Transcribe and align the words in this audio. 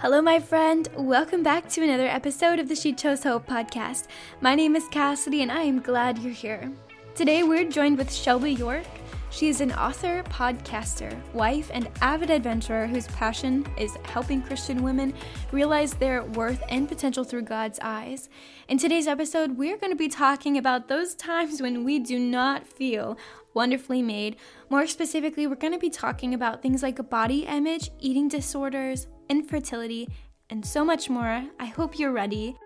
Hello, 0.00 0.22
my 0.22 0.40
friend. 0.40 0.88
Welcome 0.96 1.42
back 1.42 1.68
to 1.68 1.84
another 1.84 2.06
episode 2.06 2.58
of 2.58 2.68
the 2.68 2.74
She 2.74 2.94
Chose 2.94 3.22
Hope 3.22 3.46
podcast. 3.46 4.06
My 4.40 4.54
name 4.54 4.74
is 4.74 4.88
Cassidy, 4.88 5.42
and 5.42 5.52
I 5.52 5.60
am 5.64 5.78
glad 5.78 6.16
you're 6.16 6.32
here. 6.32 6.72
Today, 7.14 7.42
we're 7.42 7.68
joined 7.68 7.98
with 7.98 8.10
Shelby 8.10 8.54
York. 8.54 8.86
She 9.28 9.50
is 9.50 9.60
an 9.60 9.72
author, 9.72 10.22
podcaster, 10.30 11.14
wife, 11.34 11.70
and 11.74 11.86
avid 12.00 12.30
adventurer 12.30 12.86
whose 12.86 13.08
passion 13.08 13.66
is 13.76 13.94
helping 14.04 14.40
Christian 14.40 14.82
women 14.82 15.12
realize 15.52 15.92
their 15.92 16.24
worth 16.24 16.62
and 16.70 16.88
potential 16.88 17.22
through 17.22 17.42
God's 17.42 17.78
eyes. 17.82 18.30
In 18.68 18.78
today's 18.78 19.06
episode, 19.06 19.58
we're 19.58 19.76
going 19.76 19.92
to 19.92 19.96
be 19.96 20.08
talking 20.08 20.56
about 20.56 20.88
those 20.88 21.14
times 21.14 21.60
when 21.60 21.84
we 21.84 21.98
do 21.98 22.18
not 22.18 22.66
feel 22.66 23.18
wonderfully 23.52 24.00
made. 24.00 24.36
More 24.70 24.86
specifically, 24.86 25.46
we're 25.46 25.56
going 25.56 25.74
to 25.74 25.78
be 25.78 25.90
talking 25.90 26.32
about 26.32 26.62
things 26.62 26.82
like 26.82 27.10
body 27.10 27.40
image, 27.40 27.90
eating 27.98 28.28
disorders, 28.28 29.06
infertility, 29.30 30.08
and 30.50 30.66
so 30.66 30.84
much 30.84 31.08
more. 31.08 31.44
I 31.58 31.66
hope 31.66 31.98
you're 31.98 32.12
ready. 32.12 32.56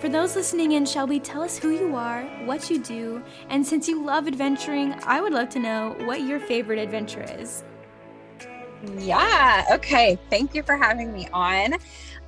For 0.00 0.08
those 0.10 0.36
listening 0.36 0.72
in, 0.72 0.84
Shelby, 0.84 1.18
tell 1.18 1.42
us 1.42 1.56
who 1.56 1.70
you 1.70 1.96
are, 1.96 2.24
what 2.44 2.68
you 2.68 2.78
do, 2.78 3.22
and 3.48 3.66
since 3.66 3.88
you 3.88 4.04
love 4.04 4.26
adventuring, 4.28 4.94
I 5.04 5.20
would 5.22 5.32
love 5.32 5.48
to 5.50 5.58
know 5.58 5.96
what 6.04 6.20
your 6.20 6.38
favorite 6.38 6.78
adventure 6.78 7.24
is. 7.38 7.64
Yeah, 8.98 9.64
okay. 9.72 10.18
Thank 10.28 10.54
you 10.54 10.62
for 10.62 10.76
having 10.76 11.10
me 11.10 11.26
on. 11.32 11.76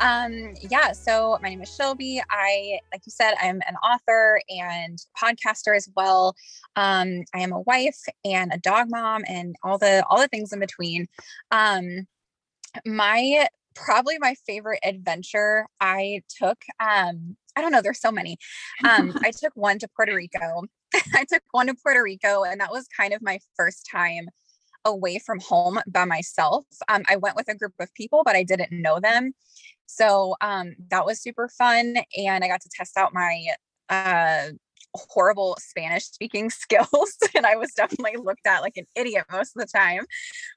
Um, 0.00 0.52
yeah, 0.60 0.92
so 0.92 1.38
my 1.42 1.48
name 1.48 1.62
is 1.62 1.70
Shelby. 1.70 2.22
I, 2.30 2.80
like 2.92 3.02
you 3.06 3.12
said, 3.12 3.34
I'm 3.40 3.62
an 3.66 3.76
author 3.76 4.40
and 4.48 4.98
podcaster 5.20 5.74
as 5.74 5.88
well. 5.96 6.34
Um, 6.76 7.22
I 7.34 7.40
am 7.40 7.52
a 7.52 7.60
wife 7.60 7.98
and 8.24 8.52
a 8.52 8.58
dog 8.58 8.88
mom 8.90 9.24
and 9.26 9.56
all 9.62 9.78
the 9.78 10.04
all 10.08 10.20
the 10.20 10.28
things 10.28 10.52
in 10.52 10.60
between. 10.60 11.06
Um, 11.50 12.06
my 12.84 13.48
probably 13.74 14.18
my 14.18 14.34
favorite 14.46 14.80
adventure 14.84 15.66
I 15.80 16.22
took 16.28 16.58
um 16.80 17.36
I 17.56 17.62
don't 17.62 17.72
know, 17.72 17.80
there's 17.80 18.00
so 18.00 18.12
many. 18.12 18.36
Um, 18.84 19.14
I 19.24 19.30
took 19.36 19.52
one 19.54 19.78
to 19.78 19.88
Puerto 19.96 20.14
Rico. 20.14 20.64
I 21.14 21.24
took 21.24 21.42
one 21.52 21.68
to 21.68 21.74
Puerto 21.74 22.02
Rico, 22.02 22.44
and 22.44 22.60
that 22.60 22.70
was 22.70 22.86
kind 22.88 23.14
of 23.14 23.22
my 23.22 23.38
first 23.56 23.88
time 23.90 24.28
away 24.84 25.18
from 25.18 25.40
home 25.40 25.80
by 25.86 26.04
myself. 26.04 26.64
Um, 26.88 27.02
I 27.08 27.16
went 27.16 27.36
with 27.36 27.48
a 27.48 27.54
group 27.54 27.74
of 27.80 27.92
people, 27.94 28.22
but 28.24 28.36
I 28.36 28.42
didn't 28.42 28.72
know 28.72 29.00
them. 29.00 29.32
So 29.86 30.36
um, 30.40 30.74
that 30.90 31.06
was 31.06 31.20
super 31.20 31.48
fun. 31.48 31.96
And 32.16 32.44
I 32.44 32.48
got 32.48 32.60
to 32.60 32.70
test 32.74 32.96
out 32.96 33.14
my 33.14 33.46
uh, 33.88 34.48
horrible 34.96 35.56
Spanish 35.60 36.04
speaking 36.04 36.50
skills. 36.50 37.16
and 37.34 37.46
I 37.46 37.56
was 37.56 37.72
definitely 37.72 38.16
looked 38.22 38.46
at 38.46 38.60
like 38.60 38.76
an 38.76 38.86
idiot 38.94 39.24
most 39.30 39.56
of 39.56 39.60
the 39.62 39.66
time. 39.66 40.04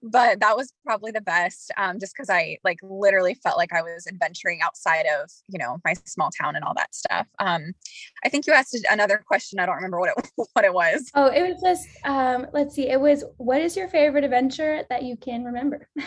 But 0.02 0.40
that 0.40 0.58
was 0.58 0.74
probably 0.86 1.12
the 1.12 1.22
best 1.22 1.72
um, 1.78 2.00
just 2.00 2.14
because 2.16 2.30
I 2.30 2.58
like 2.64 2.80
literally 2.82 3.36
felt 3.36 3.58
like 3.58 3.74
I 3.74 3.82
was 3.82 4.08
adventuring 4.08 4.62
outside 4.62 5.06
of, 5.22 5.30
you 5.48 5.60
know, 5.60 5.78
my 5.86 5.94
small 6.06 6.30
town 6.32 6.56
and 6.56 6.64
all 6.64 6.74
that 6.76 6.94
stuff. 6.94 7.28
Um, 7.40 7.74
I 8.24 8.30
think 8.30 8.48
you 8.48 8.54
asked 8.54 8.78
another 8.90 9.24
question. 9.26 9.60
I 9.60 9.66
don't 9.66 9.76
remember 9.76 10.00
what 10.00 10.10
it 10.18 10.32
what 10.54 10.66
it 10.66 10.74
was. 10.74 11.10
Oh, 11.16 11.28
it 11.28 11.42
was 11.42 11.62
just 11.62 11.88
um, 12.06 12.48
let's 12.54 12.76
see. 12.76 12.90
It 12.90 13.00
was 13.00 13.24
what 13.38 13.62
is 13.62 13.76
your 13.76 13.88
favorite 13.88 14.24
adventure 14.24 14.84
that 14.90 15.04
you 15.04 15.18
can 15.18 15.44
remember? 15.44 15.88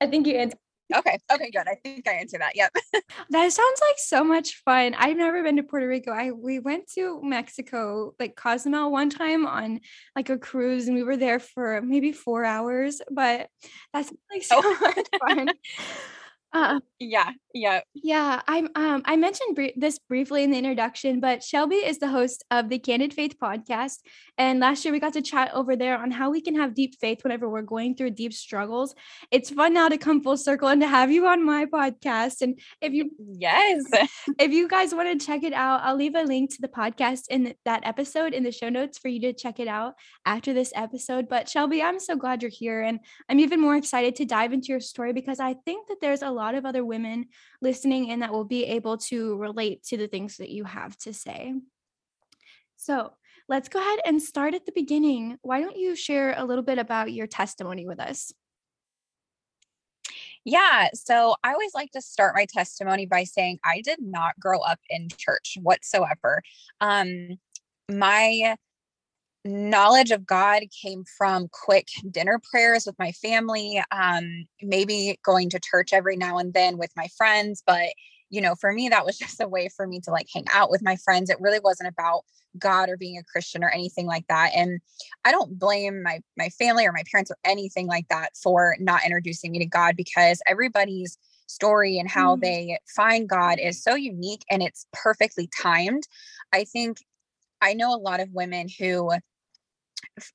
I 0.00 0.06
think 0.06 0.26
you 0.26 0.34
answered 0.36 0.58
Okay. 0.94 1.18
Okay. 1.30 1.50
Good. 1.50 1.68
I 1.68 1.74
think 1.74 2.08
I 2.08 2.12
answered 2.12 2.40
that. 2.40 2.56
Yep. 2.56 2.74
that 3.30 3.52
sounds 3.52 3.80
like 3.88 3.98
so 3.98 4.24
much 4.24 4.62
fun. 4.64 4.94
I've 4.96 5.16
never 5.16 5.42
been 5.42 5.56
to 5.56 5.62
Puerto 5.62 5.86
Rico. 5.86 6.12
I 6.12 6.30
we 6.30 6.58
went 6.58 6.90
to 6.94 7.20
Mexico, 7.22 8.14
like 8.18 8.36
Cozumel, 8.36 8.90
one 8.90 9.10
time 9.10 9.46
on 9.46 9.80
like 10.16 10.30
a 10.30 10.38
cruise, 10.38 10.88
and 10.88 10.96
we 10.96 11.02
were 11.02 11.16
there 11.16 11.40
for 11.40 11.82
maybe 11.82 12.12
four 12.12 12.44
hours. 12.44 13.00
But 13.10 13.48
that's 13.92 14.12
like 14.30 14.44
oh. 14.50 14.60
so 14.60 14.62
oh. 14.64 14.78
much 14.80 15.06
fun. 15.20 15.48
Uh, 16.50 16.80
yeah, 16.98 17.30
yeah, 17.52 17.80
yeah. 17.94 18.40
I'm. 18.48 18.70
Um, 18.74 19.02
I 19.04 19.16
mentioned 19.16 19.54
br- 19.54 19.76
this 19.76 19.98
briefly 19.98 20.42
in 20.42 20.50
the 20.50 20.56
introduction, 20.56 21.20
but 21.20 21.42
Shelby 21.42 21.76
is 21.76 21.98
the 21.98 22.08
host 22.08 22.42
of 22.50 22.70
the 22.70 22.78
Candid 22.78 23.12
Faith 23.12 23.36
podcast, 23.40 23.98
and 24.38 24.58
last 24.58 24.82
year 24.82 24.92
we 24.92 24.98
got 24.98 25.12
to 25.12 25.20
chat 25.20 25.50
over 25.52 25.76
there 25.76 25.98
on 25.98 26.10
how 26.10 26.30
we 26.30 26.40
can 26.40 26.56
have 26.56 26.74
deep 26.74 26.96
faith 27.00 27.22
whenever 27.22 27.50
we're 27.50 27.60
going 27.60 27.94
through 27.94 28.10
deep 28.10 28.32
struggles. 28.32 28.94
It's 29.30 29.50
fun 29.50 29.74
now 29.74 29.90
to 29.90 29.98
come 29.98 30.22
full 30.22 30.38
circle 30.38 30.68
and 30.68 30.80
to 30.80 30.88
have 30.88 31.10
you 31.10 31.26
on 31.26 31.44
my 31.44 31.66
podcast. 31.66 32.40
And 32.40 32.58
if 32.80 32.94
you, 32.94 33.10
yes, 33.18 33.84
if 34.38 34.50
you 34.50 34.68
guys 34.68 34.94
want 34.94 35.20
to 35.20 35.26
check 35.26 35.42
it 35.42 35.52
out, 35.52 35.82
I'll 35.84 35.96
leave 35.96 36.14
a 36.14 36.22
link 36.22 36.50
to 36.54 36.62
the 36.62 36.68
podcast 36.68 37.24
in 37.28 37.54
that 37.66 37.86
episode 37.86 38.32
in 38.32 38.42
the 38.42 38.52
show 38.52 38.70
notes 38.70 38.96
for 38.96 39.08
you 39.08 39.20
to 39.20 39.34
check 39.34 39.60
it 39.60 39.68
out 39.68 39.94
after 40.24 40.54
this 40.54 40.72
episode. 40.74 41.28
But 41.28 41.48
Shelby, 41.48 41.82
I'm 41.82 42.00
so 42.00 42.16
glad 42.16 42.40
you're 42.40 42.50
here, 42.50 42.80
and 42.80 43.00
I'm 43.28 43.38
even 43.38 43.60
more 43.60 43.76
excited 43.76 44.16
to 44.16 44.24
dive 44.24 44.54
into 44.54 44.68
your 44.68 44.80
story 44.80 45.12
because 45.12 45.40
I 45.40 45.54
think 45.66 45.88
that 45.88 45.98
there's 46.00 46.22
a 46.22 46.37
lot 46.38 46.54
of 46.54 46.64
other 46.64 46.84
women 46.84 47.26
listening 47.60 48.10
and 48.10 48.22
that 48.22 48.32
will 48.32 48.44
be 48.44 48.64
able 48.64 48.98
to 48.98 49.36
relate 49.36 49.82
to 49.84 49.96
the 49.96 50.08
things 50.08 50.36
that 50.38 50.50
you 50.50 50.64
have 50.64 50.96
to 50.98 51.12
say. 51.12 51.54
So, 52.76 53.12
let's 53.48 53.68
go 53.68 53.80
ahead 53.80 54.00
and 54.04 54.22
start 54.22 54.54
at 54.54 54.66
the 54.66 54.72
beginning. 54.72 55.38
Why 55.42 55.60
don't 55.60 55.76
you 55.76 55.96
share 55.96 56.34
a 56.36 56.44
little 56.44 56.64
bit 56.64 56.78
about 56.78 57.12
your 57.12 57.26
testimony 57.26 57.86
with 57.86 57.98
us? 57.98 58.32
Yeah. 60.44 60.88
So 60.94 61.34
I 61.42 61.52
always 61.52 61.74
like 61.74 61.90
to 61.92 62.00
start 62.00 62.34
my 62.34 62.46
testimony 62.46 63.06
by 63.06 63.24
saying 63.24 63.58
I 63.64 63.80
did 63.82 64.00
not 64.00 64.38
grow 64.40 64.60
up 64.60 64.78
in 64.88 65.08
church 65.16 65.58
whatsoever. 65.60 66.42
Um, 66.80 67.38
my 67.90 68.56
knowledge 69.48 70.10
of 70.10 70.26
God 70.26 70.62
came 70.82 71.04
from 71.16 71.48
quick 71.52 71.88
dinner 72.10 72.40
prayers 72.50 72.86
with 72.86 72.98
my 72.98 73.12
family, 73.12 73.82
um, 73.90 74.46
maybe 74.62 75.18
going 75.24 75.50
to 75.50 75.60
church 75.60 75.92
every 75.92 76.16
now 76.16 76.38
and 76.38 76.52
then 76.54 76.78
with 76.78 76.90
my 76.96 77.08
friends. 77.16 77.62
But, 77.66 77.88
you 78.30 78.40
know, 78.40 78.54
for 78.54 78.72
me, 78.72 78.88
that 78.88 79.06
was 79.06 79.18
just 79.18 79.40
a 79.40 79.48
way 79.48 79.68
for 79.74 79.86
me 79.86 80.00
to 80.00 80.10
like 80.10 80.26
hang 80.32 80.44
out 80.52 80.70
with 80.70 80.82
my 80.82 80.96
friends. 80.96 81.30
It 81.30 81.40
really 81.40 81.60
wasn't 81.60 81.88
about 81.88 82.22
God 82.58 82.88
or 82.88 82.96
being 82.96 83.18
a 83.18 83.24
Christian 83.24 83.62
or 83.62 83.70
anything 83.70 84.06
like 84.06 84.26
that. 84.28 84.52
And 84.54 84.80
I 85.24 85.30
don't 85.30 85.58
blame 85.58 86.02
my 86.02 86.20
my 86.36 86.48
family 86.50 86.86
or 86.86 86.92
my 86.92 87.04
parents 87.10 87.30
or 87.30 87.36
anything 87.44 87.86
like 87.86 88.08
that 88.08 88.36
for 88.42 88.76
not 88.80 89.04
introducing 89.04 89.52
me 89.52 89.58
to 89.60 89.66
God 89.66 89.96
because 89.96 90.40
everybody's 90.46 91.18
story 91.46 91.98
and 91.98 92.10
how 92.10 92.36
mm. 92.36 92.40
they 92.42 92.78
find 92.94 93.28
God 93.28 93.58
is 93.58 93.82
so 93.82 93.94
unique 93.94 94.44
and 94.50 94.62
it's 94.62 94.86
perfectly 94.92 95.48
timed. 95.60 96.04
I 96.52 96.64
think 96.64 96.98
I 97.60 97.74
know 97.74 97.94
a 97.94 97.98
lot 97.98 98.20
of 98.20 98.32
women 98.32 98.68
who 98.78 99.12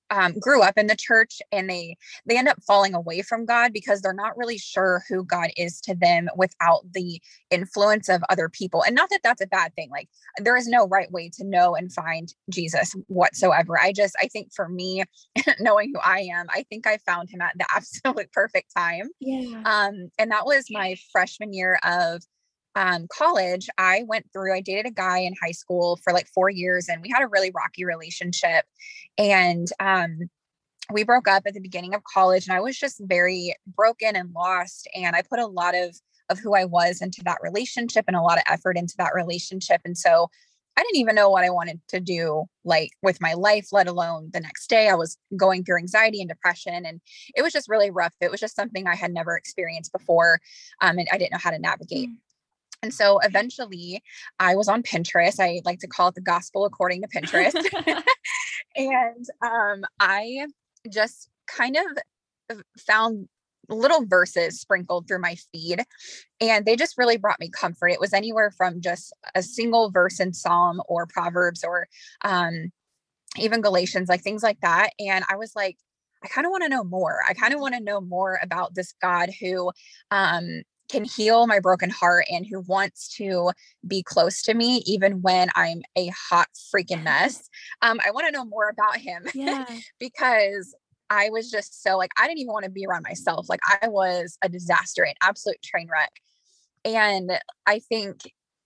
um, 0.10 0.34
grew 0.40 0.62
up 0.62 0.78
in 0.78 0.88
the 0.88 0.96
church 0.96 1.42
and 1.52 1.70
they 1.70 1.96
they 2.26 2.38
end 2.38 2.48
up 2.48 2.62
falling 2.66 2.94
away 2.94 3.22
from 3.22 3.46
god 3.46 3.74
because 3.74 4.02
they're 4.02 4.14
not 4.14 4.38
really 4.38 4.58
sure 4.58 5.04
who 5.10 5.24
god 5.24 5.50
is 5.58 5.80
to 5.82 5.96
them 5.96 6.28
without 6.36 6.82
the 6.94 7.22
influence 7.50 8.10
of 8.10 8.24
other 8.30 8.50
people 8.50 8.84
and 8.84 8.96
not 8.96 9.10
that 9.10 9.22
that's 9.24 9.42
a 9.42 9.48
bad 9.48 9.74
thing 9.76 9.90
like 9.90 10.10
there 10.38 10.56
is 10.56 10.68
no 10.68 10.88
right 10.88 11.12
way 11.12 11.30
to 11.30 11.44
know 11.44 11.76
and 11.76 11.94
find 11.94 12.34
jesus 12.50 12.94
whatsoever 13.08 13.80
i 13.80 13.92
just 13.92 14.16
i 14.22 14.28
think 14.28 14.54
for 14.54 14.70
me 14.70 15.04
knowing 15.60 15.92
who 15.94 16.00
i 16.04 16.20
am 16.20 16.48
i 16.50 16.64
think 16.70 16.88
i 16.88 16.98
found 17.06 17.30
him 17.30 17.42
at 17.42 17.54
the 17.58 17.66
absolute 17.76 18.32
perfect 18.32 18.72
time 18.76 19.10
yeah. 19.20 19.62
um 19.66 20.10
and 20.18 20.32
that 20.32 20.46
was 20.46 20.66
my 20.70 20.96
freshman 21.12 21.54
year 21.54 21.80
of 21.84 22.22
um, 22.76 23.08
college, 23.12 23.70
I 23.78 24.04
went 24.08 24.28
through, 24.32 24.54
I 24.54 24.62
dated 24.62 24.86
a 24.86 24.92
guy 24.92 25.20
in 25.20 25.34
high 25.42 25.52
school 25.52 26.00
for 26.04 26.14
like 26.14 26.28
four 26.28 26.50
years 26.50 26.88
and 26.90 27.02
we 27.02 27.10
had 27.10 27.24
a 27.24 27.28
really 27.28 27.52
rocky 27.52 27.86
relationship. 27.86 28.66
And 29.18 29.68
um, 29.80 30.30
we 30.92 31.04
broke 31.04 31.28
up 31.28 31.44
at 31.46 31.54
the 31.54 31.62
beginning 31.62 31.94
of 31.94 32.04
college 32.04 32.48
and 32.48 32.56
I 32.56 32.62
was 32.62 32.78
just 32.78 33.02
very 33.02 33.56
broken 33.68 34.16
and 34.16 34.32
lost. 34.34 34.88
And 34.96 35.16
I 35.16 35.22
put 35.22 35.40
a 35.40 35.48
lot 35.48 35.76
of, 35.76 35.96
of 36.30 36.40
who 36.40 36.56
I 36.56 36.66
was 36.66 37.02
into 37.02 37.22
that 37.26 37.40
relationship 37.42 38.06
and 38.08 38.16
a 38.16 38.22
lot 38.22 38.38
of 38.38 38.44
effort 38.48 38.78
into 38.78 38.96
that 38.98 39.14
relationship. 39.14 39.82
And 39.86 39.98
so 39.98 40.30
I 40.76 40.82
didn't 40.82 40.98
even 40.98 41.14
know 41.14 41.30
what 41.30 41.44
I 41.44 41.52
wanted 41.52 41.80
to 41.90 42.00
do 42.00 42.46
like 42.66 42.90
with 43.04 43.22
my 43.22 43.34
life, 43.34 43.68
let 43.72 43.88
alone 43.88 44.32
the 44.34 44.40
next 44.40 44.68
day. 44.68 44.90
I 44.90 44.96
was 44.96 45.18
going 45.38 45.64
through 45.64 45.78
anxiety 45.78 46.20
and 46.20 46.30
depression 46.30 46.86
and 46.86 47.00
it 47.36 47.44
was 47.44 47.54
just 47.54 47.70
really 47.70 47.92
rough. 47.92 48.14
It 48.20 48.32
was 48.32 48.40
just 48.40 48.56
something 48.56 48.88
I 48.88 48.96
had 48.96 49.14
never 49.14 49.38
experienced 49.38 49.92
before. 49.92 50.40
Um, 50.82 50.98
and 50.98 51.08
I 51.12 51.20
didn't 51.20 51.34
know 51.34 51.40
how 51.40 51.52
to 51.52 51.60
navigate. 51.60 52.10
And 52.84 52.94
so 52.94 53.20
eventually 53.24 54.04
I 54.40 54.56
was 54.56 54.68
on 54.68 54.84
Pinterest. 54.84 55.40
I 55.40 55.62
like 55.64 55.80
to 55.80 55.88
call 55.88 56.10
it 56.10 56.16
the 56.16 56.22
gospel 56.22 56.66
according 56.66 57.02
to 57.02 57.08
Pinterest. 57.08 57.56
and 58.76 59.26
um, 59.42 59.86
I 60.00 60.48
just 60.92 61.30
kind 61.48 61.78
of 61.78 62.60
found 62.78 63.30
little 63.70 64.06
verses 64.06 64.60
sprinkled 64.60 65.08
through 65.08 65.22
my 65.22 65.36
feed 65.52 65.82
and 66.42 66.66
they 66.66 66.76
just 66.76 66.98
really 66.98 67.16
brought 67.16 67.40
me 67.40 67.50
comfort 67.50 67.88
it 67.88 68.00
was 68.00 68.12
anywhere 68.12 68.52
from 68.52 68.82
just 68.82 69.14
a 69.36 69.42
single 69.42 69.90
verse 69.90 70.20
in 70.20 70.34
psalm 70.34 70.82
or 70.90 71.08
proverbs 71.08 71.64
or 71.64 71.88
um, 72.26 72.74
even 73.38 73.62
galatians 73.62 74.10
like 74.10 74.22
things 74.22 74.44
like 74.44 74.60
that 74.60 74.90
and 75.00 75.24
i 75.30 75.38
was 75.38 75.54
like 75.56 75.78
i 76.26 76.28
kind 76.28 76.46
of 76.46 76.52
want 76.52 76.62
to 76.62 76.68
know 76.68 76.84
more 76.84 77.20
i 77.28 77.34
kind 77.34 77.54
of 77.54 77.62
want 77.62 77.74
to 77.74 77.80
know 77.80 78.02
more 78.02 78.38
about 78.44 78.76
this 78.76 78.94
god 79.02 79.30
who 79.40 79.72
um, 80.12 80.64
can 80.90 81.04
heal 81.04 81.48
my 81.48 81.60
broken 81.60 81.90
heart 81.90 82.26
and 82.30 82.46
who 82.46 82.62
wants 82.62 83.16
to 83.16 83.52
be 83.88 84.04
close 84.04 84.42
to 84.44 84.54
me 84.54 84.84
even 84.86 85.22
when 85.22 85.50
I'm 85.56 85.82
a 85.96 86.08
hot 86.08 86.48
freaking 86.74 87.04
mess. 87.04 87.50
Um, 87.82 88.00
I 88.06 88.12
want 88.12 88.28
to 88.28 88.32
know 88.32 88.46
more 88.46 88.70
about 88.70 88.98
him 88.98 89.26
yeah. 89.34 89.66
because 90.00 90.76
I 91.10 91.30
was 91.30 91.50
just 91.50 91.84
so 91.84 91.98
like, 91.98 92.12
I 92.20 92.28
didn't 92.28 92.40
even 92.40 92.54
want 92.54 92.66
to 92.66 92.72
be 92.72 92.86
around 92.86 93.04
myself. 93.04 93.48
Like, 93.50 93.60
I 93.82 93.88
was 93.88 94.38
a 94.42 94.50
disaster, 94.50 95.04
an 95.04 95.14
absolute 95.22 95.62
train 95.62 95.88
wreck. 95.92 96.12
And 96.86 97.40
I 97.66 97.80
think, 97.80 98.22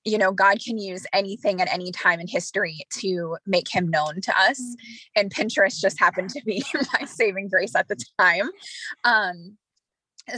you 0.05 0.17
know, 0.17 0.31
God 0.31 0.59
can 0.63 0.77
use 0.77 1.05
anything 1.13 1.61
at 1.61 1.71
any 1.71 1.91
time 1.91 2.19
in 2.19 2.27
history 2.27 2.79
to 2.99 3.37
make 3.45 3.69
him 3.69 3.89
known 3.89 4.21
to 4.21 4.39
us. 4.39 4.59
Mm-hmm. 4.59 4.95
And 5.17 5.33
Pinterest 5.33 5.79
just 5.79 5.99
happened 5.99 6.29
to 6.31 6.41
be 6.45 6.63
my 6.93 7.05
saving 7.05 7.49
grace 7.49 7.75
at 7.75 7.87
the 7.89 7.97
time. 8.19 8.49
Um, 9.03 9.57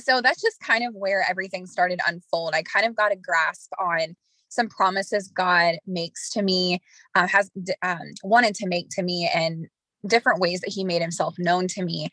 so 0.01 0.21
that's 0.21 0.41
just 0.41 0.59
kind 0.59 0.85
of 0.85 0.93
where 0.93 1.25
everything 1.29 1.65
started 1.65 1.99
unfold. 2.07 2.53
I 2.53 2.63
kind 2.63 2.85
of 2.85 2.95
got 2.95 3.11
a 3.11 3.15
grasp 3.15 3.71
on 3.79 4.15
some 4.49 4.67
promises 4.67 5.31
God 5.33 5.75
makes 5.85 6.29
to 6.31 6.41
me, 6.41 6.81
uh, 7.15 7.27
has 7.27 7.49
um, 7.81 7.99
wanted 8.23 8.55
to 8.55 8.67
make 8.67 8.89
to 8.91 9.03
me, 9.03 9.29
and 9.33 9.67
different 10.07 10.39
ways 10.39 10.61
that 10.61 10.71
He 10.73 10.83
made 10.83 11.01
Himself 11.01 11.35
known 11.37 11.67
to 11.69 11.83
me. 11.83 12.09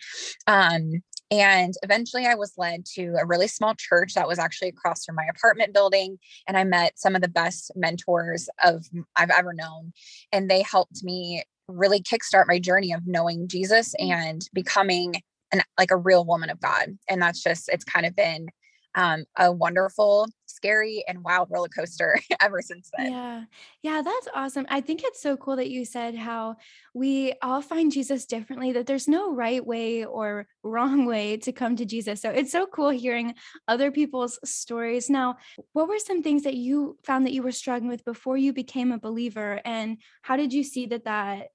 Um, 0.46 1.02
and 1.30 1.74
eventually 1.82 2.26
I 2.26 2.34
was 2.34 2.52
led 2.56 2.84
to 2.94 3.16
a 3.20 3.26
really 3.26 3.48
small 3.48 3.74
church 3.74 4.14
that 4.14 4.28
was 4.28 4.38
actually 4.38 4.68
across 4.68 5.04
from 5.04 5.16
my 5.16 5.26
apartment 5.28 5.74
building. 5.74 6.18
And 6.46 6.56
I 6.56 6.64
met 6.64 6.98
some 6.98 7.16
of 7.16 7.22
the 7.22 7.28
best 7.28 7.72
mentors 7.74 8.48
of 8.62 8.86
I've 9.16 9.30
ever 9.30 9.52
known. 9.52 9.92
And 10.30 10.48
they 10.48 10.62
helped 10.62 11.02
me 11.02 11.42
really 11.68 12.00
kickstart 12.00 12.46
my 12.46 12.60
journey 12.60 12.92
of 12.92 13.06
knowing 13.06 13.48
Jesus 13.48 13.92
mm. 14.00 14.08
and 14.08 14.42
becoming 14.52 15.14
an 15.52 15.62
like 15.78 15.90
a 15.90 15.96
real 15.96 16.24
woman 16.24 16.50
of 16.50 16.60
God. 16.60 16.98
And 17.08 17.20
that's 17.20 17.42
just 17.42 17.68
it's 17.68 17.84
kind 17.84 18.06
of 18.06 18.14
been 18.14 18.48
um, 18.96 19.26
a 19.38 19.52
wonderful, 19.52 20.26
scary, 20.46 21.04
and 21.06 21.22
wild 21.22 21.48
roller 21.50 21.68
coaster 21.68 22.18
ever 22.40 22.62
since 22.62 22.90
then. 22.96 23.12
Yeah. 23.12 23.44
Yeah, 23.82 24.02
that's 24.02 24.26
awesome. 24.34 24.66
I 24.70 24.80
think 24.80 25.02
it's 25.04 25.20
so 25.20 25.36
cool 25.36 25.56
that 25.56 25.68
you 25.68 25.84
said 25.84 26.14
how 26.16 26.56
we 26.94 27.34
all 27.42 27.60
find 27.60 27.92
Jesus 27.92 28.24
differently, 28.24 28.72
that 28.72 28.86
there's 28.86 29.06
no 29.06 29.32
right 29.34 29.64
way 29.64 30.06
or 30.06 30.46
wrong 30.62 31.04
way 31.04 31.36
to 31.38 31.52
come 31.52 31.76
to 31.76 31.84
Jesus. 31.84 32.22
So 32.22 32.30
it's 32.30 32.50
so 32.50 32.66
cool 32.66 32.88
hearing 32.88 33.34
other 33.68 33.90
people's 33.90 34.38
stories. 34.44 35.10
Now, 35.10 35.36
what 35.74 35.88
were 35.88 35.98
some 35.98 36.22
things 36.22 36.42
that 36.44 36.54
you 36.54 36.96
found 37.04 37.26
that 37.26 37.34
you 37.34 37.42
were 37.42 37.52
struggling 37.52 37.90
with 37.90 38.04
before 38.04 38.38
you 38.38 38.54
became 38.54 38.92
a 38.92 38.98
believer? 38.98 39.60
And 39.66 39.98
how 40.22 40.38
did 40.38 40.54
you 40.54 40.64
see 40.64 40.86
that 40.86 41.04
that 41.04 41.48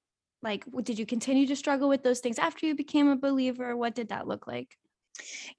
like 0.44 0.66
did 0.84 0.98
you 0.98 1.06
continue 1.06 1.46
to 1.48 1.56
struggle 1.56 1.90
with 1.90 2.04
those 2.04 2.20
things 2.20 2.40
after 2.40 2.66
you 2.66 2.76
became 2.76 3.08
a 3.08 3.16
believer? 3.16 3.76
What 3.76 3.96
did 3.96 4.10
that 4.10 4.28
look 4.28 4.48
like? 4.48 4.78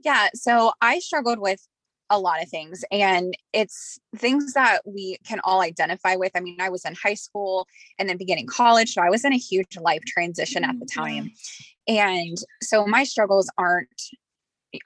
Yeah 0.01 0.29
so 0.35 0.73
i 0.81 0.99
struggled 0.99 1.39
with 1.39 1.67
a 2.11 2.19
lot 2.19 2.43
of 2.43 2.49
things 2.51 2.85
and 2.91 3.35
it's 3.55 3.99
things 4.17 4.53
that 4.53 4.81
we 4.85 5.17
can 5.27 5.41
all 5.45 5.63
identify 5.63 6.17
with. 6.17 6.33
I 6.35 6.41
mean 6.41 6.61
i 6.61 6.69
was 6.69 6.85
in 6.85 6.95
high 6.95 7.15
school 7.15 7.67
and 7.99 8.09
then 8.09 8.17
beginning 8.17 8.47
college 8.47 8.93
so 8.93 9.03
i 9.03 9.11
was 9.11 9.25
in 9.25 9.33
a 9.33 9.39
huge 9.39 9.79
life 9.81 10.03
transition 10.07 10.65
at 10.65 10.79
the 10.79 10.87
mm, 10.87 10.95
time. 10.95 11.31
And 11.89 12.39
so 12.63 12.87
my 12.87 13.05
struggles 13.05 13.51
aren't 13.59 13.89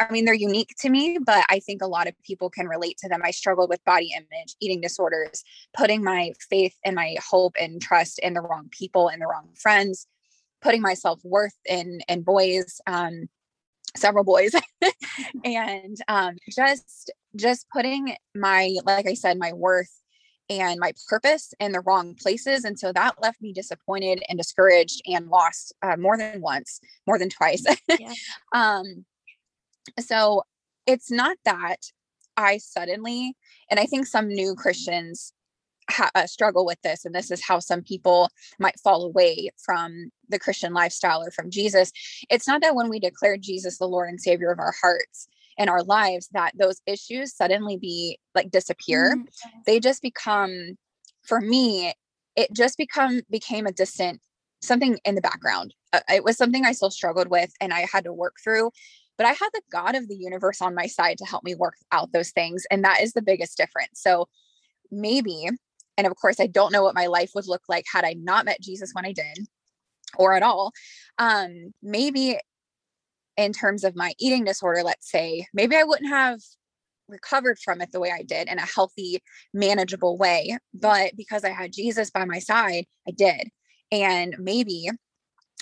I 0.00 0.10
mean, 0.10 0.24
they're 0.24 0.34
unique 0.34 0.74
to 0.80 0.90
me, 0.90 1.18
but 1.24 1.44
I 1.48 1.60
think 1.60 1.82
a 1.82 1.86
lot 1.86 2.08
of 2.08 2.14
people 2.24 2.50
can 2.50 2.68
relate 2.68 2.98
to 2.98 3.08
them. 3.08 3.20
I 3.24 3.30
struggled 3.30 3.68
with 3.68 3.84
body 3.84 4.12
image, 4.16 4.56
eating 4.60 4.80
disorders, 4.80 5.42
putting 5.76 6.02
my 6.02 6.32
faith 6.50 6.74
and 6.84 6.96
my 6.96 7.16
hope 7.30 7.54
and 7.60 7.80
trust 7.80 8.18
in 8.20 8.34
the 8.34 8.40
wrong 8.40 8.68
people 8.70 9.08
and 9.08 9.22
the 9.22 9.26
wrong 9.26 9.50
friends, 9.54 10.06
putting 10.60 10.82
my 10.82 10.94
self 10.94 11.20
worth 11.24 11.56
in 11.64 12.00
in 12.08 12.22
boys, 12.22 12.80
um, 12.86 13.28
several 13.96 14.24
boys, 14.24 14.52
and 15.44 15.96
um, 16.08 16.36
just 16.50 17.10
just 17.36 17.66
putting 17.72 18.16
my, 18.34 18.74
like 18.84 19.06
I 19.06 19.14
said, 19.14 19.38
my 19.38 19.52
worth 19.52 19.90
and 20.48 20.78
my 20.80 20.92
purpose 21.08 21.52
in 21.60 21.72
the 21.72 21.80
wrong 21.80 22.14
places. 22.14 22.64
And 22.64 22.78
so 22.78 22.92
that 22.92 23.20
left 23.20 23.40
me 23.40 23.52
disappointed 23.52 24.22
and 24.28 24.38
discouraged 24.38 25.02
and 25.06 25.28
lost 25.28 25.74
uh, 25.82 25.96
more 25.96 26.16
than 26.16 26.40
once, 26.40 26.80
more 27.06 27.18
than 27.18 27.28
twice. 27.28 27.64
Yeah. 27.88 28.12
um, 28.54 29.04
so 30.00 30.42
it's 30.86 31.10
not 31.10 31.36
that 31.44 31.78
I 32.36 32.58
suddenly, 32.58 33.34
and 33.70 33.80
I 33.80 33.86
think 33.86 34.06
some 34.06 34.28
new 34.28 34.54
Christians 34.54 35.32
ha- 35.90 36.10
uh, 36.14 36.26
struggle 36.26 36.66
with 36.66 36.80
this, 36.82 37.04
and 37.04 37.14
this 37.14 37.30
is 37.30 37.42
how 37.44 37.58
some 37.58 37.82
people 37.82 38.30
might 38.58 38.78
fall 38.80 39.04
away 39.04 39.50
from 39.64 40.10
the 40.28 40.38
Christian 40.38 40.72
lifestyle 40.72 41.22
or 41.22 41.30
from 41.30 41.50
Jesus. 41.50 41.92
It's 42.30 42.46
not 42.46 42.60
that 42.62 42.74
when 42.74 42.88
we 42.88 43.00
declare 43.00 43.36
Jesus 43.36 43.78
the 43.78 43.88
Lord 43.88 44.08
and 44.08 44.20
Savior 44.20 44.50
of 44.50 44.58
our 44.58 44.74
hearts 44.80 45.28
and 45.58 45.70
our 45.70 45.82
lives, 45.82 46.28
that 46.32 46.52
those 46.58 46.80
issues 46.86 47.34
suddenly 47.34 47.76
be 47.78 48.18
like 48.34 48.50
disappear. 48.50 49.16
Mm-hmm. 49.16 49.58
They 49.64 49.80
just 49.80 50.02
become, 50.02 50.76
for 51.22 51.40
me, 51.40 51.94
it 52.36 52.52
just 52.52 52.76
become 52.76 53.22
became 53.30 53.66
a 53.66 53.72
distant 53.72 54.20
something 54.62 54.98
in 55.04 55.14
the 55.14 55.20
background. 55.20 55.74
Uh, 55.92 56.00
it 56.08 56.24
was 56.24 56.36
something 56.36 56.64
I 56.64 56.72
still 56.72 56.90
struggled 56.90 57.28
with, 57.28 57.52
and 57.60 57.72
I 57.72 57.86
had 57.90 58.04
to 58.04 58.12
work 58.12 58.34
through 58.42 58.70
but 59.16 59.26
I 59.26 59.30
had 59.30 59.48
the 59.52 59.62
God 59.70 59.94
of 59.94 60.08
the 60.08 60.16
universe 60.16 60.60
on 60.60 60.74
my 60.74 60.86
side 60.86 61.18
to 61.18 61.24
help 61.24 61.44
me 61.44 61.54
work 61.54 61.74
out 61.92 62.12
those 62.12 62.30
things. 62.30 62.64
And 62.70 62.84
that 62.84 63.02
is 63.02 63.12
the 63.12 63.22
biggest 63.22 63.56
difference. 63.56 64.00
So 64.00 64.28
maybe, 64.90 65.48
and 65.96 66.06
of 66.06 66.14
course, 66.16 66.40
I 66.40 66.46
don't 66.46 66.72
know 66.72 66.82
what 66.82 66.94
my 66.94 67.06
life 67.06 67.30
would 67.34 67.48
look 67.48 67.62
like 67.68 67.84
had 67.92 68.04
I 68.04 68.14
not 68.14 68.44
met 68.44 68.60
Jesus 68.60 68.92
when 68.92 69.06
I 69.06 69.12
did 69.12 69.46
or 70.16 70.34
at 70.34 70.42
all. 70.42 70.72
Um, 71.18 71.72
maybe 71.82 72.38
in 73.36 73.52
terms 73.52 73.84
of 73.84 73.96
my 73.96 74.14
eating 74.18 74.44
disorder, 74.44 74.82
let's 74.82 75.10
say, 75.10 75.46
maybe 75.52 75.76
I 75.76 75.84
wouldn't 75.84 76.10
have 76.10 76.40
recovered 77.08 77.58
from 77.58 77.80
it 77.80 77.92
the 77.92 78.00
way 78.00 78.10
I 78.10 78.22
did 78.22 78.48
in 78.48 78.58
a 78.58 78.66
healthy, 78.66 79.22
manageable 79.52 80.16
way. 80.16 80.56
But 80.74 81.12
because 81.16 81.44
I 81.44 81.50
had 81.50 81.72
Jesus 81.72 82.10
by 82.10 82.24
my 82.24 82.38
side, 82.38 82.86
I 83.06 83.12
did. 83.12 83.48
And 83.92 84.34
maybe 84.38 84.88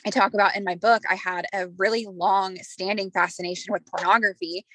I 0.06 0.10
talk 0.10 0.34
about 0.34 0.56
in 0.56 0.64
my 0.64 0.74
book, 0.74 1.02
I 1.08 1.14
had 1.14 1.46
a 1.52 1.68
really 1.78 2.06
long 2.06 2.56
standing 2.62 3.10
fascination 3.10 3.72
with 3.72 3.86
pornography. 3.86 4.66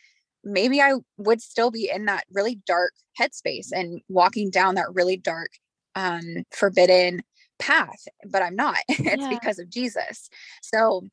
Maybe 0.43 0.81
I 0.81 0.93
would 1.17 1.41
still 1.41 1.71
be 1.71 1.89
in 1.93 2.05
that 2.05 2.23
really 2.31 2.59
dark 2.65 2.93
headspace 3.19 3.67
and 3.71 4.01
walking 4.09 4.49
down 4.49 4.75
that 4.75 4.93
really 4.93 5.17
dark, 5.17 5.51
um, 5.95 6.45
forbidden 6.51 7.21
path, 7.59 8.07
but 8.27 8.41
I'm 8.41 8.55
not. 8.55 8.77
it's 8.89 9.23
yeah. 9.23 9.29
because 9.29 9.59
of 9.59 9.69
Jesus. 9.69 10.29
So 10.61 11.07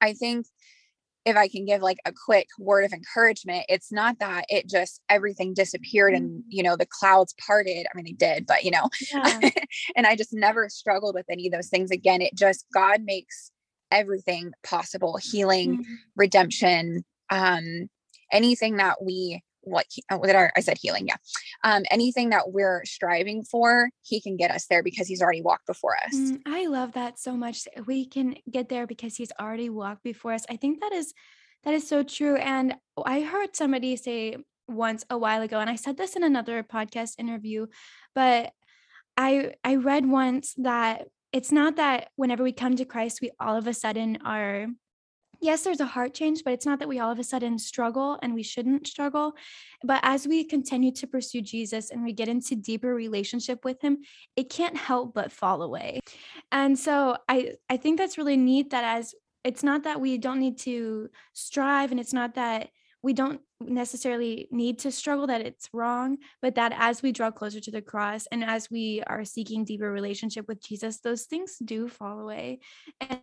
I 0.00 0.12
think 0.12 0.46
if 1.24 1.36
I 1.36 1.48
can 1.48 1.64
give 1.64 1.82
like 1.82 1.98
a 2.04 2.12
quick 2.12 2.48
word 2.58 2.84
of 2.84 2.92
encouragement, 2.92 3.66
it's 3.68 3.92
not 3.92 4.18
that 4.18 4.44
it 4.48 4.68
just 4.68 5.00
everything 5.08 5.54
disappeared 5.54 6.14
and 6.14 6.40
mm. 6.40 6.42
you 6.48 6.62
know 6.62 6.76
the 6.76 6.86
clouds 6.86 7.34
parted. 7.46 7.86
I 7.86 7.96
mean, 7.96 8.04
they 8.04 8.12
did, 8.12 8.46
but 8.46 8.64
you 8.64 8.70
know, 8.70 8.88
yeah. 9.12 9.50
and 9.96 10.06
I 10.06 10.16
just 10.16 10.32
never 10.32 10.68
struggled 10.68 11.14
with 11.14 11.26
any 11.30 11.46
of 11.46 11.52
those 11.52 11.68
things 11.68 11.90
again. 11.90 12.22
It 12.22 12.34
just 12.34 12.66
God 12.74 13.02
makes 13.04 13.50
everything 13.90 14.52
possible 14.64 15.18
healing, 15.22 15.78
mm-hmm. 15.78 15.94
redemption, 16.16 17.04
um, 17.30 17.88
anything 18.32 18.76
that 18.76 19.02
we 19.02 19.42
what 19.62 19.86
uh, 20.10 20.18
did 20.18 20.36
I, 20.36 20.50
I 20.56 20.60
said 20.60 20.78
healing 20.80 21.06
yeah. 21.08 21.16
Um 21.64 21.82
anything 21.90 22.30
that 22.30 22.52
we're 22.52 22.84
striving 22.84 23.44
for 23.44 23.90
he 24.02 24.20
can 24.20 24.36
get 24.36 24.50
us 24.50 24.66
there 24.66 24.82
because 24.82 25.08
he's 25.08 25.22
already 25.22 25.42
walked 25.42 25.66
before 25.66 25.96
us. 25.96 26.14
Mm, 26.14 26.40
i 26.46 26.66
love 26.66 26.92
that 26.92 27.18
so 27.18 27.36
much 27.36 27.66
we 27.86 28.06
can 28.06 28.36
get 28.50 28.68
there 28.68 28.86
because 28.86 29.16
he's 29.16 29.32
already 29.40 29.70
walked 29.70 30.02
before 30.02 30.32
us. 30.32 30.44
I 30.48 30.56
think 30.56 30.80
that 30.80 30.92
is 30.92 31.14
that 31.64 31.74
is 31.74 31.88
so 31.88 32.02
true 32.02 32.36
and 32.36 32.74
i 33.06 33.20
heard 33.20 33.54
somebody 33.54 33.96
say 33.96 34.36
once 34.68 35.04
a 35.10 35.18
while 35.18 35.42
ago 35.42 35.58
and 35.58 35.70
i 35.70 35.76
said 35.76 35.96
this 35.96 36.16
in 36.16 36.22
another 36.22 36.62
podcast 36.62 37.14
interview 37.18 37.66
but 38.14 38.52
i 39.16 39.52
i 39.64 39.76
read 39.76 40.06
once 40.06 40.54
that 40.58 41.08
it's 41.32 41.52
not 41.52 41.76
that 41.76 42.08
whenever 42.16 42.42
we 42.42 42.52
come 42.52 42.76
to 42.76 42.84
christ 42.84 43.20
we 43.20 43.30
all 43.40 43.56
of 43.56 43.66
a 43.66 43.74
sudden 43.74 44.18
are 44.24 44.66
yes, 45.42 45.62
there's 45.62 45.80
a 45.80 45.86
heart 45.86 46.14
change, 46.14 46.42
but 46.44 46.52
it's 46.52 46.64
not 46.64 46.78
that 46.78 46.88
we 46.88 47.00
all 47.00 47.10
of 47.10 47.18
a 47.18 47.24
sudden 47.24 47.58
struggle 47.58 48.18
and 48.22 48.32
we 48.32 48.42
shouldn't 48.42 48.86
struggle. 48.86 49.34
But 49.82 50.00
as 50.04 50.26
we 50.26 50.44
continue 50.44 50.92
to 50.92 51.06
pursue 51.06 51.42
Jesus 51.42 51.90
and 51.90 52.02
we 52.02 52.12
get 52.12 52.28
into 52.28 52.54
deeper 52.54 52.94
relationship 52.94 53.64
with 53.64 53.82
him, 53.82 53.98
it 54.36 54.48
can't 54.48 54.76
help 54.76 55.14
but 55.14 55.32
fall 55.32 55.62
away. 55.62 56.00
And 56.52 56.78
so 56.78 57.16
I 57.28 57.54
I 57.68 57.76
think 57.76 57.98
that's 57.98 58.16
really 58.16 58.36
neat 58.36 58.70
that 58.70 58.84
as 58.84 59.14
it's 59.44 59.64
not 59.64 59.82
that 59.82 60.00
we 60.00 60.18
don't 60.18 60.38
need 60.38 60.58
to 60.58 61.10
strive 61.32 61.90
and 61.90 61.98
it's 61.98 62.12
not 62.12 62.36
that 62.36 62.70
we 63.02 63.12
don't 63.12 63.40
necessarily 63.60 64.46
need 64.52 64.78
to 64.78 64.92
struggle 64.92 65.26
that 65.26 65.40
it's 65.40 65.68
wrong 65.72 66.18
but 66.40 66.54
that 66.54 66.72
as 66.76 67.02
we 67.02 67.10
draw 67.10 67.30
closer 67.30 67.60
to 67.60 67.70
the 67.70 67.82
cross 67.82 68.26
and 68.30 68.44
as 68.44 68.70
we 68.70 69.02
are 69.08 69.24
seeking 69.24 69.64
deeper 69.64 69.90
relationship 69.90 70.46
with 70.48 70.62
jesus 70.62 70.98
those 70.98 71.24
things 71.24 71.58
do 71.64 71.88
fall 71.88 72.20
away 72.20 72.60
and 73.00 73.20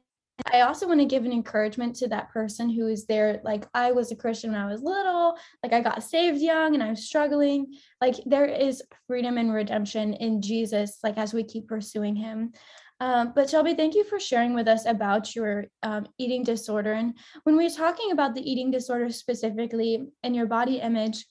I 0.51 0.61
also 0.61 0.87
want 0.87 0.99
to 0.99 1.05
give 1.05 1.25
an 1.25 1.31
encouragement 1.31 1.95
to 1.97 2.07
that 2.09 2.29
person 2.29 2.69
who 2.69 2.87
is 2.87 3.05
there. 3.05 3.39
Like, 3.43 3.67
I 3.73 3.91
was 3.91 4.11
a 4.11 4.15
Christian 4.15 4.51
when 4.51 4.61
I 4.61 4.71
was 4.71 4.81
little, 4.81 5.37
like, 5.63 5.73
I 5.73 5.81
got 5.81 6.03
saved 6.03 6.39
young 6.39 6.73
and 6.73 6.83
I 6.83 6.89
was 6.89 7.05
struggling. 7.05 7.73
Like, 8.01 8.15
there 8.25 8.45
is 8.45 8.81
freedom 9.07 9.37
and 9.37 9.53
redemption 9.53 10.13
in 10.13 10.41
Jesus, 10.41 10.99
like, 11.03 11.17
as 11.17 11.33
we 11.33 11.43
keep 11.43 11.67
pursuing 11.67 12.15
Him. 12.15 12.53
Um, 12.99 13.31
but 13.33 13.49
Shelby, 13.49 13.75
thank 13.75 13.95
you 13.95 14.03
for 14.03 14.19
sharing 14.19 14.53
with 14.53 14.67
us 14.67 14.85
about 14.85 15.35
your 15.35 15.65
um, 15.83 16.07
eating 16.17 16.43
disorder. 16.43 16.93
And 16.93 17.17
when 17.43 17.55
we 17.55 17.63
were 17.63 17.69
talking 17.69 18.11
about 18.11 18.35
the 18.35 18.49
eating 18.49 18.71
disorder 18.71 19.09
specifically 19.09 20.07
and 20.23 20.35
your 20.35 20.47
body 20.47 20.81
image, 20.81 21.25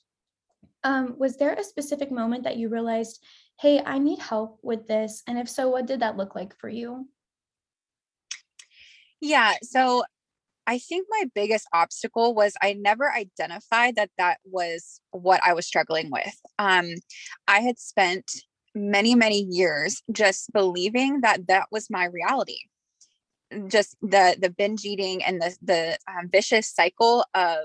um, 0.85 1.17
was 1.19 1.37
there 1.37 1.53
a 1.55 1.65
specific 1.65 2.11
moment 2.11 2.45
that 2.45 2.57
you 2.57 2.69
realized, 2.69 3.23
hey, 3.61 3.83
I 3.85 3.99
need 3.99 4.19
help 4.19 4.59
with 4.63 4.87
this? 4.87 5.23
And 5.27 5.39
if 5.39 5.49
so, 5.49 5.69
what 5.69 5.87
did 5.87 6.01
that 6.01 6.17
look 6.17 6.35
like 6.35 6.57
for 6.59 6.69
you? 6.69 7.07
Yeah. 9.21 9.55
So 9.63 10.05
I 10.67 10.79
think 10.79 11.07
my 11.11 11.27
biggest 11.35 11.67
obstacle 11.73 12.35
was 12.35 12.55
I 12.63 12.75
never 12.75 13.13
identified 13.13 13.97
that 13.97 14.11
that 14.19 14.39
was 14.45 15.01
what 15.13 15.41
I 15.45 15.55
was 15.55 15.67
struggling 15.67 16.11
with. 16.11 16.35
Um, 16.59 16.91
I 17.49 17.61
had 17.61 17.79
spent 17.79 18.31
many, 18.75 19.15
many 19.15 19.47
years 19.51 20.03
just 20.13 20.53
believing 20.53 21.23
that 21.23 21.49
that 21.49 21.69
was 21.73 21.91
my 21.91 22.05
reality. 22.07 22.59
Just 23.69 23.97
the 24.03 24.37
the 24.39 24.51
binge 24.51 24.85
eating 24.85 25.25
and 25.25 25.41
the 25.41 25.57
the 25.63 25.99
um, 26.07 26.29
vicious 26.31 26.69
cycle 26.69 27.25
of 27.35 27.61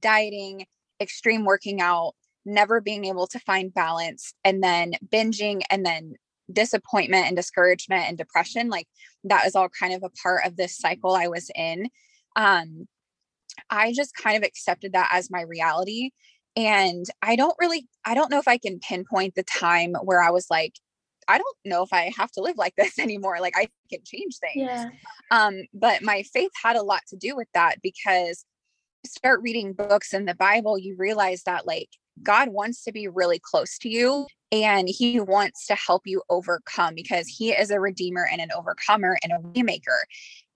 dieting, 0.00 0.66
extreme 1.00 1.44
working 1.44 1.80
out, 1.80 2.14
never 2.46 2.80
being 2.80 3.04
able 3.04 3.26
to 3.28 3.40
find 3.40 3.74
balance, 3.74 4.32
and 4.44 4.62
then 4.62 4.92
binging, 5.08 5.62
and 5.70 5.84
then 5.84 6.14
disappointment 6.52 7.26
and 7.26 7.36
discouragement 7.36 8.08
and 8.08 8.18
depression. 8.18 8.68
Like 8.68 8.86
that 9.24 9.44
was 9.44 9.54
all 9.54 9.68
kind 9.68 9.94
of 9.94 10.02
a 10.02 10.10
part 10.22 10.46
of 10.46 10.56
this 10.56 10.76
cycle 10.78 11.14
I 11.14 11.28
was 11.28 11.50
in 11.54 11.88
um, 12.36 12.86
I 13.70 13.92
just 13.92 14.14
kind 14.14 14.36
of 14.36 14.42
accepted 14.42 14.92
that 14.92 15.10
as 15.12 15.30
my 15.30 15.42
reality. 15.42 16.10
And 16.56 17.04
I 17.22 17.36
don't 17.36 17.56
really, 17.58 17.86
I 18.04 18.14
don't 18.14 18.30
know 18.30 18.38
if 18.38 18.48
I 18.48 18.58
can 18.58 18.78
pinpoint 18.78 19.34
the 19.34 19.42
time 19.44 19.94
where 20.02 20.22
I 20.22 20.30
was 20.30 20.46
like, 20.50 20.74
I 21.26 21.38
don't 21.38 21.56
know 21.64 21.82
if 21.82 21.92
I 21.92 22.12
have 22.16 22.30
to 22.32 22.42
live 22.42 22.56
like 22.56 22.74
this 22.78 22.98
anymore. 22.98 23.40
Like 23.40 23.56
I 23.56 23.68
can 23.90 24.00
change 24.04 24.36
things. 24.38 24.68
Yeah. 24.68 24.88
Um, 25.30 25.62
but 25.72 26.02
my 26.02 26.22
faith 26.22 26.50
had 26.62 26.76
a 26.76 26.82
lot 26.82 27.02
to 27.08 27.16
do 27.16 27.36
with 27.36 27.48
that 27.54 27.76
because 27.82 28.44
you 29.02 29.08
start 29.08 29.40
reading 29.42 29.72
books 29.72 30.12
in 30.12 30.26
the 30.26 30.34
Bible, 30.34 30.78
you 30.78 30.96
realize 30.98 31.42
that 31.44 31.66
like 31.66 31.88
God 32.22 32.48
wants 32.50 32.84
to 32.84 32.92
be 32.92 33.08
really 33.08 33.40
close 33.42 33.78
to 33.78 33.88
you 33.88 34.26
and 34.62 34.88
he 34.88 35.20
wants 35.20 35.66
to 35.66 35.74
help 35.74 36.02
you 36.04 36.22
overcome 36.30 36.94
because 36.94 37.26
he 37.26 37.50
is 37.50 37.70
a 37.70 37.80
redeemer 37.80 38.26
and 38.30 38.40
an 38.40 38.50
overcomer 38.56 39.16
and 39.22 39.32
a 39.32 39.38
waymaker. 39.38 40.02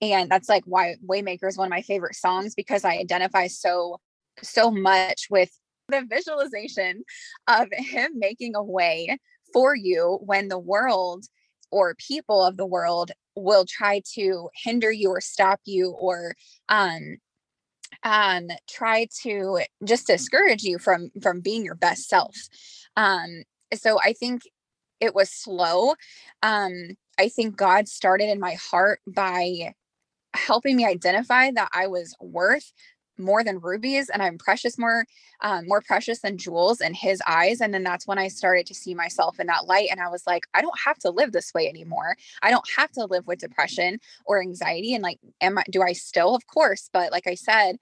And 0.01 0.29
that's 0.31 0.47
like 0.47 0.63
why 0.65 0.95
Waymaker 1.05 1.47
is 1.47 1.57
one 1.57 1.67
of 1.67 1.71
my 1.71 1.81
favorite 1.81 2.15
songs 2.15 2.55
because 2.55 2.85
I 2.85 2.97
identify 2.97 3.47
so 3.47 3.99
so 4.41 4.71
much 4.71 5.27
with 5.29 5.49
the 5.89 6.05
visualization 6.09 7.03
of 7.47 7.67
him 7.71 8.11
making 8.15 8.55
a 8.55 8.63
way 8.63 9.17
for 9.51 9.75
you 9.75 10.19
when 10.21 10.47
the 10.47 10.59
world 10.59 11.25
or 11.71 11.95
people 11.95 12.43
of 12.43 12.55
the 12.55 12.65
world 12.65 13.11
will 13.35 13.65
try 13.67 14.01
to 14.13 14.49
hinder 14.63 14.91
you 14.91 15.09
or 15.09 15.21
stop 15.21 15.59
you 15.65 15.91
or 15.91 16.35
um 16.69 17.17
um 18.03 18.47
try 18.69 19.07
to 19.23 19.61
just 19.83 20.07
discourage 20.07 20.63
you 20.63 20.77
from 20.79 21.09
from 21.21 21.41
being 21.41 21.65
your 21.65 21.75
best 21.75 22.07
self 22.07 22.35
um 22.95 23.43
so 23.73 23.99
i 24.03 24.13
think 24.13 24.43
it 24.99 25.13
was 25.15 25.29
slow 25.29 25.93
um 26.43 26.73
i 27.17 27.29
think 27.29 27.55
god 27.55 27.87
started 27.87 28.29
in 28.29 28.39
my 28.39 28.53
heart 28.53 28.99
by 29.07 29.73
helping 30.35 30.75
me 30.75 30.85
identify 30.85 31.51
that 31.51 31.69
i 31.73 31.87
was 31.87 32.15
worth 32.19 32.71
more 33.17 33.43
than 33.43 33.59
rubies 33.59 34.09
and 34.09 34.23
i'm 34.23 34.37
precious 34.37 34.77
more 34.77 35.05
um, 35.41 35.67
more 35.67 35.81
precious 35.81 36.21
than 36.21 36.37
jewels 36.37 36.81
in 36.81 36.93
his 36.93 37.21
eyes 37.27 37.59
and 37.61 37.73
then 37.73 37.83
that's 37.83 38.07
when 38.07 38.17
i 38.17 38.27
started 38.27 38.65
to 38.65 38.73
see 38.73 38.93
myself 38.93 39.39
in 39.39 39.47
that 39.47 39.65
light 39.65 39.89
and 39.91 39.99
i 39.99 40.07
was 40.07 40.23
like 40.25 40.47
i 40.53 40.61
don't 40.61 40.79
have 40.85 40.97
to 40.97 41.09
live 41.09 41.31
this 41.31 41.53
way 41.53 41.67
anymore. 41.67 42.15
I 42.41 42.51
don't 42.51 42.67
have 42.77 42.91
to 42.93 43.05
live 43.05 43.27
with 43.27 43.39
depression 43.39 43.99
or 44.25 44.41
anxiety 44.41 44.93
and 44.93 45.03
like 45.03 45.19
am 45.41 45.57
i 45.57 45.63
do 45.69 45.81
i 45.81 45.93
still? 45.93 46.33
Of 46.33 46.47
course 46.47 46.89
but 46.93 47.11
like 47.11 47.27
i 47.27 47.35
said 47.35 47.77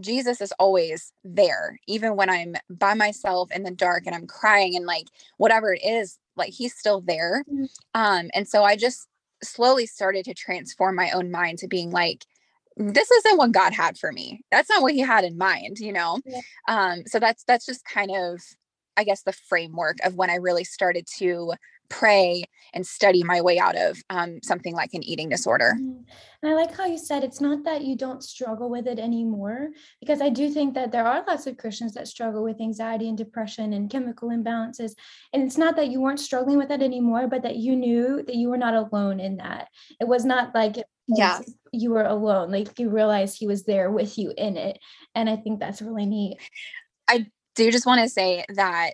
Jesus 0.00 0.40
is 0.40 0.52
always 0.58 1.12
there, 1.24 1.78
even 1.86 2.16
when 2.16 2.30
I'm 2.30 2.54
by 2.70 2.94
myself 2.94 3.50
in 3.52 3.62
the 3.62 3.70
dark 3.70 4.04
and 4.06 4.14
I'm 4.14 4.26
crying 4.26 4.74
and 4.76 4.86
like 4.86 5.06
whatever 5.36 5.74
it 5.74 5.84
is, 5.84 6.18
like 6.36 6.50
he's 6.50 6.74
still 6.74 7.00
there. 7.00 7.44
Mm-hmm. 7.50 7.64
Um, 7.94 8.30
and 8.34 8.48
so 8.48 8.64
I 8.64 8.76
just 8.76 9.08
slowly 9.42 9.86
started 9.86 10.24
to 10.26 10.34
transform 10.34 10.96
my 10.96 11.10
own 11.10 11.30
mind 11.30 11.58
to 11.58 11.68
being 11.68 11.90
like, 11.90 12.24
this 12.76 13.10
isn't 13.10 13.36
what 13.36 13.52
God 13.52 13.74
had 13.74 13.98
for 13.98 14.12
me. 14.12 14.40
That's 14.50 14.70
not 14.70 14.82
what 14.82 14.94
he 14.94 15.00
had 15.00 15.24
in 15.24 15.36
mind, 15.36 15.78
you 15.78 15.92
know? 15.92 16.20
Yeah. 16.24 16.40
Um, 16.68 17.02
so 17.06 17.18
that's 17.18 17.44
that's 17.44 17.66
just 17.66 17.84
kind 17.84 18.10
of 18.14 18.40
I 18.96 19.04
guess 19.04 19.22
the 19.22 19.32
framework 19.32 19.98
of 20.04 20.14
when 20.14 20.30
I 20.30 20.36
really 20.36 20.64
started 20.64 21.06
to 21.18 21.54
pray 21.88 22.44
and 22.74 22.86
study 22.86 23.22
my 23.22 23.40
way 23.40 23.58
out 23.58 23.76
of 23.76 23.98
um, 24.08 24.38
something 24.42 24.74
like 24.74 24.94
an 24.94 25.02
eating 25.02 25.28
disorder. 25.28 25.74
Mm-hmm. 25.76 26.02
And 26.42 26.50
I 26.50 26.54
like 26.54 26.74
how 26.74 26.86
you 26.86 26.98
said 26.98 27.22
it's 27.22 27.40
not 27.40 27.64
that 27.64 27.84
you 27.84 27.96
don't 27.96 28.24
struggle 28.24 28.70
with 28.70 28.86
it 28.86 28.98
anymore, 28.98 29.68
because 30.00 30.20
I 30.20 30.30
do 30.30 30.50
think 30.50 30.74
that 30.74 30.90
there 30.90 31.06
are 31.06 31.24
lots 31.26 31.46
of 31.46 31.58
Christians 31.58 31.92
that 31.94 32.08
struggle 32.08 32.42
with 32.42 32.60
anxiety 32.60 33.08
and 33.08 33.18
depression 33.18 33.74
and 33.74 33.90
chemical 33.90 34.30
imbalances. 34.30 34.92
And 35.32 35.42
it's 35.42 35.58
not 35.58 35.76
that 35.76 35.88
you 35.88 36.00
weren't 36.00 36.20
struggling 36.20 36.58
with 36.58 36.70
it 36.70 36.82
anymore, 36.82 37.28
but 37.28 37.42
that 37.42 37.56
you 37.56 37.76
knew 37.76 38.22
that 38.26 38.36
you 38.36 38.48
were 38.48 38.58
not 38.58 38.74
alone 38.74 39.20
in 39.20 39.36
that. 39.36 39.68
It 40.00 40.08
was 40.08 40.24
not 40.24 40.54
like 40.54 40.76
yeah 41.08 41.40
you 41.72 41.90
were 41.90 42.04
alone 42.04 42.50
like 42.50 42.78
you 42.78 42.88
realized 42.88 43.36
he 43.36 43.46
was 43.46 43.64
there 43.64 43.90
with 43.90 44.18
you 44.18 44.32
in 44.36 44.56
it 44.56 44.78
and 45.14 45.28
i 45.28 45.36
think 45.36 45.58
that's 45.58 45.82
really 45.82 46.06
neat 46.06 46.38
i 47.08 47.26
do 47.54 47.70
just 47.70 47.86
want 47.86 48.00
to 48.00 48.08
say 48.08 48.44
that 48.54 48.92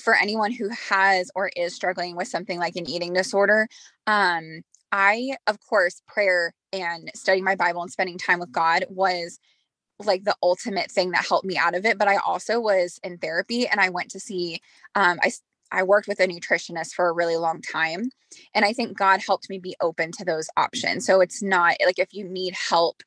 for 0.00 0.14
anyone 0.14 0.52
who 0.52 0.68
has 0.88 1.30
or 1.34 1.50
is 1.56 1.74
struggling 1.74 2.16
with 2.16 2.28
something 2.28 2.58
like 2.58 2.76
an 2.76 2.88
eating 2.88 3.12
disorder, 3.12 3.68
um, 4.06 4.62
I, 4.92 5.36
of 5.46 5.58
course, 5.60 6.02
prayer 6.06 6.52
and 6.72 7.10
studying 7.14 7.44
my 7.44 7.56
Bible 7.56 7.82
and 7.82 7.90
spending 7.90 8.18
time 8.18 8.40
with 8.40 8.52
God 8.52 8.84
was 8.88 9.38
like 9.98 10.24
the 10.24 10.36
ultimate 10.42 10.90
thing 10.90 11.10
that 11.10 11.26
helped 11.26 11.46
me 11.46 11.56
out 11.56 11.74
of 11.74 11.84
it. 11.84 11.98
But 11.98 12.08
I 12.08 12.16
also 12.16 12.60
was 12.60 12.98
in 13.04 13.18
therapy 13.18 13.66
and 13.68 13.80
I 13.80 13.90
went 13.90 14.10
to 14.12 14.20
see, 14.20 14.60
um, 14.94 15.18
I, 15.22 15.30
I 15.70 15.82
worked 15.82 16.08
with 16.08 16.20
a 16.20 16.26
nutritionist 16.26 16.92
for 16.92 17.08
a 17.08 17.12
really 17.12 17.36
long 17.36 17.60
time. 17.60 18.10
And 18.54 18.64
I 18.64 18.72
think 18.72 18.96
God 18.96 19.20
helped 19.24 19.50
me 19.50 19.58
be 19.58 19.76
open 19.80 20.12
to 20.12 20.24
those 20.24 20.48
options. 20.56 21.06
So 21.06 21.20
it's 21.20 21.42
not 21.42 21.76
like 21.84 21.98
if 21.98 22.12
you 22.12 22.28
need 22.28 22.54
help 22.54 23.02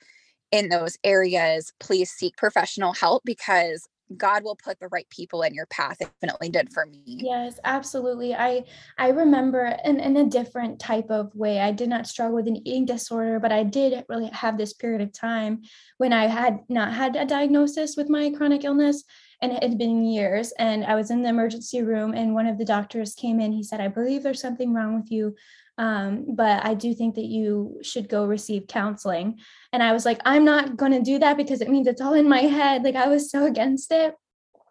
in 0.52 0.70
those 0.70 0.98
areas, 1.04 1.74
please 1.80 2.12
seek 2.12 2.38
professional 2.38 2.94
help 2.94 3.24
because 3.26 3.88
God 4.18 4.44
will 4.44 4.56
put 4.56 4.80
the 4.80 4.88
right 4.90 5.08
people 5.10 5.42
in 5.42 5.54
your 5.54 5.66
path. 5.68 5.98
It 6.00 6.10
definitely 6.22 6.50
did 6.50 6.72
for 6.72 6.86
me. 6.86 7.02
Yes, 7.06 7.60
absolutely. 7.64 8.34
I 8.34 8.64
I 8.98 9.10
remember 9.10 9.78
in, 9.84 10.00
in 10.00 10.18
a 10.18 10.26
different 10.26 10.80
type 10.80 11.10
of 11.10 11.34
way. 11.36 11.60
I 11.60 11.72
did 11.72 11.90
not 11.90 12.08
struggle 12.08 12.36
with 12.36 12.48
an 12.48 12.68
eating 12.68 12.86
disorder, 12.86 13.40
but 13.40 13.52
I 13.52 13.64
did 13.64 14.04
really 14.10 14.28
have 14.28 14.58
this 14.58 14.74
period 14.74 15.02
of 15.02 15.14
time 15.14 15.62
when 15.98 16.14
I 16.14 16.28
had 16.28 16.60
not 16.70 16.94
had 16.94 17.16
a 17.16 17.26
diagnosis 17.26 17.96
with 17.96 18.10
my 18.10 18.32
chronic 18.32 18.64
illness. 18.64 19.04
And 19.42 19.52
it 19.52 19.62
had 19.62 19.78
been 19.78 20.06
years. 20.06 20.54
And 20.58 20.86
I 20.86 20.96
was 20.96 21.12
in 21.12 21.22
the 21.22 21.28
emergency 21.28 21.82
room, 21.82 22.14
and 22.14 22.34
one 22.34 22.48
of 22.48 22.58
the 22.58 22.64
doctors 22.64 23.14
came 23.14 23.42
in. 23.42 23.52
He 23.52 23.62
said, 23.62 23.82
I 23.82 23.90
believe 23.90 24.24
there's 24.24 24.40
something 24.40 24.74
wrong 24.74 24.96
with 24.96 25.12
you. 25.12 25.36
Um, 25.78 26.36
but 26.36 26.66
I 26.66 26.76
do 26.76 26.94
think 26.94 27.16
that 27.16 27.26
you 27.26 27.80
should 27.82 28.08
go 28.08 28.26
receive 28.26 28.68
counseling. 28.68 29.40
And 29.72 29.82
I 29.82 29.94
was 29.94 30.06
like, 30.06 30.20
I'm 30.26 30.46
not 30.46 30.78
going 30.78 30.92
to 30.92 31.02
do 31.02 31.20
that 31.20 31.38
because 31.38 31.62
it 31.62 31.70
means 31.70 31.88
it's 31.88 32.02
all 32.02 32.14
in 32.14 32.30
my 32.30 32.42
head. 32.42 32.84
Like 32.84 32.96
I 32.96 33.08
was 33.08 33.32
so 33.32 33.46
against 33.46 33.92
it. 33.92 34.16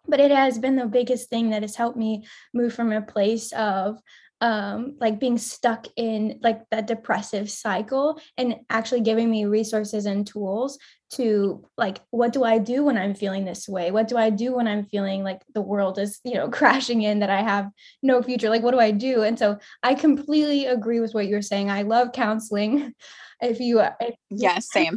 But 0.07 0.19
it 0.19 0.31
has 0.31 0.59
been 0.59 0.75
the 0.75 0.85
biggest 0.85 1.29
thing 1.29 1.51
that 1.51 1.61
has 1.61 1.75
helped 1.75 1.97
me 1.97 2.25
move 2.53 2.73
from 2.73 2.91
a 2.91 3.01
place 3.01 3.53
of 3.53 3.99
um, 4.43 4.97
like 4.99 5.21
being 5.21 5.37
stuck 5.37 5.87
in 5.95 6.37
like 6.43 6.69
that 6.69 6.85
depressive 6.85 7.49
cycle 7.49 8.19
and 8.37 8.57
actually 8.69 8.99
giving 8.99 9.31
me 9.31 9.45
resources 9.45 10.05
and 10.05 10.27
tools 10.27 10.77
to 11.11 11.65
like 11.77 12.01
what 12.09 12.33
do 12.33 12.43
i 12.43 12.57
do 12.57 12.83
when 12.83 12.97
i'm 12.97 13.15
feeling 13.15 13.45
this 13.45 13.69
way? 13.69 13.89
What 13.91 14.09
do 14.09 14.17
i 14.17 14.29
do 14.29 14.53
when 14.55 14.67
i'm 14.67 14.83
feeling 14.83 15.23
like 15.23 15.41
the 15.53 15.61
world 15.61 15.97
is 15.97 16.19
you 16.25 16.33
know 16.33 16.49
crashing 16.59 17.03
in 17.03 17.19
that 17.19 17.29
i 17.29 17.41
have 17.41 17.69
no 18.01 18.21
future? 18.21 18.49
Like 18.49 18.63
what 18.63 18.71
do 18.71 18.81
i 18.81 18.91
do? 18.91 19.23
And 19.23 19.39
so 19.39 19.59
i 19.81 19.93
completely 19.93 20.65
agree 20.65 20.99
with 20.99 21.13
what 21.13 21.27
you're 21.27 21.41
saying. 21.41 21.71
I 21.71 21.83
love 21.83 22.11
counseling. 22.11 22.93
If 23.41 23.59
you 23.59 23.81
if, 23.81 24.15
yeah 24.29 24.59
same. 24.59 24.95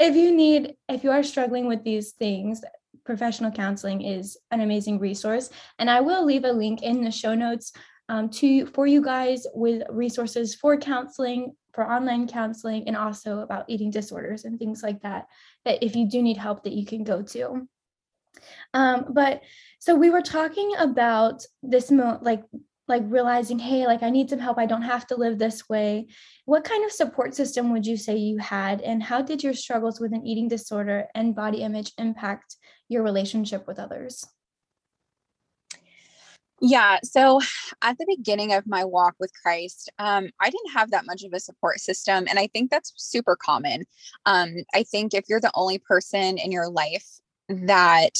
if 0.00 0.16
you 0.16 0.34
need 0.34 0.76
if 0.88 1.04
you 1.04 1.10
are 1.10 1.22
struggling 1.22 1.66
with 1.66 1.84
these 1.84 2.12
things 2.12 2.62
professional 3.04 3.50
counseling 3.50 4.00
is 4.00 4.38
an 4.50 4.60
amazing 4.60 4.98
resource. 4.98 5.50
And 5.78 5.90
i 5.90 6.00
will 6.00 6.24
leave 6.24 6.44
a 6.44 6.52
link 6.52 6.82
in 6.82 7.04
the 7.04 7.10
show 7.10 7.34
notes 7.34 7.72
um, 8.08 8.30
to 8.30 8.66
for 8.66 8.86
you 8.86 9.02
guys 9.02 9.46
with 9.54 9.82
resources 9.90 10.54
for 10.54 10.76
counseling, 10.76 11.54
for 11.72 11.90
online 11.90 12.28
counseling, 12.28 12.86
and 12.86 12.96
also 12.96 13.40
about 13.40 13.64
eating 13.68 13.90
disorders 13.90 14.44
and 14.44 14.58
things 14.58 14.82
like 14.82 15.02
that. 15.02 15.26
That 15.64 15.82
if 15.82 15.96
you 15.96 16.08
do 16.08 16.22
need 16.22 16.36
help, 16.36 16.64
that 16.64 16.72
you 16.72 16.86
can 16.86 17.04
go 17.04 17.22
to. 17.22 17.68
Um, 18.74 19.06
but 19.10 19.42
so 19.78 19.94
we 19.94 20.10
were 20.10 20.22
talking 20.22 20.72
about 20.78 21.44
this 21.62 21.90
mo- 21.90 22.18
like 22.22 22.44
like 22.88 23.02
realizing 23.06 23.58
hey 23.58 23.86
like 23.86 24.02
i 24.02 24.10
need 24.10 24.30
some 24.30 24.38
help 24.38 24.58
i 24.58 24.66
don't 24.66 24.82
have 24.82 25.06
to 25.06 25.16
live 25.16 25.38
this 25.38 25.68
way 25.68 26.06
what 26.44 26.64
kind 26.64 26.84
of 26.84 26.92
support 26.92 27.34
system 27.34 27.72
would 27.72 27.84
you 27.84 27.96
say 27.96 28.16
you 28.16 28.38
had 28.38 28.80
and 28.82 29.02
how 29.02 29.20
did 29.20 29.42
your 29.42 29.54
struggles 29.54 30.00
with 30.00 30.12
an 30.12 30.26
eating 30.26 30.48
disorder 30.48 31.06
and 31.14 31.34
body 31.34 31.62
image 31.62 31.92
impact 31.98 32.56
your 32.88 33.02
relationship 33.02 33.66
with 33.66 33.78
others 33.78 34.24
yeah. 36.60 36.98
So 37.02 37.40
at 37.82 37.98
the 37.98 38.06
beginning 38.08 38.52
of 38.52 38.66
my 38.66 38.84
walk 38.84 39.14
with 39.20 39.30
Christ, 39.42 39.90
um, 39.98 40.30
I 40.40 40.50
didn't 40.50 40.72
have 40.72 40.90
that 40.90 41.06
much 41.06 41.22
of 41.22 41.32
a 41.32 41.40
support 41.40 41.80
system. 41.80 42.26
And 42.28 42.38
I 42.38 42.46
think 42.48 42.70
that's 42.70 42.92
super 42.96 43.36
common. 43.36 43.84
Um, 44.24 44.54
I 44.74 44.82
think 44.82 45.12
if 45.12 45.24
you're 45.28 45.40
the 45.40 45.52
only 45.54 45.78
person 45.78 46.38
in 46.38 46.52
your 46.52 46.68
life 46.68 47.06
that 47.48 48.16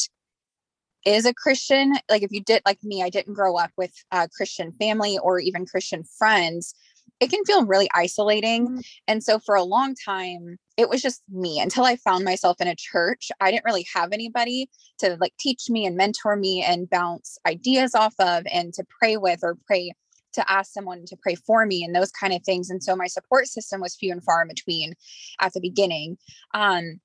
is 1.05 1.25
a 1.25 1.33
Christian, 1.33 1.95
like 2.11 2.23
if 2.23 2.33
you 2.33 2.43
did, 2.43 2.62
like 2.66 2.83
me, 2.83 3.02
I 3.02 3.11
didn't 3.11 3.35
grow 3.35 3.57
up 3.57 3.71
with 3.76 3.93
a 4.11 4.28
Christian 4.28 4.73
family 4.73 5.19
or 5.19 5.38
even 5.38 5.64
Christian 5.64 6.05
friends, 6.19 6.75
it 7.21 7.31
can 7.31 7.45
feel 7.45 7.64
really 7.64 7.88
isolating. 7.95 8.66
Mm-hmm. 8.66 8.81
And 9.09 9.23
so 9.23 9.38
for 9.38 9.55
a 9.55 9.62
long 9.62 9.95
time, 9.95 10.59
it 10.76 10.88
was 10.88 11.00
just 11.00 11.23
me 11.30 11.59
until 11.59 11.85
I 11.85 11.97
found 11.97 12.25
myself 12.25 12.61
in 12.61 12.68
a 12.68 12.76
church. 12.76 13.30
I 13.40 13.50
didn't 13.50 13.64
really 13.64 13.87
have 13.95 14.12
anybody 14.12 14.68
to 14.99 15.16
like 15.21 15.35
teach 15.38 15.71
me 15.71 15.87
and 15.87 15.97
mentor 15.97 16.37
me 16.37 16.62
and 16.62 16.88
bounce 16.90 17.38
ideas 17.47 17.95
off 17.95 18.14
of 18.18 18.45
and 18.52 18.75
to 18.75 18.85
pray 19.00 19.16
with 19.16 19.40
or 19.42 19.56
pray 19.66 19.92
to 20.35 20.52
ask 20.52 20.73
someone 20.73 21.04
to 21.06 21.16
pray 21.16 21.35
for 21.35 21.64
me 21.64 21.83
and 21.83 21.95
those 21.95 22.12
kind 22.12 22.35
of 22.35 22.42
things. 22.42 22.68
And 22.68 22.83
so 22.83 22.95
my 22.95 23.06
support 23.06 23.47
system 23.47 23.80
was 23.80 23.97
few 23.97 24.12
and 24.12 24.23
far 24.23 24.42
in 24.42 24.49
between 24.49 24.92
at 25.40 25.54
the 25.54 25.61
beginning. 25.61 26.18
Um, 26.52 27.00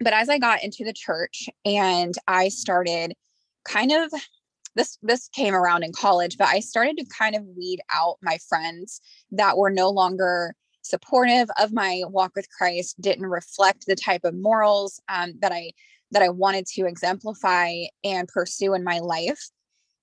but 0.00 0.12
as 0.12 0.28
I 0.28 0.38
got 0.38 0.64
into 0.64 0.84
the 0.84 0.92
church 0.92 1.48
and 1.64 2.14
I 2.26 2.48
started 2.48 3.14
kind 3.64 3.92
of 3.92 4.12
this 4.74 4.98
this 5.02 5.28
came 5.28 5.54
around 5.54 5.84
in 5.84 5.92
college, 5.92 6.36
but 6.36 6.48
I 6.48 6.58
started 6.58 6.96
to 6.98 7.06
kind 7.16 7.36
of 7.36 7.44
weed 7.56 7.80
out 7.94 8.16
my 8.20 8.38
friends 8.48 9.00
that 9.30 9.56
were 9.56 9.70
no 9.70 9.88
longer 9.88 10.56
supportive 10.84 11.48
of 11.60 11.72
my 11.72 12.02
walk 12.06 12.32
with 12.36 12.48
Christ, 12.50 13.00
didn't 13.00 13.26
reflect 13.26 13.86
the 13.86 13.96
type 13.96 14.24
of 14.24 14.34
morals 14.34 15.00
um, 15.08 15.34
that 15.40 15.52
I 15.52 15.72
that 16.12 16.22
I 16.22 16.28
wanted 16.28 16.66
to 16.66 16.86
exemplify 16.86 17.72
and 18.04 18.28
pursue 18.28 18.74
in 18.74 18.84
my 18.84 19.00
life. 19.00 19.40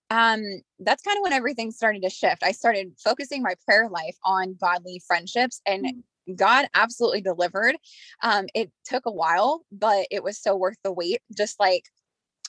Um, 0.09 0.41
that's 0.79 1.03
kind 1.03 1.17
of 1.17 1.21
when 1.21 1.31
everything 1.31 1.71
started 1.71 2.01
to 2.01 2.09
shift. 2.09 2.43
I 2.43 2.51
started 2.51 2.91
focusing 3.01 3.41
my 3.41 3.53
prayer 3.65 3.88
life 3.89 4.17
on 4.25 4.57
godly 4.59 5.01
friendships, 5.07 5.61
and 5.65 5.85
mm-hmm. 5.85 6.35
God 6.35 6.67
absolutely 6.73 7.21
delivered. 7.21 7.77
Um, 8.21 8.47
it 8.53 8.71
took 8.83 9.05
a 9.05 9.11
while, 9.11 9.61
but 9.71 10.07
it 10.11 10.23
was 10.23 10.41
so 10.41 10.55
worth 10.55 10.77
the 10.83 10.91
wait. 10.91 11.21
Just 11.38 11.59
like 11.59 11.85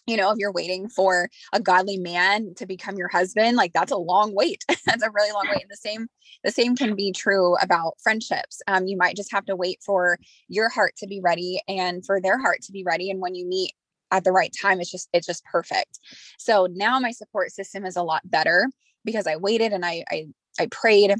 you 0.06 0.16
know, 0.16 0.30
if 0.30 0.38
you're 0.38 0.52
waiting 0.52 0.88
for 0.88 1.28
a 1.52 1.60
godly 1.60 1.96
man 1.96 2.54
to 2.56 2.66
become 2.66 2.96
your 2.96 3.08
husband, 3.08 3.56
like 3.56 3.72
that's 3.72 3.92
a 3.92 3.96
long 3.96 4.34
wait. 4.34 4.64
that's 4.86 5.02
a 5.02 5.10
really 5.10 5.32
long 5.32 5.46
wait. 5.48 5.62
And 5.62 5.70
the 5.70 5.76
same, 5.76 6.08
the 6.42 6.50
same 6.50 6.76
can 6.76 6.96
be 6.96 7.12
true 7.12 7.56
about 7.62 7.94
friendships. 8.02 8.60
Um, 8.66 8.86
you 8.86 8.96
might 8.96 9.16
just 9.16 9.32
have 9.32 9.44
to 9.46 9.56
wait 9.56 9.80
for 9.84 10.18
your 10.48 10.68
heart 10.68 10.96
to 10.98 11.06
be 11.06 11.20
ready 11.20 11.60
and 11.68 12.04
for 12.04 12.20
their 12.20 12.38
heart 12.38 12.62
to 12.62 12.72
be 12.72 12.82
ready. 12.84 13.10
And 13.10 13.20
when 13.20 13.34
you 13.34 13.46
meet 13.46 13.72
at 14.10 14.24
the 14.24 14.32
right 14.32 14.54
time, 14.60 14.80
it's 14.80 14.90
just, 14.90 15.08
it's 15.12 15.26
just 15.26 15.44
perfect. 15.44 16.00
So 16.38 16.66
now 16.70 16.98
my 16.98 17.12
support 17.12 17.52
system 17.52 17.86
is 17.86 17.96
a 17.96 18.02
lot 18.02 18.28
better 18.28 18.68
because 19.04 19.26
I 19.26 19.36
waited 19.36 19.72
and 19.72 19.84
I, 19.84 20.04
I, 20.10 20.26
I 20.58 20.66
prayed 20.66 21.14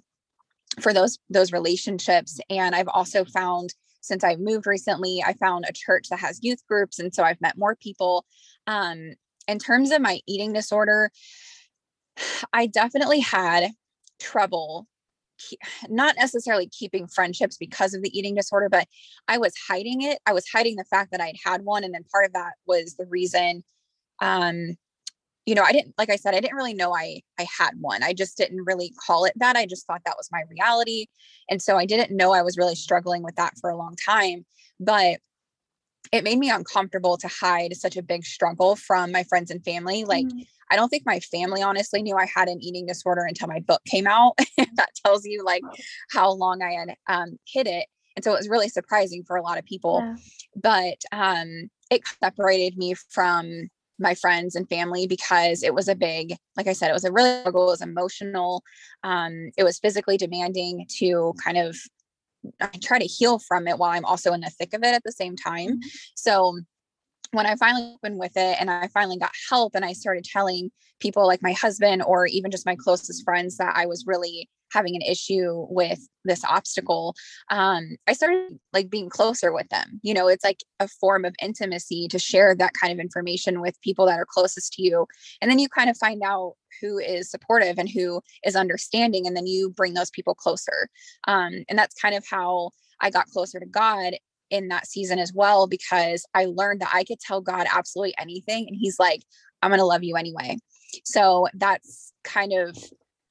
for 0.81 0.93
those, 0.93 1.19
those 1.31 1.53
relationships. 1.53 2.41
And 2.51 2.75
I've 2.75 2.89
also 2.89 3.25
found 3.25 3.75
since 4.03 4.25
I've 4.25 4.41
moved 4.41 4.67
recently, 4.67 5.23
I 5.25 5.33
found 5.35 5.65
a 5.67 5.73
church 5.73 6.09
that 6.11 6.19
has 6.19 6.43
youth 6.43 6.61
groups. 6.69 6.99
And 6.99 7.15
so 7.15 7.23
I've 7.23 7.41
met 7.41 7.57
more 7.57 7.77
people. 7.77 8.27
Um, 8.67 9.15
in 9.49 9.59
terms 9.59 9.91
of 9.91 10.01
my 10.01 10.21
eating 10.27 10.53
disorder, 10.53 11.11
I 12.53 12.67
definitely 12.67 13.21
had 13.21 13.71
trouble 14.21 14.87
not 15.89 16.15
necessarily 16.17 16.69
keeping 16.69 17.09
friendships 17.09 17.57
because 17.57 17.95
of 17.95 18.03
the 18.03 18.17
eating 18.17 18.37
disorder, 18.37 18.69
but 18.69 18.87
I 19.27 19.39
was 19.39 19.55
hiding 19.69 20.03
it. 20.03 20.19
I 20.25 20.33
was 20.33 20.47
hiding 20.47 20.77
the 20.77 20.85
fact 20.85 21.11
that 21.11 21.21
I'd 21.21 21.37
had 21.45 21.65
one. 21.65 21.83
And 21.83 21.93
then 21.93 22.05
part 22.13 22.27
of 22.27 22.33
that 22.35 22.53
was 22.67 22.95
the 22.95 23.07
reason 23.07 23.65
um, 24.21 24.77
you 25.47 25.57
know, 25.57 25.63
I 25.63 25.73
didn't, 25.73 25.95
like 25.99 26.11
I 26.11 26.17
said, 26.17 26.35
I 26.35 26.41
didn't 26.41 26.57
really 26.57 26.75
know 26.75 26.95
I, 26.95 27.21
I 27.39 27.47
had 27.59 27.73
one. 27.81 28.03
I 28.03 28.13
just 28.13 28.37
didn't 28.37 28.65
really 28.65 28.93
call 29.05 29.25
it 29.25 29.33
that. 29.37 29.57
I 29.57 29.67
just 29.67 29.87
thought 29.87 30.03
that 30.05 30.17
was 30.17 30.29
my 30.31 30.43
reality. 30.49 31.07
And 31.51 31.61
so 31.61 31.77
I 31.77 31.85
didn't 31.85 32.17
know 32.17 32.33
I 32.33 32.43
was 32.43 32.57
really 32.57 32.77
struggling 32.77 33.25
with 33.25 33.35
that 33.37 33.55
for 33.61 33.71
a 33.71 33.77
long 33.77 33.97
time, 33.97 34.47
but 34.79 35.19
it 36.11 36.25
made 36.25 36.39
me 36.39 36.51
uncomfortable 36.51 37.17
to 37.19 37.29
hide 37.29 37.77
such 37.77 37.97
a 37.97 38.03
big 38.03 38.25
struggle 38.25 38.77
from 38.77 39.13
my 39.13 39.25
friends 39.25 39.51
and 39.51 39.65
family. 39.65 40.05
Like, 40.05 40.27
mm-hmm. 40.27 40.41
I 40.71 40.77
don't 40.77 40.89
think 40.89 41.05
my 41.07 41.21
family 41.21 41.63
honestly 41.63 42.03
knew 42.03 42.17
I 42.17 42.27
had 42.35 42.49
an 42.49 42.63
eating 42.63 42.87
disorder 42.87 43.25
until 43.25 43.49
my 43.49 43.61
book 43.61 43.83
came 43.85 44.07
out. 44.07 44.33
that 44.57 44.91
tells 45.05 45.25
you 45.25 45.45
like 45.45 45.63
how 46.11 46.33
long 46.33 46.63
I 46.63 46.73
had 46.73 46.97
um, 47.09 47.39
hid 47.47 47.67
it. 47.67 47.87
And 48.17 48.25
so 48.25 48.33
it 48.33 48.39
was 48.39 48.49
really 48.49 48.69
surprising 48.69 49.23
for 49.25 49.37
a 49.37 49.43
lot 49.43 49.59
of 49.59 49.65
people. 49.65 50.01
Yeah. 50.01 50.17
But 50.57 51.03
um, 51.13 51.71
it 51.91 52.03
separated 52.23 52.77
me 52.77 52.95
from 52.95 53.69
my 53.99 54.15
friends 54.15 54.55
and 54.55 54.69
family 54.69 55.07
because 55.07 55.63
it 55.63 55.75
was 55.75 55.87
a 55.87 55.95
big 55.95 56.35
like 56.57 56.67
i 56.67 56.73
said 56.73 56.91
it 56.91 56.95
was 56.95 57.05
a 57.05 57.13
really 57.13 57.41
struggle 57.41 57.65
it 57.65 57.67
was 57.67 57.83
emotional 57.83 58.63
um, 59.05 59.51
it 59.57 59.63
was 59.63 59.79
physically 59.79 60.17
demanding 60.17 60.85
to 60.89 61.33
kind 61.43 61.57
of 61.57 61.77
I 62.61 62.69
try 62.83 62.99
to 62.99 63.05
heal 63.05 63.39
from 63.39 63.69
it 63.69 63.79
while 63.79 63.91
i'm 63.91 64.05
also 64.05 64.33
in 64.33 64.41
the 64.41 64.51
thick 64.51 64.75
of 64.75 64.83
it 64.83 64.95
at 64.95 65.03
the 65.05 65.13
same 65.13 65.37
time 65.37 65.69
mm-hmm. 65.69 65.89
so 66.15 66.59
when 67.33 67.47
I 67.47 67.57
finally 67.57 67.95
opened 67.95 68.19
with 68.19 68.37
it 68.37 68.57
and 68.61 68.71
I 68.71 68.89
finally 68.89 69.17
got 69.17 69.33
help 69.51 69.75
and 69.75 69.85
I 69.85 69.95
started 69.95 70.25
telling 70.25 70.71
people 71.01 71.27
like 71.27 71.43
my 71.43 71.53
husband 71.53 72.03
or 72.07 72.27
even 72.27 72.51
just 72.51 72.67
my 72.67 72.77
closest 72.77 73.25
friends 73.25 73.57
that 73.57 73.75
I 73.75 73.87
was 73.87 74.05
really 74.07 74.49
having 74.73 74.97
an 74.97 75.03
issue 75.03 75.67
with 75.69 75.99
this 76.25 76.45
obstacle 76.45 77.15
um, 77.51 77.97
i 78.07 78.13
started 78.13 78.59
like 78.73 78.89
being 78.91 79.09
closer 79.09 79.53
with 79.53 79.69
them. 79.69 80.01
You 80.03 80.15
know 80.15 80.29
it's 80.29 80.45
like 80.45 80.61
a 80.81 80.89
form 80.89 81.25
of 81.25 81.35
intimacy 81.43 82.09
to 82.09 82.19
share 82.19 82.55
that 82.55 82.73
kind 82.81 82.93
of 82.93 82.99
information 82.99 83.61
with 83.61 83.81
people 83.83 84.07
that 84.07 84.19
are 84.19 84.27
closest 84.29 84.73
to 84.75 84.83
you. 84.83 85.07
And 85.41 85.51
then 85.51 85.59
you 85.59 85.69
kind 85.69 85.91
of 85.91 85.97
find 85.97 86.23
out 86.25 86.55
who 86.81 86.99
is 86.99 87.31
supportive 87.31 87.79
and 87.79 87.89
who 87.89 88.21
is 88.45 88.57
understanding 88.57 89.27
and 89.27 89.37
then 89.37 89.47
you 89.47 89.71
bring 89.71 89.95
those 89.95 90.11
people 90.11 90.35
closer. 90.35 90.89
Um, 91.29 91.65
and 91.69 91.79
that's 91.79 92.01
kind 92.01 92.15
of 92.15 92.27
how 92.27 92.71
i 93.01 93.11
got 93.11 93.27
closer 93.27 93.59
to 93.59 93.67
god 93.67 94.15
in 94.51 94.69
that 94.69 94.87
season 94.87 95.19
as 95.19 95.33
well 95.35 95.67
because 95.67 96.25
i 96.35 96.45
learned 96.45 96.81
that 96.81 96.91
i 96.93 97.05
could 97.05 97.19
tell 97.19 97.41
god 97.41 97.67
absolutely 97.73 98.15
anything 98.19 98.67
and 98.69 98.77
he's 98.79 98.99
like 98.99 99.23
i'm 99.63 99.71
going 99.71 99.79
to 99.79 99.85
love 99.85 100.03
you 100.03 100.17
anyway. 100.17 100.59
So 101.05 101.49
that's 101.55 102.13
kind 102.25 102.53
of 102.53 102.77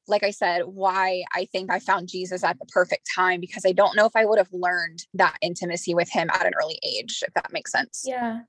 like 0.08 0.24
I 0.24 0.32
said, 0.32 0.64
why 0.66 1.24
I 1.34 1.46
think 1.46 1.72
I 1.72 1.80
found 1.80 2.08
Jesus 2.08 2.44
at 2.44 2.60
the 2.60 2.66
perfect 2.66 3.08
time 3.14 3.40
because 3.40 3.64
I 3.66 3.72
don't 3.72 3.96
know 3.96 4.06
if 4.06 4.16
I 4.16 4.26
would 4.26 4.38
have 4.38 4.52
learned 4.52 5.06
that 5.14 5.38
intimacy 5.42 5.94
with 5.94 6.10
him 6.10 6.30
at 6.32 6.46
an 6.46 6.54
early 6.62 6.80
age, 6.84 7.24
if 7.26 7.34
that 7.34 7.54
makes 7.54 7.72
sense. 7.72 8.04
Yeah. 8.06 8.42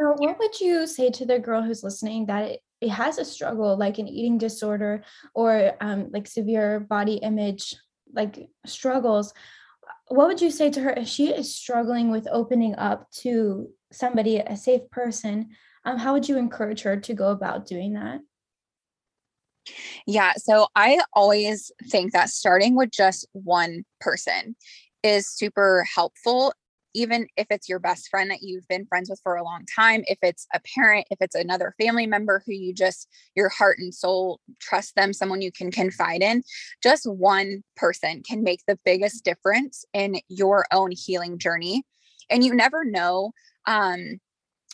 Now, 0.00 0.14
what 0.16 0.38
would 0.38 0.60
you 0.60 0.86
say 0.86 1.10
to 1.10 1.24
the 1.24 1.38
girl 1.38 1.62
who's 1.62 1.82
listening 1.82 2.26
that 2.26 2.58
it, 2.80 2.90
has 2.90 3.18
a 3.18 3.24
struggle 3.24 3.76
like 3.76 3.98
an 3.98 4.08
eating 4.08 4.38
disorder 4.38 5.02
or 5.34 5.72
um, 5.80 6.10
like 6.12 6.26
severe 6.26 6.80
body 6.80 7.14
image 7.14 7.74
like 8.12 8.48
struggles? 8.66 9.32
What 10.08 10.28
would 10.28 10.40
you 10.40 10.50
say 10.50 10.70
to 10.70 10.80
her 10.80 10.90
if 10.90 11.08
she 11.08 11.28
is 11.28 11.54
struggling 11.54 12.10
with 12.10 12.28
opening 12.30 12.74
up 12.76 13.10
to 13.22 13.68
somebody, 13.92 14.38
a 14.38 14.56
safe 14.56 14.88
person? 14.90 15.50
Um, 15.84 15.96
how 15.98 16.12
would 16.12 16.28
you 16.28 16.36
encourage 16.36 16.82
her 16.82 16.98
to 16.98 17.14
go 17.14 17.30
about 17.30 17.66
doing 17.66 17.94
that? 17.94 18.20
Yeah. 20.06 20.32
So 20.36 20.68
I 20.74 21.00
always 21.12 21.70
think 21.88 22.12
that 22.12 22.30
starting 22.30 22.76
with 22.76 22.90
just 22.90 23.26
one 23.32 23.84
person 24.00 24.56
is 25.02 25.28
super 25.28 25.86
helpful, 25.94 26.52
even 26.94 27.26
if 27.36 27.46
it's 27.50 27.68
your 27.68 27.78
best 27.78 28.08
friend 28.08 28.30
that 28.30 28.42
you've 28.42 28.66
been 28.68 28.86
friends 28.86 29.10
with 29.10 29.20
for 29.22 29.36
a 29.36 29.44
long 29.44 29.64
time, 29.74 30.02
if 30.06 30.18
it's 30.22 30.46
a 30.54 30.60
parent, 30.74 31.06
if 31.10 31.18
it's 31.20 31.34
another 31.34 31.74
family 31.80 32.06
member 32.06 32.42
who 32.44 32.52
you 32.52 32.72
just, 32.72 33.08
your 33.34 33.48
heart 33.48 33.78
and 33.78 33.94
soul 33.94 34.40
trust 34.60 34.94
them, 34.96 35.12
someone 35.12 35.42
you 35.42 35.52
can 35.52 35.70
confide 35.70 36.22
in, 36.22 36.42
just 36.82 37.04
one 37.04 37.62
person 37.76 38.22
can 38.22 38.42
make 38.42 38.60
the 38.66 38.78
biggest 38.84 39.24
difference 39.24 39.84
in 39.92 40.20
your 40.28 40.66
own 40.72 40.90
healing 40.90 41.38
journey. 41.38 41.82
And 42.30 42.44
you 42.44 42.54
never 42.54 42.84
know. 42.84 43.32
Um, 43.66 44.18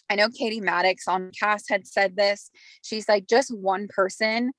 I 0.09 0.17
know 0.17 0.29
Katie 0.29 0.61
Maddox 0.61 1.09
on 1.09 1.31
cast 1.39 1.69
had 1.69 1.87
said 1.87 2.17
this. 2.17 2.51
She's 2.83 3.09
like, 3.09 3.27
just 3.27 3.55
one 3.55 3.89
person 3.89 4.53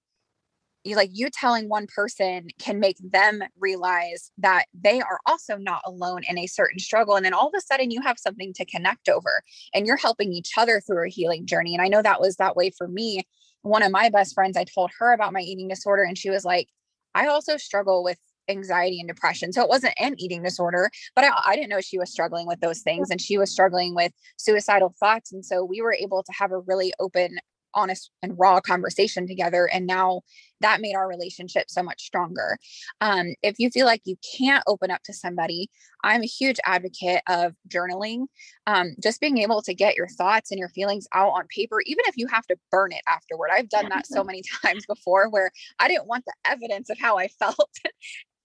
you 0.86 0.96
like 0.96 1.10
you 1.12 1.30
telling 1.30 1.68
one 1.68 1.88
person 1.88 2.48
can 2.60 2.80
make 2.80 2.98
them 3.00 3.42
realize 3.60 4.32
that 4.38 4.66
they 4.74 5.02
are 5.02 5.20
also 5.26 5.58
not 5.58 5.82
alone 5.86 6.22
in 6.30 6.38
a 6.38 6.48
certain 6.48 6.80
struggle 6.80 7.16
and 7.16 7.26
then 7.26 7.34
all 7.34 7.48
of 7.48 7.54
a 7.58 7.62
sudden 7.62 7.92
you 7.92 8.02
have 8.02 8.20
something 8.20 8.54
to 8.54 8.66
connect 8.66 9.10
over 9.10 9.42
and 9.74 9.86
you're 9.86 9.98
helping 9.98 10.32
each 10.32 10.52
other 10.58 10.80
through 10.80 11.06
a 11.06 11.10
healing 11.10 11.46
journey 11.46 11.74
and 11.74 11.82
i 11.82 11.88
know 11.88 12.02
that 12.02 12.22
was 12.22 12.36
that 12.38 12.56
way 12.56 12.70
for 12.70 12.88
me 12.88 13.22
one 13.64 13.84
of 13.84 13.92
my 13.92 14.10
best 14.10 14.34
friends 14.34 14.56
i 14.56 14.64
told 14.64 14.92
her 15.00 15.12
about 15.12 15.34
my 15.34 15.42
eating 15.42 15.68
disorder 15.68 16.04
and 16.04 16.18
she 16.18 16.30
was 16.30 16.46
like 16.46 16.70
i 17.16 17.28
also 17.28 17.58
struggle 17.58 18.04
with 18.04 18.20
anxiety 18.48 19.00
and 19.00 19.08
depression. 19.08 19.52
So 19.52 19.64
it 19.64 19.70
wasn't 19.70 19.96
an 20.00 20.16
eating 20.20 20.44
disorder, 20.44 20.92
but 21.16 21.24
I, 21.24 21.32
I, 21.48 21.56
didn't 21.56 21.70
know 21.70 21.82
she 21.82 21.98
was 21.98 22.12
struggling 22.12 22.46
with 22.46 22.60
those 22.60 22.82
things 22.82 23.10
and 23.10 23.20
she 23.20 23.40
was 23.40 23.52
struggling 23.52 23.96
with 23.96 24.12
suicidal 24.38 24.94
thoughts. 25.00 25.34
And 25.34 25.44
so 25.44 25.64
we 25.64 25.82
were 25.82 25.94
able 25.94 26.22
to 26.22 26.32
have 26.32 26.52
a 26.52 26.60
really 26.60 26.94
open 27.00 27.40
honest 27.76 28.12
and 28.22 28.38
raw 28.38 28.60
conversation 28.60 29.28
together 29.28 29.70
and 29.72 29.86
now 29.86 30.22
that 30.62 30.82
made 30.82 30.96
our 30.96 31.08
relationship 31.08 31.66
so 31.68 31.84
much 31.84 32.02
stronger. 32.02 32.58
Um, 33.02 33.36
if 33.44 33.56
you 33.60 33.70
feel 33.70 33.86
like 33.86 34.02
you 34.06 34.16
can't 34.38 34.64
open 34.68 34.90
up 34.90 35.04
to 35.04 35.14
somebody 35.14 35.70
i'm 36.04 36.22
a 36.22 36.28
huge 36.28 36.60
advocate 36.66 37.22
of 37.28 37.54
journaling 37.68 38.26
um, 38.68 38.96
just 39.02 39.20
being 39.20 39.40
able 39.40 39.62
to 39.64 39.74
get 39.74 39.96
your 39.96 40.08
thoughts 40.08 40.52
and 40.52 40.60
your 40.60 40.70
feelings 40.70 41.08
out 41.14 41.32
on 41.32 41.48
paper 41.48 41.82
even 41.86 42.04
if 42.08 42.16
you 42.16 42.28
have 42.28 42.46
to 42.48 42.56
burn 42.72 42.92
it 42.92 43.02
afterward. 43.08 43.50
I've 43.52 43.70
done 43.70 43.90
that 43.90 44.08
so 44.08 44.24
many 44.24 44.44
times 44.64 44.86
before 44.86 45.30
where 45.30 45.52
i 45.80 45.88
didn't 45.88 46.08
want 46.08 46.24
the 46.26 46.34
evidence 46.46 46.90
of 46.90 47.00
how 47.00 47.18
i 47.18 47.28
felt 47.28 47.70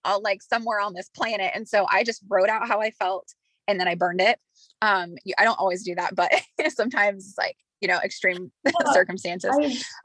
like 0.23 0.43
somewhere 0.43 0.81
on 0.81 0.95
this 0.95 1.11
planet 1.11 1.53
and 1.55 1.69
so 1.69 1.87
i 1.91 2.03
just 2.03 2.23
wrote 2.29 2.49
out 2.49 2.67
how 2.67 2.81
i 2.81 2.91
felt 2.91 3.29
and 3.69 3.79
then 3.79 3.87
i 3.87 3.95
burned 3.95 4.21
it. 4.21 4.39
Um, 4.83 5.15
i 5.39 5.45
don't 5.45 5.59
always 5.59 5.85
do 5.85 5.95
that 5.95 6.15
but 6.15 6.33
sometimes 6.75 7.27
it's 7.27 7.39
like 7.39 7.57
you 7.81 7.89
know 7.89 7.99
extreme 8.05 8.51
yeah, 8.65 8.93
circumstances. 8.93 9.55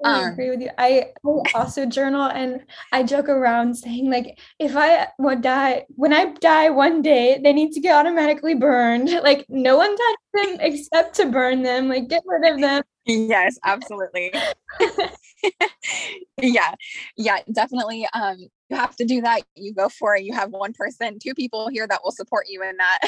I, 0.03 0.25
um, 0.25 0.33
agree 0.33 0.49
with 0.49 0.61
you. 0.61 0.69
I, 0.77 1.11
I 1.25 1.29
also 1.55 1.85
journal 1.85 2.23
and 2.23 2.61
i 2.91 3.03
joke 3.03 3.29
around 3.29 3.75
saying 3.75 4.09
like 4.09 4.39
if 4.59 4.75
i 4.75 5.07
would 5.19 5.41
die 5.41 5.85
when 5.89 6.13
i 6.13 6.25
die 6.33 6.69
one 6.69 7.01
day 7.01 7.39
they 7.41 7.53
need 7.53 7.71
to 7.73 7.79
get 7.79 7.95
automatically 7.95 8.55
burned. 8.55 9.09
Like 9.25 9.45
no 9.49 9.77
one 9.77 9.89
touched 9.89 10.17
them 10.33 10.57
except 10.59 11.15
to 11.15 11.25
burn 11.25 11.63
them. 11.63 11.89
Like 11.89 12.07
get 12.09 12.21
rid 12.27 12.53
of 12.53 12.61
them. 12.61 12.83
Yes 13.05 13.57
absolutely. 13.63 14.31
Yeah. 16.41 16.75
Yeah 17.17 17.39
definitely 17.51 18.07
um 18.13 18.37
you 18.69 18.77
have 18.77 18.95
to 18.97 19.05
do 19.05 19.21
that. 19.21 19.41
You 19.55 19.73
go 19.73 19.89
for 19.89 20.15
it. 20.15 20.23
You 20.23 20.33
have 20.33 20.51
one 20.51 20.73
person 20.73 21.17
two 21.17 21.33
people 21.33 21.69
here 21.69 21.87
that 21.87 22.01
will 22.03 22.11
support 22.11 22.45
you 22.49 22.61
in 22.61 22.77
that 22.77 22.99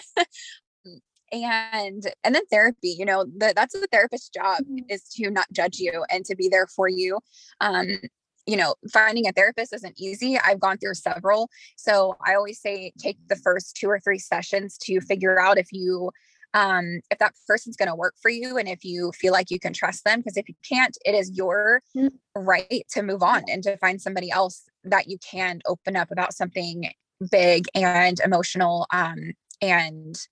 and 1.31 2.11
and 2.23 2.35
then 2.35 2.45
therapy 2.47 2.95
you 2.97 3.05
know 3.05 3.25
the, 3.25 3.53
that's 3.55 3.73
the 3.73 3.87
therapist's 3.91 4.29
job 4.29 4.59
mm-hmm. 4.59 4.77
is 4.89 5.03
to 5.03 5.29
not 5.29 5.45
judge 5.51 5.77
you 5.79 6.05
and 6.09 6.25
to 6.25 6.35
be 6.35 6.47
there 6.49 6.67
for 6.67 6.87
you 6.87 7.19
um 7.61 7.87
you 8.45 8.55
know 8.55 8.75
finding 8.91 9.27
a 9.27 9.31
therapist 9.31 9.73
isn't 9.73 9.99
easy 9.99 10.39
i've 10.39 10.59
gone 10.59 10.77
through 10.77 10.93
several 10.93 11.49
so 11.75 12.15
i 12.25 12.33
always 12.33 12.59
say 12.59 12.91
take 12.97 13.17
the 13.27 13.35
first 13.35 13.75
two 13.75 13.87
or 13.87 13.99
three 13.99 14.19
sessions 14.19 14.77
to 14.77 15.01
figure 15.01 15.39
out 15.39 15.57
if 15.57 15.67
you 15.71 16.09
um 16.53 17.01
if 17.11 17.19
that 17.19 17.33
person's 17.45 17.75
going 17.75 17.89
to 17.89 17.95
work 17.95 18.15
for 18.21 18.29
you 18.29 18.57
and 18.57 18.69
if 18.69 18.85
you 18.85 19.11
feel 19.11 19.33
like 19.33 19.51
you 19.51 19.59
can 19.59 19.73
trust 19.73 20.05
them 20.05 20.19
because 20.19 20.37
if 20.37 20.47
you 20.47 20.55
can't 20.67 20.97
it 21.05 21.13
is 21.13 21.31
your 21.35 21.81
mm-hmm. 21.95 22.07
right 22.35 22.85
to 22.89 23.03
move 23.03 23.21
on 23.21 23.43
and 23.51 23.63
to 23.63 23.75
find 23.77 24.01
somebody 24.01 24.31
else 24.31 24.63
that 24.83 25.09
you 25.09 25.17
can 25.19 25.59
open 25.67 25.97
up 25.97 26.09
about 26.09 26.33
something 26.33 26.89
big 27.31 27.65
and 27.75 28.21
emotional 28.21 28.87
um 28.93 29.33
and 29.61 30.27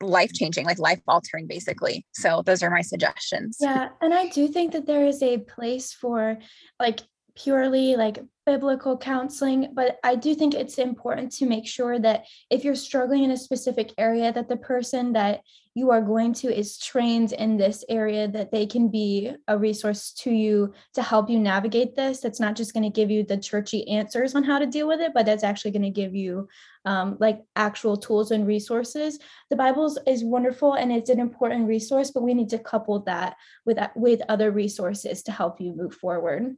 life 0.00 0.32
changing, 0.32 0.66
like 0.66 0.78
life 0.78 1.00
altering, 1.06 1.46
basically. 1.46 2.06
So 2.12 2.42
those 2.42 2.62
are 2.62 2.70
my 2.70 2.82
suggestions. 2.82 3.58
Yeah. 3.60 3.90
And 4.00 4.12
I 4.12 4.28
do 4.28 4.48
think 4.48 4.72
that 4.72 4.86
there 4.86 5.06
is 5.06 5.22
a 5.22 5.38
place 5.38 5.92
for 5.92 6.38
like 6.80 7.00
purely 7.36 7.96
like 7.96 8.18
biblical 8.44 8.96
counseling 8.96 9.68
but 9.72 9.98
i 10.02 10.14
do 10.16 10.34
think 10.34 10.54
it's 10.54 10.78
important 10.78 11.30
to 11.30 11.46
make 11.46 11.66
sure 11.66 11.98
that 11.98 12.24
if 12.50 12.64
you're 12.64 12.74
struggling 12.74 13.22
in 13.22 13.30
a 13.30 13.36
specific 13.36 13.92
area 13.96 14.32
that 14.32 14.48
the 14.48 14.56
person 14.56 15.12
that 15.12 15.42
you 15.78 15.92
are 15.92 16.02
going 16.02 16.34
to 16.34 16.52
is 16.52 16.76
trained 16.78 17.32
in 17.32 17.56
this 17.56 17.84
area 17.88 18.26
that 18.26 18.50
they 18.50 18.66
can 18.66 18.88
be 18.88 19.32
a 19.46 19.56
resource 19.56 20.12
to 20.12 20.30
you 20.30 20.72
to 20.92 21.02
help 21.02 21.30
you 21.30 21.38
navigate 21.38 21.94
this 21.94 22.20
that's 22.20 22.40
not 22.40 22.56
just 22.56 22.74
going 22.74 22.82
to 22.82 22.90
give 22.90 23.10
you 23.10 23.22
the 23.22 23.36
churchy 23.36 23.88
answers 23.88 24.34
on 24.34 24.42
how 24.42 24.58
to 24.58 24.66
deal 24.66 24.88
with 24.88 25.00
it 25.00 25.12
but 25.14 25.24
that's 25.24 25.44
actually 25.44 25.70
going 25.70 25.82
to 25.82 25.90
give 25.90 26.14
you 26.14 26.48
um, 26.84 27.16
like 27.20 27.40
actual 27.54 27.96
tools 27.96 28.32
and 28.32 28.46
resources 28.46 29.18
the 29.50 29.56
bible 29.56 29.96
is 30.06 30.24
wonderful 30.24 30.74
and 30.74 30.90
it's 30.90 31.10
an 31.10 31.20
important 31.20 31.68
resource 31.68 32.10
but 32.10 32.24
we 32.24 32.34
need 32.34 32.48
to 32.48 32.58
couple 32.58 32.98
that 33.00 33.36
with 33.64 33.78
with 33.94 34.20
other 34.28 34.50
resources 34.50 35.22
to 35.22 35.32
help 35.32 35.60
you 35.60 35.72
move 35.74 35.94
forward 35.94 36.56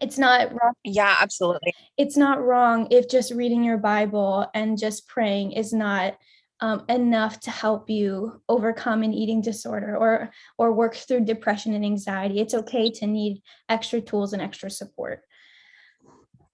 it's 0.00 0.18
not 0.18 0.52
wrong. 0.52 0.72
Yeah, 0.84 1.16
absolutely. 1.20 1.72
It's 1.98 2.16
not 2.16 2.40
wrong 2.40 2.86
if 2.92 3.08
just 3.08 3.32
reading 3.32 3.64
your 3.64 3.76
Bible 3.76 4.48
and 4.54 4.78
just 4.78 5.08
praying 5.08 5.50
is 5.50 5.72
not 5.72 6.16
um, 6.60 6.84
enough 6.88 7.40
to 7.40 7.50
help 7.50 7.88
you 7.88 8.40
overcome 8.48 9.02
an 9.02 9.14
eating 9.14 9.40
disorder 9.40 9.96
or 9.96 10.30
or 10.58 10.72
work 10.72 10.94
through 10.94 11.24
depression 11.24 11.74
and 11.74 11.84
anxiety. 11.84 12.40
It's 12.40 12.54
okay 12.54 12.90
to 12.92 13.06
need 13.06 13.42
extra 13.68 14.00
tools 14.00 14.32
and 14.32 14.42
extra 14.42 14.70
support. 14.70 15.22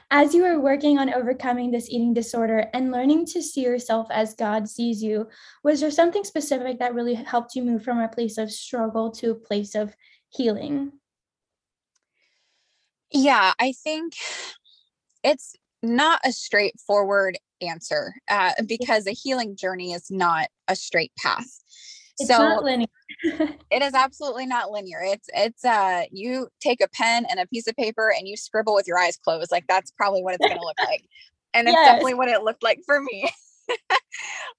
As 0.08 0.34
you 0.34 0.44
are 0.44 0.60
working 0.60 0.98
on 0.98 1.12
overcoming 1.12 1.72
this 1.72 1.90
eating 1.90 2.14
disorder 2.14 2.70
and 2.72 2.92
learning 2.92 3.26
to 3.26 3.42
see 3.42 3.62
yourself 3.62 4.06
as 4.10 4.34
God 4.34 4.68
sees 4.68 5.02
you, 5.02 5.28
was 5.64 5.80
there 5.80 5.90
something 5.90 6.22
specific 6.22 6.78
that 6.78 6.94
really 6.94 7.14
helped 7.14 7.56
you 7.56 7.64
move 7.64 7.82
from 7.82 7.98
a 7.98 8.08
place 8.08 8.38
of 8.38 8.52
struggle 8.52 9.10
to 9.12 9.32
a 9.32 9.34
place 9.34 9.74
of 9.74 9.96
healing? 10.28 10.92
Yeah, 13.10 13.52
I 13.58 13.72
think 13.72 14.14
it's 15.24 15.56
not 15.82 16.20
a 16.24 16.30
straightforward 16.30 17.38
answer 17.60 18.14
uh, 18.28 18.52
because 18.66 19.06
a 19.06 19.12
healing 19.12 19.56
journey 19.56 19.92
is 19.92 20.10
not 20.10 20.48
a 20.68 20.76
straight 20.76 21.12
path. 21.18 21.60
It's 22.18 22.30
so 22.30 22.38
not 22.38 22.64
linear. 22.64 22.86
it 23.70 23.82
is 23.82 23.94
absolutely 23.94 24.46
not 24.46 24.70
linear. 24.70 25.00
It's 25.02 25.28
it's 25.34 25.64
uh 25.64 26.04
you 26.10 26.48
take 26.60 26.80
a 26.80 26.88
pen 26.88 27.26
and 27.28 27.38
a 27.38 27.46
piece 27.46 27.66
of 27.66 27.76
paper 27.76 28.12
and 28.16 28.26
you 28.26 28.36
scribble 28.36 28.74
with 28.74 28.86
your 28.86 28.98
eyes 28.98 29.18
closed. 29.22 29.50
Like 29.50 29.66
that's 29.68 29.90
probably 29.90 30.22
what 30.22 30.34
it's 30.34 30.46
gonna 30.46 30.60
look 30.60 30.78
like. 30.84 31.04
And 31.54 31.68
it's 31.68 31.74
yes. 31.74 31.86
definitely 31.86 32.14
what 32.14 32.28
it 32.28 32.42
looked 32.42 32.62
like 32.62 32.80
for 32.86 33.00
me. 33.00 33.30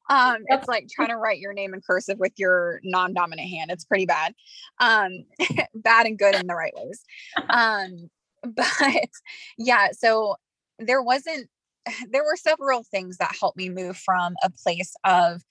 um 0.09 0.43
it's 0.47 0.67
like 0.67 0.87
trying 0.89 1.09
to 1.09 1.17
write 1.17 1.39
your 1.39 1.53
name 1.53 1.73
in 1.73 1.81
cursive 1.81 2.19
with 2.19 2.33
your 2.37 2.79
non-dominant 2.83 3.47
hand. 3.47 3.71
It's 3.71 3.85
pretty 3.85 4.05
bad. 4.05 4.33
Um 4.79 5.25
bad 5.73 6.05
and 6.05 6.17
good 6.17 6.35
in 6.35 6.47
the 6.47 6.55
right 6.55 6.73
ways. 6.75 7.03
Um 7.49 8.09
but 8.43 9.09
yeah, 9.57 9.89
so 9.93 10.35
there 10.79 11.01
wasn't 11.01 11.49
there 12.11 12.23
were 12.23 12.35
several 12.35 12.83
things 12.83 13.17
that 13.17 13.35
helped 13.39 13.57
me 13.57 13.69
move 13.69 13.97
from 13.97 14.35
a 14.43 14.49
place 14.49 14.93
of 15.03 15.41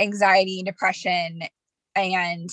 anxiety, 0.00 0.62
depression, 0.62 1.42
and 1.94 2.50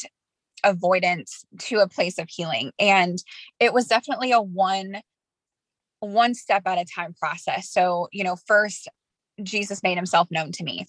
avoidance 0.63 1.43
to 1.59 1.79
a 1.79 1.89
place 1.89 2.17
of 2.17 2.29
healing. 2.29 2.71
And 2.79 3.21
it 3.59 3.73
was 3.73 3.87
definitely 3.87 4.31
a 4.31 4.41
one 4.41 5.01
one 5.99 6.35
step 6.35 6.63
at 6.65 6.77
a 6.77 6.85
time 6.85 7.13
process. 7.13 7.69
So, 7.69 8.09
you 8.11 8.25
know, 8.25 8.35
first 8.35 8.89
Jesus 9.41 9.81
made 9.83 9.95
himself 9.95 10.27
known 10.31 10.51
to 10.53 10.63
me. 10.63 10.85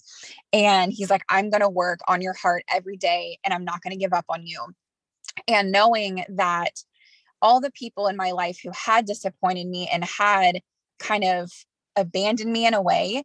And 0.51 0.91
he's 0.91 1.09
like, 1.09 1.23
I'm 1.29 1.49
going 1.49 1.61
to 1.61 1.69
work 1.69 1.99
on 2.07 2.21
your 2.21 2.33
heart 2.33 2.63
every 2.71 2.97
day 2.97 3.39
and 3.43 3.53
I'm 3.53 3.63
not 3.63 3.81
going 3.81 3.91
to 3.91 3.99
give 3.99 4.13
up 4.13 4.25
on 4.29 4.45
you. 4.45 4.59
And 5.47 5.71
knowing 5.71 6.25
that 6.29 6.71
all 7.41 7.61
the 7.61 7.71
people 7.71 8.07
in 8.07 8.17
my 8.17 8.31
life 8.31 8.59
who 8.63 8.71
had 8.71 9.05
disappointed 9.05 9.67
me 9.67 9.89
and 9.91 10.03
had 10.03 10.61
kind 10.99 11.23
of 11.23 11.51
abandoned 11.95 12.51
me 12.51 12.65
in 12.65 12.73
a 12.73 12.81
way 12.81 13.23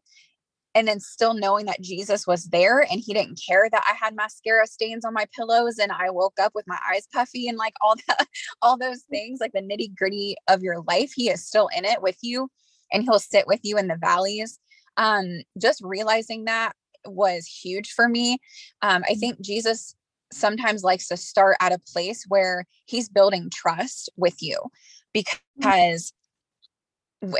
and 0.75 0.87
then 0.87 1.01
still 1.01 1.35
knowing 1.35 1.67
that 1.67 1.81
Jesus 1.81 2.27
was 2.27 2.45
there 2.47 2.81
and 2.81 3.01
he 3.01 3.13
didn't 3.13 3.41
care 3.47 3.69
that 3.71 3.85
I 3.87 3.95
had 3.95 4.15
mascara 4.15 4.67
stains 4.67 5.05
on 5.05 5.15
my 5.15 5.27
pillows 5.37 5.79
and 5.79 5.91
I 5.91 6.11
woke 6.11 6.39
up 6.41 6.53
with 6.55 6.67
my 6.69 6.79
eyes 6.93 7.09
puffy 7.13 7.49
and 7.49 7.59
like 7.59 7.75
all 7.81 7.97
that 8.07 8.27
all 8.63 8.77
those 8.77 9.03
things 9.11 9.41
like 9.41 9.53
the 9.53 9.63
nitty 9.63 9.95
gritty 9.97 10.37
of 10.49 10.63
your 10.63 10.83
life 10.83 11.13
he 11.15 11.29
is 11.29 11.45
still 11.45 11.69
in 11.77 11.85
it 11.85 12.03
with 12.03 12.19
you 12.23 12.49
and 12.93 13.03
he'll 13.03 13.19
sit 13.19 13.47
with 13.47 13.61
you 13.63 13.79
in 13.79 13.89
the 13.89 13.97
valleys 13.97 14.59
um 14.97 15.41
just 15.61 15.81
realizing 15.83 16.45
that 16.45 16.73
was 17.07 17.47
huge 17.47 17.93
for 17.93 18.09
me 18.09 18.39
um 18.83 19.03
I 19.09 19.15
think 19.15 19.41
Jesus 19.41 19.95
sometimes 20.33 20.85
likes 20.85 21.09
to 21.09 21.17
start 21.17 21.57
at 21.61 21.73
a 21.73 21.81
place 21.93 22.25
where 22.29 22.65
he's 22.85 23.09
building 23.09 23.51
trust 23.53 24.09
with 24.17 24.41
you 24.41 24.57
mm. 24.57 24.71
because 25.13 26.13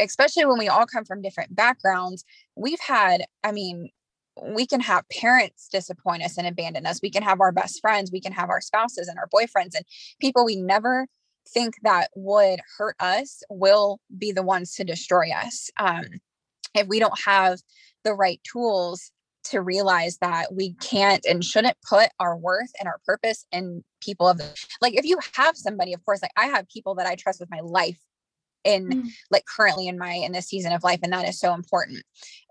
especially 0.01 0.45
when 0.45 0.59
we 0.59 0.69
all 0.69 0.87
come 0.87 1.05
from 1.05 1.23
different 1.23 1.55
backgrounds 1.55 2.25
we've 2.57 2.81
had 2.81 3.25
i 3.45 3.53
mean 3.53 3.89
we 4.43 4.67
can 4.67 4.81
have 4.81 5.05
parents 5.09 5.69
disappoint 5.71 6.23
us 6.23 6.39
and 6.39 6.47
abandon 6.47 6.87
us 6.87 7.01
we 7.03 7.11
can 7.11 7.23
have 7.23 7.41
our 7.41 7.53
best 7.53 7.81
friends 7.81 8.11
we 8.13 8.21
can 8.21 8.33
have 8.33 8.51
our 8.51 8.61
spouses 8.61 9.09
and 9.09 9.19
our 9.19 9.29
boyfriends 9.35 9.75
and 9.75 9.85
people 10.21 10.45
we 10.45 10.57
never 10.57 11.07
think 11.49 11.75
that 11.83 12.09
would 12.15 12.61
hurt 12.79 12.97
us 13.01 13.43
will 13.51 13.99
be 14.19 14.33
the 14.33 14.43
ones 14.43 14.75
to 14.75 14.85
destroy 14.85 15.31
us 15.31 15.71
um, 15.79 16.05
if 16.75 16.87
we 16.87 16.99
don't 16.99 17.19
have 17.25 17.59
the 18.05 18.15
right 18.15 18.41
tools 18.51 19.11
to 19.43 19.61
realize 19.61 20.19
that 20.19 20.55
we 20.55 20.75
can't 20.75 21.25
and 21.25 21.43
shouldn't 21.43 21.77
put 21.89 22.11
our 22.21 22.37
worth 22.37 22.71
and 22.79 22.87
our 22.87 23.01
purpose 23.07 23.47
in 23.53 23.83
people 24.01 24.29
of 24.29 24.41
like 24.81 24.95
if 24.95 25.05
you 25.05 25.19
have 25.35 25.57
somebody 25.57 25.93
of 25.93 26.05
course 26.05 26.21
like 26.23 26.31
i 26.37 26.47
have 26.47 26.69
people 26.69 26.95
that 26.95 27.07
i 27.07 27.15
trust 27.15 27.41
with 27.41 27.51
my 27.51 27.61
life 27.61 27.99
in 28.65 28.89
mm. 28.89 29.09
like 29.31 29.45
currently 29.47 29.89
in 29.89 29.99
my 29.99 30.13
in 30.13 30.33
this 30.33 30.49
season 30.49 30.73
of 30.73 30.85
life 30.85 31.01
and 31.03 31.13
that 31.13 31.29
is 31.29 31.39
so 31.39 31.55
important 31.55 32.03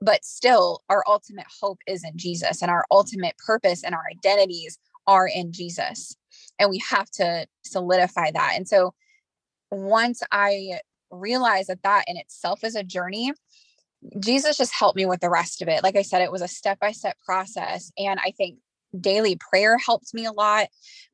but 0.02 0.24
still 0.24 0.82
our 0.90 1.04
ultimate 1.08 1.46
hope 1.62 1.80
is 1.88 2.04
in 2.04 2.18
jesus 2.18 2.62
and 2.62 2.72
our 2.72 2.86
ultimate 2.92 3.38
purpose 3.38 3.84
and 3.84 3.94
our 3.94 4.06
identities 4.12 4.78
are 5.08 5.28
in 5.28 5.52
jesus 5.52 6.16
and 6.58 6.70
we 6.70 6.80
have 6.80 7.10
to 7.12 7.46
solidify 7.64 8.32
that 8.32 8.54
and 8.56 8.68
so 8.68 8.94
once 9.72 10.22
i 10.32 10.80
realized 11.12 11.70
that 11.70 11.84
that 11.84 12.04
in 12.08 12.18
itself 12.18 12.64
is 12.64 12.76
a 12.76 12.84
journey 12.84 13.32
Jesus 14.20 14.58
just 14.58 14.74
helped 14.74 14.96
me 14.96 15.06
with 15.06 15.20
the 15.20 15.30
rest 15.30 15.62
of 15.62 15.68
it. 15.68 15.84
Like 15.84 15.96
I 15.96 16.04
said, 16.04 16.22
it 16.22 16.32
was 16.32 16.42
a 16.42 16.48
step 16.48 16.80
by 16.80 16.92
step 16.92 17.18
process. 17.26 17.92
And 17.98 18.20
I 18.24 18.32
think 18.32 18.58
daily 19.00 19.38
prayer 19.38 19.78
helped 19.78 20.14
me 20.14 20.26
a 20.26 20.32
lot. 20.32 20.68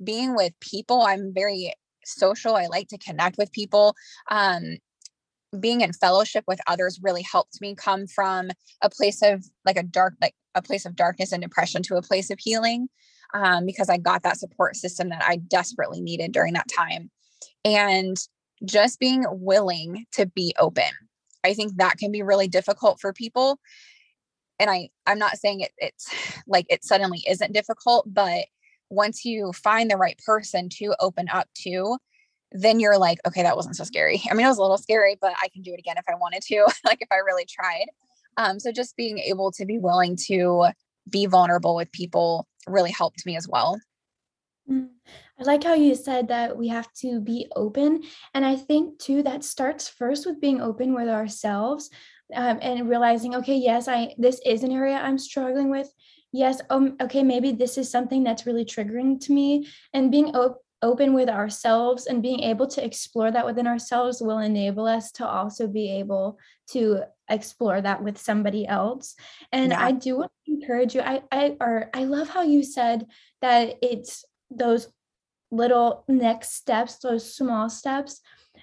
Being 0.03 0.35
with 0.35 0.53
people, 0.59 1.01
I'm 1.01 1.33
very 1.33 1.73
social. 2.05 2.55
I 2.55 2.67
like 2.67 2.87
to 2.89 2.97
connect 2.97 3.37
with 3.37 3.51
people. 3.51 3.95
Um, 4.29 4.77
being 5.59 5.81
in 5.81 5.93
fellowship 5.93 6.43
with 6.47 6.59
others 6.67 6.99
really 7.01 7.23
helped 7.23 7.61
me 7.61 7.75
come 7.75 8.07
from 8.07 8.49
a 8.81 8.89
place 8.89 9.21
of 9.21 9.45
like 9.65 9.77
a 9.77 9.83
dark, 9.83 10.15
like 10.21 10.35
a 10.53 10.61
place 10.61 10.85
of 10.85 10.95
darkness 10.95 11.31
and 11.31 11.41
depression 11.41 11.83
to 11.83 11.95
a 11.95 12.01
place 12.01 12.29
of 12.29 12.39
healing 12.39 12.87
um, 13.33 13.65
because 13.65 13.89
I 13.89 13.97
got 13.97 14.23
that 14.23 14.37
support 14.37 14.75
system 14.75 15.09
that 15.09 15.23
I 15.25 15.37
desperately 15.37 16.01
needed 16.01 16.31
during 16.31 16.53
that 16.53 16.69
time. 16.69 17.09
And 17.63 18.17
just 18.63 18.99
being 18.99 19.25
willing 19.29 20.05
to 20.13 20.25
be 20.25 20.53
open 20.57 20.91
I 21.45 21.53
think 21.53 21.77
that 21.77 21.97
can 21.97 22.11
be 22.11 22.23
really 22.23 22.47
difficult 22.47 22.99
for 22.99 23.13
people. 23.13 23.59
And 24.59 24.69
I, 24.69 24.89
I'm 25.05 25.19
not 25.19 25.37
saying 25.37 25.61
it, 25.61 25.71
it's 25.77 26.09
like 26.47 26.65
it 26.69 26.83
suddenly 26.83 27.23
isn't 27.27 27.53
difficult, 27.53 28.11
but 28.11 28.45
once 28.89 29.25
you 29.25 29.51
find 29.53 29.89
the 29.89 29.97
right 29.97 30.19
person 30.25 30.69
to 30.69 30.95
open 30.99 31.27
up 31.31 31.47
to, 31.63 31.97
then 32.55 32.79
you're 32.79 32.97
like, 32.97 33.19
okay, 33.27 33.43
that 33.43 33.55
wasn't 33.55 33.75
so 33.75 33.83
scary. 33.83 34.21
I 34.29 34.33
mean, 34.33 34.45
it 34.45 34.49
was 34.49 34.57
a 34.57 34.61
little 34.61 34.77
scary, 34.77 35.17
but 35.19 35.33
I 35.41 35.49
can 35.49 35.61
do 35.61 35.73
it 35.73 35.79
again 35.79 35.97
if 35.97 36.05
I 36.09 36.15
wanted 36.15 36.41
to, 36.43 36.65
like 36.85 37.01
if 37.01 37.11
I 37.11 37.17
really 37.17 37.45
tried. 37.45 37.87
Um, 38.37 38.59
so 38.59 38.71
just 38.71 38.95
being 38.95 39.19
able 39.19 39.51
to 39.53 39.65
be 39.65 39.77
willing 39.77 40.17
to 40.27 40.67
be 41.09 41.25
vulnerable 41.25 41.75
with 41.75 41.91
people 41.91 42.47
really 42.67 42.91
helped 42.91 43.25
me 43.25 43.35
as 43.35 43.47
well. 43.47 43.79
Mm. 44.69 44.89
I 45.39 45.43
like 45.43 45.63
how 45.63 45.73
you 45.73 45.95
said 45.95 46.29
that 46.29 46.57
we 46.57 46.69
have 46.69 46.91
to 47.01 47.19
be 47.19 47.47
open. 47.55 48.03
And 48.33 48.45
I 48.45 48.55
think 48.55 48.99
too 48.99 49.21
that 49.23 49.43
starts 49.43 49.87
first 49.87 50.25
with 50.25 50.41
being 50.41 50.61
open 50.61 50.93
with 50.93 51.09
ourselves 51.09 51.89
um, 52.33 52.59
and 52.61 52.89
realizing, 52.89 53.35
okay, 53.35 53.55
yes, 53.55 53.87
I 53.87 54.15
this 54.17 54.41
is 54.45 54.63
an 54.63 54.71
area 54.71 54.95
I'm 54.95 55.17
struggling 55.17 55.69
with. 55.69 55.91
Yes, 56.31 56.61
um, 56.69 56.95
okay, 57.01 57.21
maybe 57.21 57.51
this 57.51 57.77
is 57.77 57.89
something 57.89 58.23
that's 58.23 58.45
really 58.45 58.65
triggering 58.65 59.19
to 59.21 59.33
me. 59.33 59.67
And 59.93 60.11
being 60.11 60.35
op- 60.35 60.64
open 60.81 61.13
with 61.13 61.29
ourselves 61.29 62.05
and 62.05 62.21
being 62.21 62.41
able 62.41 62.67
to 62.67 62.83
explore 62.83 63.31
that 63.31 63.45
within 63.45 63.67
ourselves 63.67 64.21
will 64.21 64.39
enable 64.39 64.85
us 64.85 65.11
to 65.13 65.27
also 65.27 65.67
be 65.67 65.89
able 65.91 66.37
to 66.67 67.01
explore 67.29 67.81
that 67.81 68.03
with 68.03 68.17
somebody 68.17 68.67
else. 68.67 69.15
And 69.51 69.71
yeah. 69.71 69.85
i 69.85 69.91
do 69.91 70.17
want 70.17 70.31
to 70.45 70.53
encourage 70.53 70.93
you 70.93 71.01
i 71.01 71.21
i 71.31 71.55
or 71.59 71.89
i 71.93 72.03
love 72.03 72.29
how 72.29 72.43
you 72.43 72.63
said 72.63 73.05
that 73.41 73.75
it's 73.81 74.25
those 74.51 74.89
little 75.51 76.03
next 76.07 76.53
steps 76.53 76.97
those 76.97 77.35
small 77.35 77.69
steps. 77.69 78.21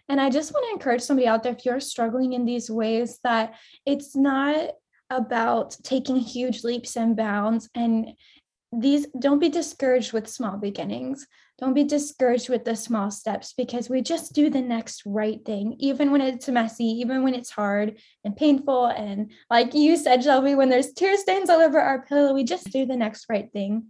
And 0.09 0.21
i 0.21 0.31
just 0.31 0.53
want 0.53 0.67
to 0.67 0.73
encourage 0.73 1.03
somebody 1.03 1.27
out 1.27 1.43
there 1.43 1.53
if 1.53 1.65
you're 1.65 1.81
struggling 1.81 2.35
in 2.35 2.45
these 2.45 2.71
ways 2.71 3.19
that 3.25 3.55
it's 3.87 4.15
not 4.15 4.71
about 5.11 5.77
taking 5.83 6.17
huge 6.17 6.65
leaps 6.65 6.97
and 6.97 7.17
bounds 7.17 7.69
and 7.75 8.13
these 8.73 9.07
don't 9.19 9.39
be 9.39 9.51
discouraged 9.51 10.13
with 10.15 10.27
small 10.27 10.57
beginnings 10.57 11.27
don't 11.63 11.75
be 11.75 11.85
discouraged 11.85 12.49
with 12.49 12.65
the 12.65 12.75
small 12.75 13.09
steps 13.09 13.53
because 13.53 13.89
we 13.89 14.03
just 14.03 14.33
do 14.33 14.51
the 14.51 14.61
next 14.61 15.05
right 15.07 15.45
thing, 15.45 15.77
even 15.79 16.11
when 16.11 16.21
it's 16.21 16.49
messy, 16.49 16.87
even 16.87 17.23
when 17.23 17.35
it's 17.35 17.51
hard 17.51 17.99
and 18.25 18.37
painful. 18.37 18.87
And 18.87 19.31
like 19.51 19.75
you 19.75 19.97
said, 19.97 20.23
Shelby, 20.23 20.55
when 20.55 20.69
there's 20.69 20.93
tear 20.93 21.17
stains 21.17 21.51
all 21.51 21.61
over 21.61 21.81
our 21.81 22.03
pillow, 22.03 22.33
we 22.35 22.45
just 22.45 22.71
do 22.71 22.87
the 22.87 22.97
next 22.97 23.27
right 23.29 23.51
thing. 23.53 23.87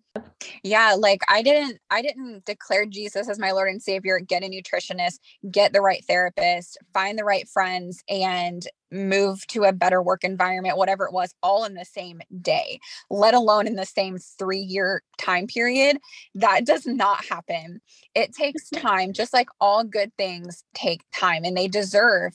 Yeah, 0.63 0.95
like 0.99 1.21
I 1.29 1.43
didn't 1.43 1.79
I 1.91 2.03
didn't 2.03 2.45
declare 2.45 2.87
Jesus 2.87 3.29
as 3.29 3.39
my 3.39 3.53
Lord 3.53 3.69
and 3.69 3.83
Savior, 3.83 4.19
get 4.19 4.43
a 4.43 4.47
nutritionist, 4.47 5.19
get 5.51 5.73
the 5.73 5.81
right 5.81 6.05
therapist, 6.05 6.79
find 6.93 7.19
the 7.19 7.25
right 7.25 7.49
friends 7.49 8.03
and 8.09 8.67
move 8.91 9.47
to 9.49 9.65
a 9.65 9.73
better 9.73 10.03
work 10.03 10.23
environment, 10.25 10.77
whatever 10.77 11.07
it 11.07 11.13
was, 11.13 11.35
all 11.43 11.65
in 11.65 11.75
the 11.75 11.85
same 11.85 12.21
day, 12.41 12.79
let 13.11 13.35
alone 13.35 13.67
in 13.67 13.77
the 13.77 13.87
same 13.87 14.17
3-year 14.17 15.03
time 15.17 15.47
period. 15.47 15.99
That 16.35 16.67
does 16.67 16.87
not 16.87 17.25
happen. 17.25 17.81
It 18.15 18.35
takes 18.35 18.69
time, 18.75 19.13
just 19.13 19.33
like 19.33 19.49
all 19.61 19.85
good 19.85 20.13
things 20.19 20.65
take 20.75 21.03
time 21.13 21.45
and 21.45 21.57
they 21.57 21.69
deserve 21.69 22.35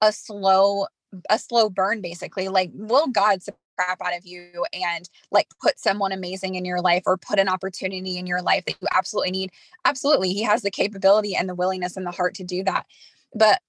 a 0.00 0.12
slow 0.12 0.86
a 1.30 1.38
slow 1.38 1.70
burn 1.70 2.00
basically. 2.00 2.48
Like 2.48 2.70
will 2.74 3.08
God 3.08 3.40
crap 3.78 4.00
out 4.02 4.16
of 4.16 4.26
you 4.26 4.64
and 4.72 5.08
like 5.30 5.48
put 5.62 5.78
someone 5.78 6.12
amazing 6.12 6.56
in 6.56 6.64
your 6.64 6.80
life 6.80 7.04
or 7.06 7.16
put 7.16 7.38
an 7.38 7.48
opportunity 7.48 8.18
in 8.18 8.26
your 8.26 8.42
life 8.42 8.64
that 8.66 8.76
you 8.80 8.88
absolutely 8.92 9.30
need. 9.30 9.50
Absolutely. 9.84 10.32
He 10.32 10.42
has 10.42 10.62
the 10.62 10.70
capability 10.70 11.36
and 11.36 11.48
the 11.48 11.54
willingness 11.54 11.96
and 11.96 12.04
the 12.04 12.10
heart 12.10 12.34
to 12.34 12.44
do 12.44 12.64
that. 12.64 12.86
But 13.34 13.60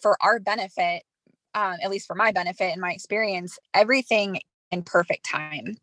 for 0.00 0.16
our 0.20 0.38
benefit, 0.38 1.02
um, 1.54 1.76
at 1.82 1.90
least 1.90 2.06
for 2.06 2.14
my 2.14 2.32
benefit 2.32 2.72
and 2.72 2.80
my 2.80 2.92
experience, 2.92 3.58
everything 3.74 4.40
in 4.70 4.82
perfect 4.82 5.26
time. 5.28 5.76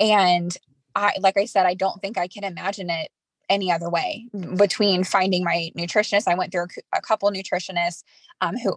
And 0.00 0.54
I, 0.94 1.14
like 1.20 1.36
I 1.36 1.44
said, 1.44 1.64
I 1.64 1.74
don't 1.74 2.00
think 2.02 2.18
I 2.18 2.28
can 2.28 2.44
imagine 2.44 2.90
it 2.90 3.10
any 3.48 3.72
other 3.72 3.88
way 3.88 4.28
between 4.56 5.04
finding 5.04 5.42
my 5.44 5.70
nutritionist. 5.76 6.28
I 6.28 6.34
went 6.34 6.52
through 6.52 6.64
a, 6.92 6.98
a 6.98 7.00
couple 7.00 7.30
nutritionists 7.30 8.02
um, 8.42 8.56
who 8.58 8.76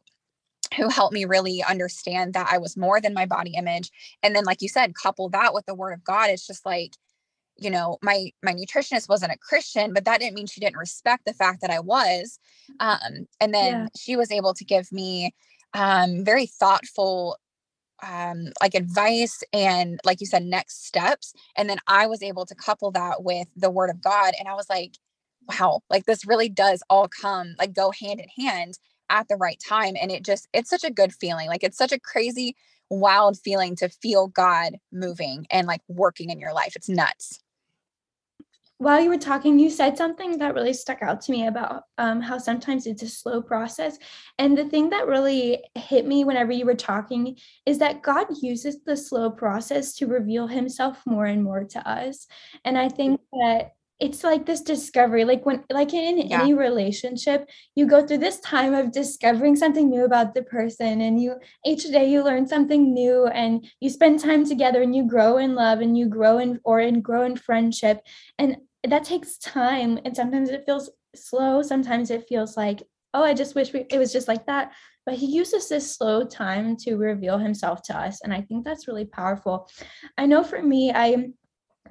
who 0.76 0.90
helped 0.90 1.14
me 1.14 1.26
really 1.26 1.64
understand 1.64 2.34
that 2.34 2.48
I 2.52 2.58
was 2.58 2.78
more 2.78 3.02
than 3.02 3.14
my 3.14 3.26
body 3.26 3.54
image. 3.56 3.92
And 4.24 4.36
then, 4.36 4.46
like 4.46 4.62
you 4.62 4.70
said, 4.70 4.96
couple 4.96 5.30
that 5.30 5.54
with 5.54 5.66
the 5.66 5.76
word 5.76 5.94
of 5.94 6.04
God. 6.04 6.30
It's 6.30 6.48
just 6.48 6.66
like, 6.66 6.96
you 7.58 7.70
know, 7.70 7.98
my 8.02 8.32
my 8.44 8.54
nutritionist 8.54 9.10
wasn't 9.10 9.34
a 9.34 9.38
Christian, 9.38 9.94
but 9.94 10.06
that 10.06 10.20
didn't 10.20 10.36
mean 10.36 10.48
she 10.48 10.62
didn't 10.62 10.78
respect 10.78 11.26
the 11.26 11.34
fact 11.34 11.62
that 11.62 11.72
I 11.72 11.80
was. 11.80 12.40
Um, 12.80 13.28
and 13.40 13.54
then 13.54 13.74
yeah. 13.74 13.88
she 13.98 14.16
was 14.16 14.32
able 14.32 14.54
to 14.54 14.66
give 14.66 14.92
me 14.92 15.34
um, 15.74 16.24
very 16.24 16.46
thoughtful 16.46 17.38
um, 18.04 18.48
like 18.62 18.74
advice 18.74 19.44
and 19.54 20.00
like 20.06 20.22
you 20.22 20.26
said 20.26 20.44
next 20.44 20.86
steps 20.88 21.34
and 21.56 21.70
then 21.70 21.78
i 21.88 22.08
was 22.08 22.24
able 22.24 22.46
to 22.46 22.56
couple 22.56 22.92
that 22.92 23.24
with 23.24 23.48
the 23.56 23.70
word 23.70 23.90
of 23.90 24.02
god 24.02 24.34
and 24.40 24.48
i 24.48 24.56
was 24.56 24.68
like 24.70 24.98
wow 25.48 25.82
like 25.90 26.06
this 26.06 26.26
really 26.26 26.50
does 26.50 26.82
all 26.90 27.08
come 27.08 27.56
like 27.60 27.74
go 27.74 27.92
hand 27.92 28.20
in 28.20 28.44
hand 28.44 28.80
at 29.12 29.28
the 29.28 29.36
right 29.36 29.62
time 29.64 29.94
and 30.02 30.10
it 30.12 30.26
just 30.26 30.48
it's 30.54 30.70
such 30.70 30.84
a 30.84 30.90
good 30.90 31.14
feeling 31.14 31.48
like 31.48 31.64
it's 31.64 31.78
such 31.78 31.92
a 31.92 32.00
crazy 32.00 32.56
wild 32.92 33.38
feeling 33.40 33.76
to 33.76 33.90
feel 33.90 34.28
god 34.28 34.78
moving 34.92 35.48
and 35.50 35.68
like 35.68 35.82
working 35.88 36.30
in 36.30 36.40
your 36.40 36.54
life. 36.54 36.76
It's 36.76 36.90
nuts. 36.90 37.40
While 38.78 39.00
you 39.00 39.10
were 39.10 39.18
talking 39.18 39.60
you 39.60 39.70
said 39.70 39.96
something 39.96 40.40
that 40.40 40.56
really 40.56 40.74
stuck 40.74 41.04
out 41.04 41.22
to 41.22 41.32
me 41.32 41.46
about 41.46 41.84
um, 42.00 42.20
how 42.20 42.40
sometimes 42.40 42.88
it's 42.88 43.04
a 43.04 43.08
slow 43.08 43.42
process 43.42 43.98
and 44.40 44.58
the 44.58 44.66
thing 44.66 44.90
that 44.90 45.08
really 45.08 45.64
hit 45.76 46.08
me 46.08 46.24
whenever 46.24 46.52
you 46.52 46.66
were 46.66 46.74
talking 46.74 47.38
is 47.68 47.78
that 47.78 48.02
god 48.02 48.26
uses 48.42 48.84
the 48.84 48.98
slow 48.98 49.30
process 49.30 49.94
to 49.98 50.08
reveal 50.08 50.48
himself 50.48 51.04
more 51.06 51.26
and 51.26 51.44
more 51.44 51.64
to 51.64 51.88
us 51.88 52.26
and 52.66 52.76
i 52.76 52.90
think 52.90 53.22
that 53.32 53.74
it's 54.02 54.24
like 54.24 54.48
this 54.48 54.62
discovery 54.62 55.24
like 55.24 55.46
when 55.46 55.64
like 55.72 55.94
in 55.94 56.18
yeah. 56.18 56.42
any 56.42 56.54
relationship 56.54 57.48
you 57.76 57.86
go 57.86 58.06
through 58.06 58.18
this 58.18 58.40
time 58.40 58.74
of 58.74 58.92
discovering 58.92 59.56
something 59.56 59.90
new 59.90 60.04
about 60.04 60.34
the 60.34 60.42
person 60.42 61.02
and 61.02 61.22
you 61.22 61.36
each 61.66 61.84
day 61.84 62.10
you 62.10 62.24
learn 62.24 62.48
something 62.48 62.94
new 62.94 63.28
and 63.28 63.66
you 63.80 63.90
spend 63.90 64.20
time 64.20 64.44
together 64.44 64.82
and 64.82 64.96
you 64.96 65.08
grow 65.08 65.38
in 65.38 65.54
love 65.54 65.80
and 65.80 65.96
you 65.98 66.10
grow 66.10 66.40
in 66.40 66.60
or 66.64 66.80
in 66.80 67.00
grow 67.00 67.24
in 67.24 67.36
friendship 67.36 68.02
and 68.40 68.58
that 68.84 69.04
takes 69.04 69.38
time 69.38 70.00
and 70.04 70.16
sometimes 70.16 70.50
it 70.50 70.66
feels 70.66 70.90
slow 71.16 71.62
sometimes 71.62 72.10
it 72.10 72.28
feels 72.28 72.58
like 72.58 72.82
oh 73.14 73.24
i 73.24 73.34
just 73.34 73.54
wish 73.54 73.72
we, 73.72 73.86
it 73.92 74.00
was 74.00 74.12
just 74.12 74.28
like 74.28 74.46
that 74.48 74.72
but 75.06 75.16
he 75.16 75.28
uses 75.28 75.70
this 75.70 75.96
slow 75.96 76.26
time 76.26 76.76
to 76.76 76.96
reveal 76.96 77.38
himself 77.38 77.84
to 77.84 77.96
us 77.96 78.22
and 78.24 78.34
i 78.34 78.42
think 78.42 78.66
that's 78.66 78.88
really 78.88 79.06
powerful 79.06 79.70
i 80.18 80.26
know 80.26 80.44
for 80.44 80.62
me 80.62 80.92
i 80.92 81.28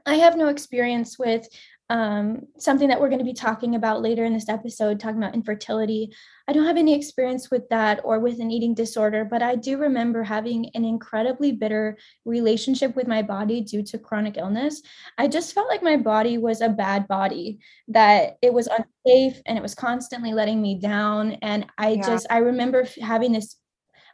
I 0.07 0.14
have 0.14 0.37
no 0.37 0.49
experience 0.49 1.18
with 1.18 1.46
um, 1.90 2.46
something 2.57 2.88
that 2.88 3.00
we're 3.00 3.09
going 3.09 3.18
to 3.18 3.24
be 3.24 3.35
talking 3.35 3.74
about 3.74 4.00
later 4.00 4.24
in 4.24 4.33
this 4.33 4.48
episode, 4.48 5.00
talking 5.00 5.18
about 5.18 5.35
infertility. 5.35 6.14
I 6.46 6.53
don't 6.53 6.64
have 6.64 6.76
any 6.76 6.94
experience 6.94 7.50
with 7.50 7.68
that 7.70 8.00
or 8.05 8.20
with 8.20 8.38
an 8.38 8.53
eating 8.53 8.74
disorder, 8.74 9.24
but 9.24 9.42
I 9.42 9.57
do 9.57 9.76
remember 9.76 10.22
having 10.22 10.70
an 10.74 10.85
incredibly 10.85 11.50
bitter 11.50 11.98
relationship 12.24 12.94
with 12.94 13.09
my 13.09 13.22
body 13.22 13.61
due 13.61 13.83
to 13.83 13.98
chronic 13.98 14.37
illness. 14.37 14.83
I 15.18 15.26
just 15.26 15.53
felt 15.53 15.68
like 15.68 15.83
my 15.83 15.96
body 15.96 16.38
was 16.38 16.61
a 16.61 16.68
bad 16.68 17.09
body, 17.09 17.59
that 17.88 18.37
it 18.40 18.55
was 18.55 18.68
unsafe 18.68 19.42
and 19.46 19.59
it 19.59 19.62
was 19.62 19.74
constantly 19.74 20.33
letting 20.33 20.62
me 20.62 20.79
down. 20.79 21.33
And 21.42 21.66
I 21.76 21.90
yeah. 21.90 22.07
just, 22.07 22.26
I 22.31 22.38
remember 22.38 22.87
having 23.03 23.33
this 23.33 23.57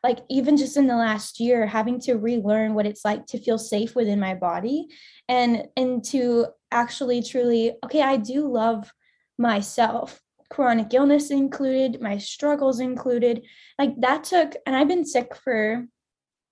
like 0.03 0.21
even 0.31 0.57
just 0.57 0.77
in 0.77 0.87
the 0.87 0.97
last 0.97 1.41
year 1.41 1.67
having 1.67 1.99
to 2.01 2.15
relearn 2.15 2.75
what 2.75 2.87
it's 2.87 3.05
like 3.05 3.27
to 3.27 3.39
feel 3.39 3.59
safe 3.59 3.97
within 3.97 4.21
my 4.21 4.35
body 4.35 4.87
and 5.29 5.65
and 5.77 6.05
to 6.05 6.47
actually 6.73 7.23
truly 7.23 7.73
okay 7.85 8.03
i 8.03 8.17
do 8.17 8.47
love 8.47 8.93
myself 9.39 10.21
chronic 10.51 10.93
illness 10.95 11.31
included 11.31 12.01
my 12.01 12.19
struggles 12.19 12.81
included 12.81 13.43
like 13.79 13.91
that 14.01 14.25
took 14.25 14.55
and 14.67 14.77
i've 14.77 14.89
been 14.89 15.05
sick 15.05 15.35
for 15.35 15.87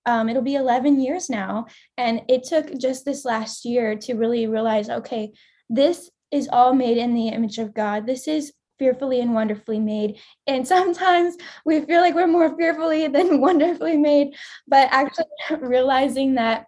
um, 0.07 0.29
it'll 0.29 0.43
be 0.43 0.55
11 0.55 1.01
years 1.01 1.31
now 1.31 1.67
and 1.97 2.21
it 2.29 2.45
took 2.45 2.77
just 2.79 3.07
this 3.07 3.25
last 3.25 3.65
year 3.65 3.97
to 3.97 4.15
really 4.15 4.47
realize 4.47 4.91
okay 4.91 5.33
this 5.71 6.11
is 6.31 6.49
all 6.53 6.75
made 6.75 6.99
in 6.99 7.15
the 7.15 7.29
image 7.29 7.59
of 7.59 7.73
god 7.73 8.07
this 8.07 8.29
is 8.29 8.53
fearfully 8.79 9.21
and 9.21 9.35
wonderfully 9.35 9.81
made. 9.81 10.19
And 10.47 10.67
sometimes 10.75 11.37
we 11.65 11.81
feel 11.81 12.01
like 12.01 12.15
we're 12.15 12.27
more 12.27 12.57
fearfully 12.57 13.09
than 13.09 13.41
wonderfully 13.49 13.97
made, 13.97 14.35
but 14.67 14.89
actually 14.91 15.27
realizing 15.61 16.35
that 16.35 16.67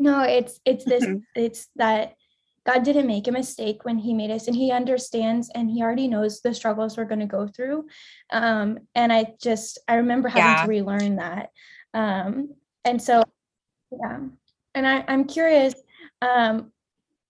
no, 0.00 0.22
it's 0.22 0.60
it's 0.64 0.84
this 0.84 1.04
it's 1.34 1.66
that 1.74 2.14
God 2.68 2.82
didn't 2.82 3.06
make 3.06 3.26
a 3.26 3.32
mistake 3.32 3.86
when 3.86 3.96
he 3.96 4.12
made 4.12 4.30
us 4.30 4.46
and 4.46 4.54
he 4.54 4.70
understands 4.70 5.50
and 5.54 5.70
he 5.70 5.82
already 5.82 6.06
knows 6.06 6.42
the 6.42 6.52
struggles 6.52 6.98
we're 6.98 7.06
going 7.06 7.20
to 7.20 7.26
go 7.26 7.48
through. 7.48 7.86
Um, 8.30 8.80
and 8.94 9.10
I 9.10 9.32
just 9.40 9.78
I 9.88 9.94
remember 9.94 10.28
having 10.28 10.42
yeah. 10.42 10.62
to 10.62 10.68
relearn 10.68 11.16
that. 11.16 11.48
Um, 11.94 12.50
and 12.84 13.00
so 13.00 13.22
yeah. 13.90 14.18
And 14.74 14.86
I, 14.86 15.02
I'm 15.08 15.24
curious, 15.24 15.74
um, 16.20 16.70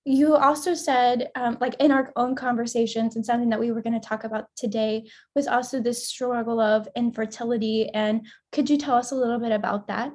you 0.05 0.35
also 0.35 0.75
said 0.75 1.31
um, 1.37 1.57
like 1.61 1.77
in 1.79 1.93
our 1.93 2.13
own 2.17 2.35
conversations 2.35 3.15
and 3.15 3.25
something 3.25 3.51
that 3.51 3.61
we 3.61 3.71
were 3.71 3.83
going 3.83 3.99
to 3.99 4.09
talk 4.09 4.25
about 4.25 4.47
today 4.57 5.09
was 5.37 5.47
also 5.47 5.81
this 5.81 6.09
struggle 6.09 6.61
of 6.61 6.89
infertility 6.97 7.91
and 7.91 8.27
could 8.51 8.69
you 8.69 8.77
tell 8.77 8.97
us 8.97 9.13
a 9.13 9.15
little 9.15 9.39
bit 9.39 9.53
about 9.53 9.87
that 9.87 10.11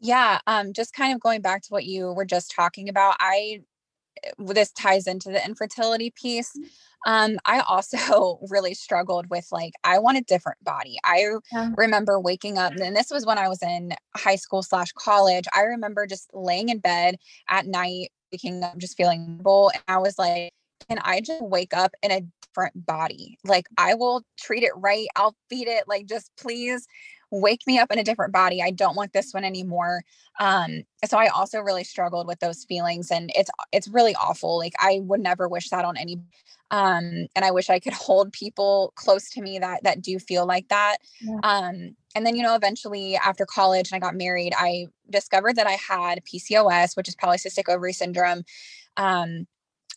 yeah 0.00 0.40
um, 0.48 0.72
just 0.72 0.92
kind 0.94 1.14
of 1.14 1.20
going 1.20 1.40
back 1.40 1.62
to 1.62 1.68
what 1.68 1.84
you 1.84 2.12
were 2.12 2.24
just 2.24 2.50
talking 2.50 2.88
about 2.88 3.14
i 3.20 3.60
this 4.38 4.72
ties 4.72 5.06
into 5.06 5.30
the 5.30 5.44
infertility 5.44 6.12
piece. 6.14 6.50
Mm-hmm. 6.50 6.66
Um, 7.04 7.38
I 7.44 7.60
also 7.60 8.38
really 8.50 8.74
struggled 8.74 9.28
with 9.30 9.48
like, 9.50 9.72
I 9.84 9.98
want 9.98 10.18
a 10.18 10.22
different 10.22 10.62
body. 10.62 10.96
I 11.04 11.26
yeah. 11.52 11.70
remember 11.76 12.20
waking 12.20 12.58
up, 12.58 12.74
and 12.76 12.94
this 12.94 13.10
was 13.10 13.26
when 13.26 13.38
I 13.38 13.48
was 13.48 13.62
in 13.62 13.94
high 14.16 14.36
school 14.36 14.62
slash 14.62 14.92
college. 14.92 15.46
I 15.54 15.62
remember 15.62 16.06
just 16.06 16.30
laying 16.32 16.68
in 16.68 16.78
bed 16.78 17.16
at 17.48 17.66
night, 17.66 18.12
waking 18.30 18.62
up, 18.62 18.78
just 18.78 18.96
feeling 18.96 19.40
full. 19.42 19.70
And 19.70 19.82
I 19.88 19.98
was 19.98 20.18
like, 20.18 20.52
can 20.88 20.98
I 21.02 21.20
just 21.20 21.42
wake 21.42 21.74
up 21.74 21.92
in 22.02 22.10
a 22.10 22.22
different 22.42 22.86
body? 22.86 23.38
Like, 23.44 23.66
I 23.78 23.94
will 23.94 24.22
treat 24.38 24.62
it 24.62 24.72
right. 24.76 25.06
I'll 25.16 25.34
feed 25.48 25.68
it. 25.68 25.84
Like, 25.88 26.06
just 26.06 26.30
please 26.38 26.86
wake 27.32 27.62
me 27.66 27.78
up 27.78 27.90
in 27.90 27.98
a 27.98 28.04
different 28.04 28.32
body. 28.32 28.62
I 28.62 28.70
don't 28.70 28.94
want 28.94 29.12
this 29.12 29.32
one 29.32 29.42
anymore. 29.42 30.02
Um, 30.38 30.82
so 31.04 31.18
I 31.18 31.28
also 31.28 31.60
really 31.60 31.82
struggled 31.82 32.26
with 32.26 32.38
those 32.40 32.64
feelings 32.64 33.10
and 33.10 33.32
it's 33.34 33.50
it's 33.72 33.88
really 33.88 34.14
awful. 34.14 34.58
Like 34.58 34.74
I 34.78 35.00
would 35.02 35.20
never 35.20 35.48
wish 35.48 35.70
that 35.70 35.84
on 35.84 35.96
any 35.96 36.20
um, 36.70 37.26
and 37.34 37.44
I 37.44 37.50
wish 37.50 37.70
I 37.70 37.80
could 37.80 37.92
hold 37.94 38.32
people 38.32 38.92
close 38.94 39.30
to 39.30 39.42
me 39.42 39.58
that 39.58 39.82
that 39.82 40.02
do 40.02 40.18
feel 40.18 40.46
like 40.46 40.68
that. 40.68 40.98
Yeah. 41.20 41.38
Um, 41.42 41.96
and 42.14 42.26
then 42.26 42.36
you 42.36 42.42
know 42.42 42.54
eventually 42.54 43.16
after 43.16 43.46
college 43.46 43.90
and 43.90 43.96
I 43.96 44.06
got 44.06 44.14
married, 44.14 44.52
I 44.56 44.86
discovered 45.10 45.56
that 45.56 45.66
I 45.66 45.72
had 45.72 46.22
PCOS, 46.24 46.96
which 46.96 47.08
is 47.08 47.16
polycystic 47.16 47.72
ovary 47.72 47.94
syndrome. 47.94 48.44
Um, 48.98 49.46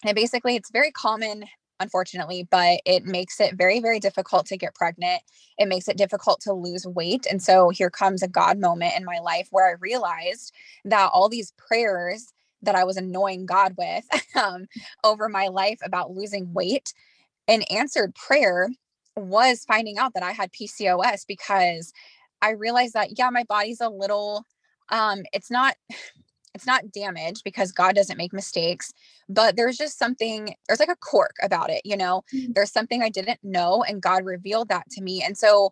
and 0.03 0.15
basically 0.15 0.55
it's 0.55 0.71
very 0.71 0.91
common 0.91 1.45
unfortunately, 1.79 2.47
but 2.49 2.79
it 2.85 3.05
makes 3.05 3.39
it 3.39 3.55
very, 3.55 3.79
very 3.79 3.99
difficult 3.99 4.45
to 4.47 4.57
get 4.57 4.75
pregnant. 4.75 5.21
It 5.57 5.67
makes 5.67 5.87
it 5.87 5.97
difficult 5.97 6.41
to 6.41 6.53
lose 6.53 6.85
weight. 6.85 7.25
And 7.29 7.41
so 7.41 7.69
here 7.69 7.89
comes 7.89 8.23
a 8.23 8.27
God 8.27 8.59
moment 8.59 8.93
in 8.97 9.05
my 9.05 9.19
life 9.19 9.47
where 9.51 9.67
I 9.67 9.75
realized 9.79 10.53
that 10.85 11.09
all 11.13 11.29
these 11.29 11.53
prayers 11.57 12.33
that 12.61 12.75
I 12.75 12.83
was 12.83 12.97
annoying 12.97 13.45
God 13.45 13.75
with 13.77 14.05
um, 14.35 14.65
over 15.03 15.29
my 15.29 15.47
life 15.47 15.79
about 15.83 16.11
losing 16.11 16.53
weight, 16.53 16.93
an 17.47 17.63
answered 17.63 18.15
prayer 18.15 18.69
was 19.15 19.65
finding 19.65 19.97
out 19.97 20.13
that 20.13 20.23
I 20.23 20.31
had 20.31 20.51
PCOS 20.51 21.25
because 21.27 21.93
I 22.41 22.51
realized 22.51 22.93
that, 22.93 23.17
yeah, 23.17 23.29
my 23.29 23.43
body's 23.43 23.81
a 23.81 23.89
little, 23.89 24.45
um, 24.89 25.23
it's 25.33 25.51
not 25.51 25.75
it's 26.55 26.65
not 26.65 26.91
damaged 26.91 27.43
because 27.43 27.71
God 27.71 27.95
doesn't 27.95 28.17
make 28.17 28.33
mistakes, 28.33 28.93
but 29.29 29.57
there's 29.57 29.77
just 29.77 29.99
something, 29.99 30.55
there's 30.67 30.79
like 30.79 30.89
a 30.89 30.95
cork 30.95 31.35
about 31.43 31.69
it, 31.69 31.81
you 31.83 31.97
know? 31.97 32.23
Mm-hmm. 32.33 32.53
There's 32.53 32.71
something 32.71 33.03
I 33.03 33.09
didn't 33.09 33.39
know, 33.43 33.83
and 33.83 34.01
God 34.01 34.25
revealed 34.25 34.69
that 34.69 34.89
to 34.91 35.01
me. 35.01 35.21
And 35.21 35.37
so, 35.37 35.71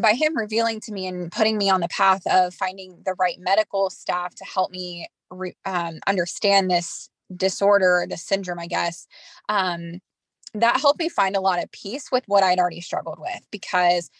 by 0.00 0.14
Him 0.14 0.36
revealing 0.36 0.80
to 0.80 0.92
me 0.92 1.06
and 1.06 1.30
putting 1.30 1.58
me 1.58 1.68
on 1.68 1.80
the 1.80 1.88
path 1.88 2.22
of 2.26 2.54
finding 2.54 3.02
the 3.04 3.14
right 3.18 3.36
medical 3.38 3.90
staff 3.90 4.34
to 4.36 4.44
help 4.44 4.70
me 4.70 5.06
re- 5.30 5.56
um, 5.64 6.00
understand 6.06 6.70
this 6.70 7.10
disorder, 7.36 8.06
the 8.08 8.16
syndrome, 8.16 8.58
I 8.58 8.66
guess, 8.66 9.06
um, 9.48 10.00
that 10.54 10.80
helped 10.80 10.98
me 10.98 11.08
find 11.08 11.36
a 11.36 11.40
lot 11.40 11.62
of 11.62 11.70
peace 11.70 12.10
with 12.10 12.24
what 12.26 12.42
I'd 12.42 12.58
already 12.58 12.80
struggled 12.80 13.18
with 13.20 13.40
because 13.50 14.10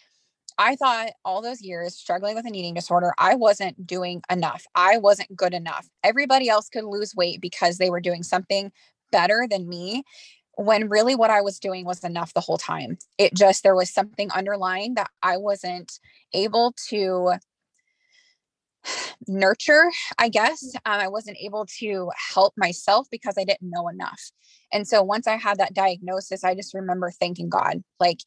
I 0.58 0.76
thought 0.76 1.10
all 1.24 1.42
those 1.42 1.62
years 1.62 1.96
struggling 1.96 2.34
with 2.34 2.46
an 2.46 2.54
eating 2.54 2.74
disorder, 2.74 3.12
I 3.18 3.34
wasn't 3.34 3.86
doing 3.86 4.22
enough. 4.30 4.66
I 4.74 4.98
wasn't 4.98 5.34
good 5.36 5.54
enough. 5.54 5.88
Everybody 6.02 6.48
else 6.48 6.68
could 6.68 6.84
lose 6.84 7.14
weight 7.14 7.40
because 7.40 7.78
they 7.78 7.90
were 7.90 8.00
doing 8.00 8.22
something 8.22 8.70
better 9.10 9.46
than 9.50 9.68
me. 9.68 10.04
When 10.56 10.88
really 10.88 11.16
what 11.16 11.30
I 11.30 11.40
was 11.40 11.58
doing 11.58 11.84
was 11.84 12.04
enough 12.04 12.32
the 12.32 12.40
whole 12.40 12.58
time. 12.58 12.98
It 13.18 13.34
just, 13.34 13.64
there 13.64 13.74
was 13.74 13.92
something 13.92 14.30
underlying 14.30 14.94
that 14.94 15.10
I 15.22 15.36
wasn't 15.36 15.98
able 16.32 16.74
to 16.90 17.32
nurture, 19.26 19.90
I 20.18 20.28
guess. 20.28 20.64
Mm. 20.64 20.76
Um, 20.84 21.00
I 21.00 21.08
wasn't 21.08 21.38
able 21.40 21.66
to 21.80 22.10
help 22.34 22.54
myself 22.56 23.08
because 23.10 23.34
I 23.38 23.44
didn't 23.44 23.70
know 23.70 23.88
enough. 23.88 24.30
And 24.72 24.86
so 24.86 25.02
once 25.02 25.26
I 25.26 25.36
had 25.36 25.58
that 25.58 25.74
diagnosis, 25.74 26.44
I 26.44 26.54
just 26.54 26.74
remember 26.74 27.10
thanking 27.10 27.48
God. 27.48 27.82
Like, 27.98 28.20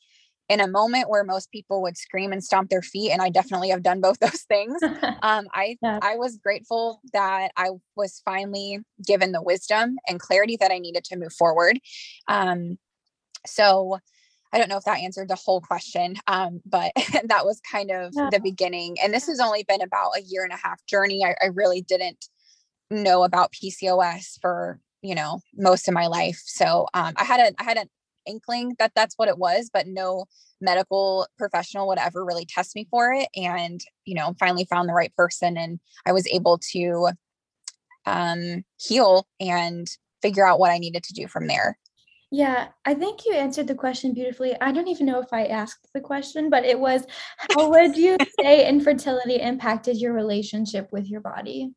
in 0.49 0.61
a 0.61 0.67
moment 0.67 1.09
where 1.09 1.23
most 1.23 1.51
people 1.51 1.81
would 1.81 1.97
scream 1.97 2.31
and 2.31 2.43
stomp 2.43 2.69
their 2.69 2.81
feet 2.81 3.11
and 3.11 3.21
i 3.21 3.29
definitely 3.29 3.69
have 3.69 3.83
done 3.83 4.01
both 4.01 4.19
those 4.21 4.43
things. 4.43 4.81
Um, 5.21 5.47
i 5.53 5.77
yeah. 5.81 5.99
i 6.01 6.15
was 6.15 6.37
grateful 6.37 7.01
that 7.13 7.51
i 7.57 7.69
was 7.95 8.21
finally 8.23 8.79
given 9.05 9.31
the 9.31 9.41
wisdom 9.41 9.97
and 10.07 10.19
clarity 10.19 10.57
that 10.59 10.71
i 10.71 10.77
needed 10.77 11.03
to 11.05 11.17
move 11.17 11.33
forward. 11.33 11.79
Um, 12.27 12.77
so 13.45 13.99
i 14.53 14.57
don't 14.57 14.69
know 14.69 14.77
if 14.77 14.83
that 14.83 14.99
answered 14.99 15.27
the 15.27 15.35
whole 15.35 15.61
question 15.61 16.15
um, 16.27 16.61
but 16.65 16.91
that 17.25 17.45
was 17.45 17.61
kind 17.69 17.91
of 17.91 18.11
yeah. 18.15 18.29
the 18.31 18.39
beginning. 18.39 18.97
And 19.03 19.13
this 19.13 19.27
has 19.27 19.39
only 19.39 19.63
been 19.63 19.81
about 19.81 20.11
a 20.17 20.21
year 20.21 20.43
and 20.43 20.53
a 20.53 20.57
half 20.57 20.85
journey. 20.85 21.23
I, 21.25 21.35
I 21.41 21.47
really 21.47 21.81
didn't 21.81 22.25
know 22.89 23.23
about 23.23 23.51
pcos 23.51 24.39
for 24.41 24.79
you 25.01 25.15
know 25.15 25.41
most 25.55 25.87
of 25.87 25.93
my 25.93 26.07
life. 26.07 26.41
So 26.45 26.87
um, 26.93 27.13
i 27.17 27.23
had 27.23 27.39
a 27.39 27.61
i 27.61 27.63
had 27.63 27.77
an 27.77 27.89
inkling 28.27 28.75
that 28.79 28.91
that's 28.95 29.15
what 29.15 29.29
it 29.29 29.37
was, 29.37 29.69
but 29.71 29.87
no 29.87 30.25
medical 30.59 31.27
professional 31.37 31.87
would 31.87 31.99
ever 31.99 32.25
really 32.25 32.45
test 32.45 32.75
me 32.75 32.87
for 32.89 33.13
it. 33.13 33.27
And, 33.35 33.81
you 34.05 34.15
know, 34.15 34.35
finally 34.39 34.65
found 34.65 34.89
the 34.89 34.93
right 34.93 35.15
person 35.15 35.57
and 35.57 35.79
I 36.05 36.11
was 36.11 36.27
able 36.27 36.59
to 36.71 37.09
um, 38.05 38.63
heal 38.77 39.27
and 39.39 39.87
figure 40.21 40.47
out 40.47 40.59
what 40.59 40.71
I 40.71 40.77
needed 40.77 41.03
to 41.03 41.13
do 41.13 41.27
from 41.27 41.47
there. 41.47 41.77
Yeah, 42.29 42.67
I 42.85 42.93
think 42.93 43.21
you 43.25 43.33
answered 43.33 43.67
the 43.67 43.75
question 43.75 44.13
beautifully. 44.13 44.55
I 44.59 44.73
don't 44.73 44.89
even 44.89 45.05
know 45.05 45.21
if 45.21 45.31
I 45.31 45.45
asked 45.45 45.87
the 45.93 46.01
question, 46.01 46.49
but 46.49 46.65
it 46.65 46.77
was 46.77 47.05
how 47.37 47.69
would 47.69 47.95
you 47.95 48.17
say 48.41 48.67
infertility 48.67 49.35
impacted 49.35 49.97
your 49.97 50.13
relationship 50.13 50.89
with 50.91 51.09
your 51.09 51.21
body? 51.21 51.71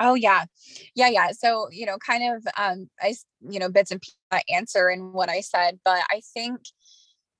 Oh 0.00 0.14
yeah. 0.14 0.46
Yeah, 0.94 1.08
yeah. 1.08 1.32
So, 1.32 1.68
you 1.70 1.86
know, 1.86 1.98
kind 1.98 2.34
of 2.34 2.46
um 2.56 2.88
I 3.00 3.14
you 3.40 3.60
know, 3.60 3.68
bits 3.68 3.90
and 3.90 4.00
pieces 4.00 4.16
answer 4.48 4.90
in 4.90 5.12
what 5.12 5.28
I 5.28 5.40
said, 5.40 5.78
but 5.84 6.00
I 6.10 6.22
think 6.34 6.60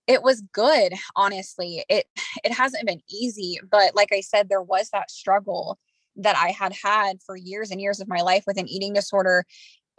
it 0.07 0.23
was 0.23 0.42
good, 0.53 0.92
honestly. 1.16 1.85
It 1.88 2.07
it 2.44 2.53
hasn't 2.53 2.87
been 2.87 3.01
easy, 3.11 3.59
but 3.70 3.94
like 3.96 4.12
I 4.12 4.20
said 4.20 4.49
there 4.49 4.62
was 4.62 4.90
that 4.90 5.11
struggle 5.11 5.79
that 6.16 6.37
I 6.37 6.49
had 6.49 6.75
had 6.83 7.18
for 7.25 7.37
years 7.37 7.70
and 7.70 7.81
years 7.81 8.01
of 8.01 8.09
my 8.09 8.20
life 8.20 8.44
with 8.46 8.59
an 8.59 8.68
eating 8.68 8.92
disorder 8.92 9.44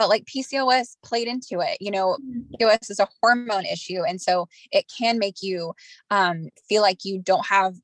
but 0.01 0.09
like 0.09 0.25
PCOS 0.25 0.95
played 1.03 1.27
into 1.27 1.59
it. 1.59 1.77
You 1.79 1.91
know, 1.91 2.17
mm-hmm. 2.19 2.55
PCOS 2.59 2.89
is 2.89 2.99
a 2.99 3.07
hormone 3.21 3.65
issue. 3.65 4.01
And 4.03 4.19
so 4.19 4.47
it 4.71 4.91
can 4.97 5.19
make 5.19 5.43
you 5.43 5.73
um, 6.09 6.49
feel 6.67 6.81
like 6.81 7.05
you 7.05 7.19
don't 7.19 7.45
have 7.45 7.75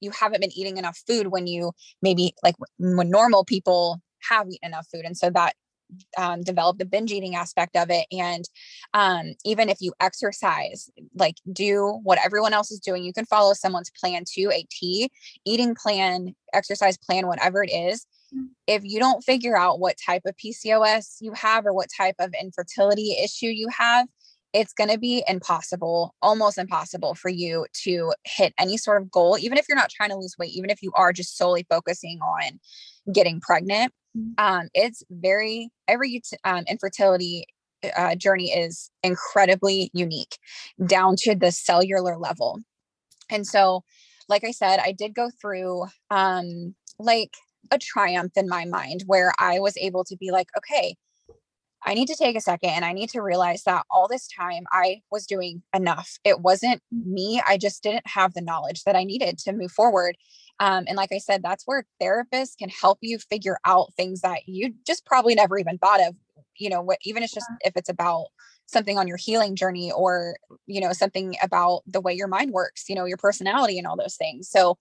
you 0.00 0.10
haven't 0.10 0.40
been 0.40 0.56
eating 0.56 0.76
enough 0.76 0.98
food 1.06 1.28
when 1.28 1.46
you 1.46 1.72
maybe 2.02 2.34
like 2.42 2.56
when 2.78 3.10
normal 3.10 3.44
people 3.44 4.00
have 4.28 4.48
eaten 4.48 4.68
enough 4.68 4.86
food 4.92 5.04
and 5.04 5.16
so 5.16 5.30
that 5.30 5.54
um, 6.16 6.42
develop 6.42 6.78
the 6.78 6.84
binge 6.84 7.10
eating 7.10 7.34
aspect 7.34 7.76
of 7.76 7.90
it 7.90 8.06
and 8.12 8.48
um, 8.94 9.32
even 9.44 9.68
if 9.68 9.78
you 9.80 9.92
exercise 10.00 10.90
like 11.14 11.36
do 11.52 11.98
what 12.02 12.18
everyone 12.24 12.52
else 12.52 12.70
is 12.70 12.80
doing 12.80 13.04
you 13.04 13.12
can 13.12 13.26
follow 13.26 13.54
someone's 13.54 13.90
plan 13.98 14.24
to 14.26 14.50
a 14.52 14.64
t 14.70 15.10
eating 15.44 15.74
plan 15.74 16.34
exercise 16.52 16.96
plan 16.96 17.26
whatever 17.26 17.62
it 17.62 17.72
is 17.72 18.06
mm. 18.34 18.46
if 18.66 18.82
you 18.84 18.98
don't 18.98 19.24
figure 19.24 19.56
out 19.56 19.80
what 19.80 19.96
type 20.04 20.22
of 20.26 20.34
pcos 20.36 21.16
you 21.20 21.32
have 21.32 21.66
or 21.66 21.72
what 21.72 21.88
type 21.96 22.16
of 22.18 22.32
infertility 22.40 23.16
issue 23.22 23.48
you 23.48 23.68
have 23.76 24.06
it's 24.52 24.72
going 24.72 24.90
to 24.90 24.98
be 24.98 25.22
impossible, 25.28 26.14
almost 26.22 26.58
impossible 26.58 27.14
for 27.14 27.28
you 27.28 27.66
to 27.84 28.12
hit 28.24 28.52
any 28.58 28.76
sort 28.76 29.00
of 29.00 29.10
goal, 29.10 29.38
even 29.38 29.58
if 29.58 29.66
you're 29.68 29.76
not 29.76 29.90
trying 29.90 30.10
to 30.10 30.16
lose 30.16 30.34
weight, 30.38 30.52
even 30.52 30.70
if 30.70 30.82
you 30.82 30.92
are 30.96 31.12
just 31.12 31.36
solely 31.36 31.64
focusing 31.68 32.18
on 32.20 32.58
getting 33.12 33.40
pregnant. 33.40 33.92
Mm-hmm. 34.16 34.44
Um, 34.44 34.68
it's 34.74 35.02
very, 35.10 35.70
every 35.86 36.20
um, 36.44 36.64
infertility 36.68 37.46
uh, 37.96 38.14
journey 38.14 38.50
is 38.50 38.90
incredibly 39.02 39.90
unique 39.94 40.38
down 40.86 41.16
to 41.16 41.34
the 41.34 41.52
cellular 41.52 42.16
level. 42.16 42.60
And 43.30 43.46
so, 43.46 43.84
like 44.28 44.44
I 44.44 44.50
said, 44.50 44.80
I 44.80 44.92
did 44.92 45.14
go 45.14 45.30
through 45.40 45.86
um, 46.10 46.74
like 46.98 47.34
a 47.70 47.78
triumph 47.78 48.32
in 48.36 48.48
my 48.48 48.64
mind 48.64 49.04
where 49.06 49.32
I 49.38 49.60
was 49.60 49.76
able 49.76 50.04
to 50.04 50.16
be 50.16 50.30
like, 50.30 50.48
okay, 50.56 50.96
I 51.84 51.94
need 51.94 52.08
to 52.08 52.16
take 52.16 52.36
a 52.36 52.40
second 52.40 52.70
and 52.70 52.84
I 52.84 52.92
need 52.92 53.10
to 53.10 53.22
realize 53.22 53.62
that 53.64 53.86
all 53.90 54.06
this 54.06 54.28
time 54.28 54.64
I 54.70 55.02
was 55.10 55.26
doing 55.26 55.62
enough. 55.74 56.18
It 56.24 56.40
wasn't 56.40 56.82
me. 56.90 57.40
I 57.46 57.56
just 57.56 57.82
didn't 57.82 58.06
have 58.06 58.34
the 58.34 58.42
knowledge 58.42 58.84
that 58.84 58.96
I 58.96 59.04
needed 59.04 59.38
to 59.40 59.52
move 59.52 59.72
forward. 59.72 60.16
Um, 60.58 60.84
and 60.86 60.96
like 60.96 61.10
I 61.12 61.18
said, 61.18 61.42
that's 61.42 61.64
where 61.66 61.86
therapists 62.00 62.58
can 62.58 62.68
help 62.68 62.98
you 63.00 63.18
figure 63.18 63.58
out 63.64 63.94
things 63.94 64.20
that 64.20 64.46
you 64.46 64.74
just 64.86 65.06
probably 65.06 65.34
never 65.34 65.58
even 65.58 65.78
thought 65.78 66.00
of. 66.00 66.14
You 66.56 66.68
know, 66.68 66.82
what, 66.82 66.98
even 67.02 67.22
it's 67.22 67.32
just 67.32 67.46
if 67.60 67.74
it's 67.76 67.88
about 67.88 68.26
something 68.66 68.98
on 68.98 69.08
your 69.08 69.16
healing 69.16 69.56
journey 69.56 69.90
or, 69.90 70.36
you 70.66 70.80
know, 70.80 70.92
something 70.92 71.34
about 71.42 71.80
the 71.86 72.02
way 72.02 72.12
your 72.12 72.28
mind 72.28 72.50
works, 72.52 72.84
you 72.88 72.94
know, 72.94 73.06
your 73.06 73.16
personality 73.16 73.78
and 73.78 73.86
all 73.86 73.96
those 73.96 74.16
things. 74.16 74.50
So, 74.50 74.76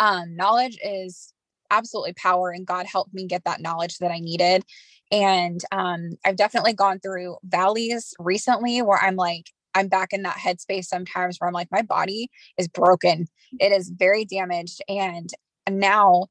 um, 0.00 0.34
knowledge 0.34 0.78
is 0.82 1.34
absolutely 1.70 2.14
power 2.14 2.50
and 2.50 2.66
god 2.66 2.86
helped 2.86 3.12
me 3.12 3.26
get 3.26 3.44
that 3.44 3.60
knowledge 3.60 3.98
that 3.98 4.10
i 4.10 4.18
needed 4.18 4.64
and 5.10 5.60
um, 5.72 6.10
I've 6.24 6.36
definitely 6.36 6.72
gone 6.72 7.00
through 7.00 7.36
valleys 7.44 8.14
recently 8.18 8.82
where 8.82 8.98
I'm 9.02 9.16
like, 9.16 9.50
I'm 9.74 9.88
back 9.88 10.12
in 10.12 10.22
that 10.22 10.36
headspace 10.36 10.86
sometimes 10.86 11.38
where 11.38 11.48
I'm 11.48 11.54
like, 11.54 11.68
my 11.70 11.82
body 11.82 12.30
is 12.56 12.68
broken. 12.68 13.26
It 13.60 13.72
is 13.72 13.90
very 13.90 14.24
damaged. 14.24 14.82
And 14.88 15.30
now 15.70 16.26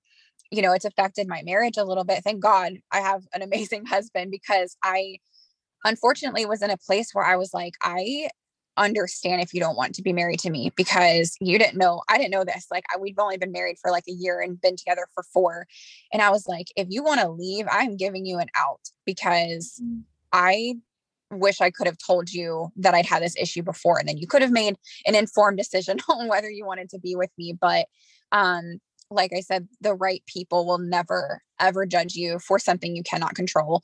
you 0.51 0.61
know, 0.61 0.73
it's 0.73 0.85
affected 0.85 1.27
my 1.27 1.41
marriage 1.43 1.77
a 1.77 1.83
little 1.83 2.03
bit. 2.03 2.23
Thank 2.23 2.41
God 2.41 2.73
I 2.91 2.99
have 2.99 3.23
an 3.33 3.41
amazing 3.43 3.85
husband 3.85 4.31
because 4.31 4.77
I 4.83 5.17
unfortunately 5.83 6.45
was 6.45 6.61
in 6.61 6.69
a 6.69 6.77
place 6.77 7.11
where 7.13 7.25
I 7.25 7.35
was 7.35 7.53
like, 7.53 7.73
I 7.81 8.29
understand 8.77 9.41
if 9.41 9.53
you 9.53 9.59
don't 9.59 9.75
want 9.75 9.95
to 9.95 10.01
be 10.01 10.13
married 10.13 10.39
to 10.39 10.49
me 10.49 10.71
because 10.75 11.35
you 11.41 11.57
didn't 11.57 11.77
know 11.77 12.01
I 12.07 12.17
didn't 12.17 12.31
know 12.31 12.43
this 12.43 12.67
like 12.71 12.85
I, 12.93 12.99
we've 12.99 13.19
only 13.19 13.37
been 13.37 13.51
married 13.51 13.77
for 13.81 13.91
like 13.91 14.05
a 14.07 14.11
year 14.11 14.39
and 14.39 14.59
been 14.61 14.77
together 14.77 15.07
for 15.13 15.23
4 15.33 15.65
and 16.13 16.21
I 16.21 16.29
was 16.29 16.47
like 16.47 16.67
if 16.75 16.87
you 16.89 17.03
want 17.03 17.21
to 17.21 17.29
leave 17.29 17.65
I'm 17.69 17.97
giving 17.97 18.25
you 18.25 18.39
an 18.39 18.49
out 18.55 18.81
because 19.05 19.81
mm. 19.83 20.03
I 20.31 20.75
wish 21.31 21.59
I 21.59 21.71
could 21.71 21.87
have 21.87 21.97
told 21.97 22.31
you 22.31 22.71
that 22.77 22.93
I'd 22.93 23.05
had 23.05 23.21
this 23.21 23.35
issue 23.37 23.63
before 23.63 23.99
and 23.99 24.07
then 24.07 24.17
you 24.17 24.27
could 24.27 24.41
have 24.41 24.51
made 24.51 24.77
an 25.05 25.15
informed 25.15 25.57
decision 25.57 25.97
on 26.09 26.27
whether 26.27 26.49
you 26.49 26.65
wanted 26.65 26.89
to 26.91 26.99
be 26.99 27.15
with 27.15 27.31
me 27.37 27.57
but 27.59 27.87
um 28.31 28.79
like 29.09 29.31
I 29.35 29.39
said 29.39 29.67
the 29.81 29.95
right 29.95 30.21
people 30.27 30.67
will 30.67 30.77
never 30.77 31.41
ever 31.59 31.85
judge 31.85 32.13
you 32.13 32.39
for 32.39 32.59
something 32.59 32.95
you 32.95 33.03
cannot 33.03 33.35
control 33.35 33.83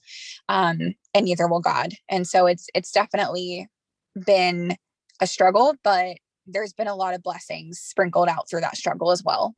um 0.49 0.93
and 1.13 1.25
neither 1.25 1.47
will 1.47 1.61
God 1.61 1.93
and 2.09 2.27
so 2.27 2.45
it's 2.45 2.67
it's 2.75 2.91
definitely 2.91 3.67
been 4.15 4.75
a 5.21 5.27
struggle, 5.27 5.75
but 5.83 6.17
there's 6.45 6.73
been 6.73 6.87
a 6.87 6.95
lot 6.95 7.13
of 7.13 7.23
blessings 7.23 7.79
sprinkled 7.79 8.27
out 8.27 8.49
through 8.49 8.61
that 8.61 8.77
struggle 8.77 9.11
as 9.11 9.23
well. 9.23 9.55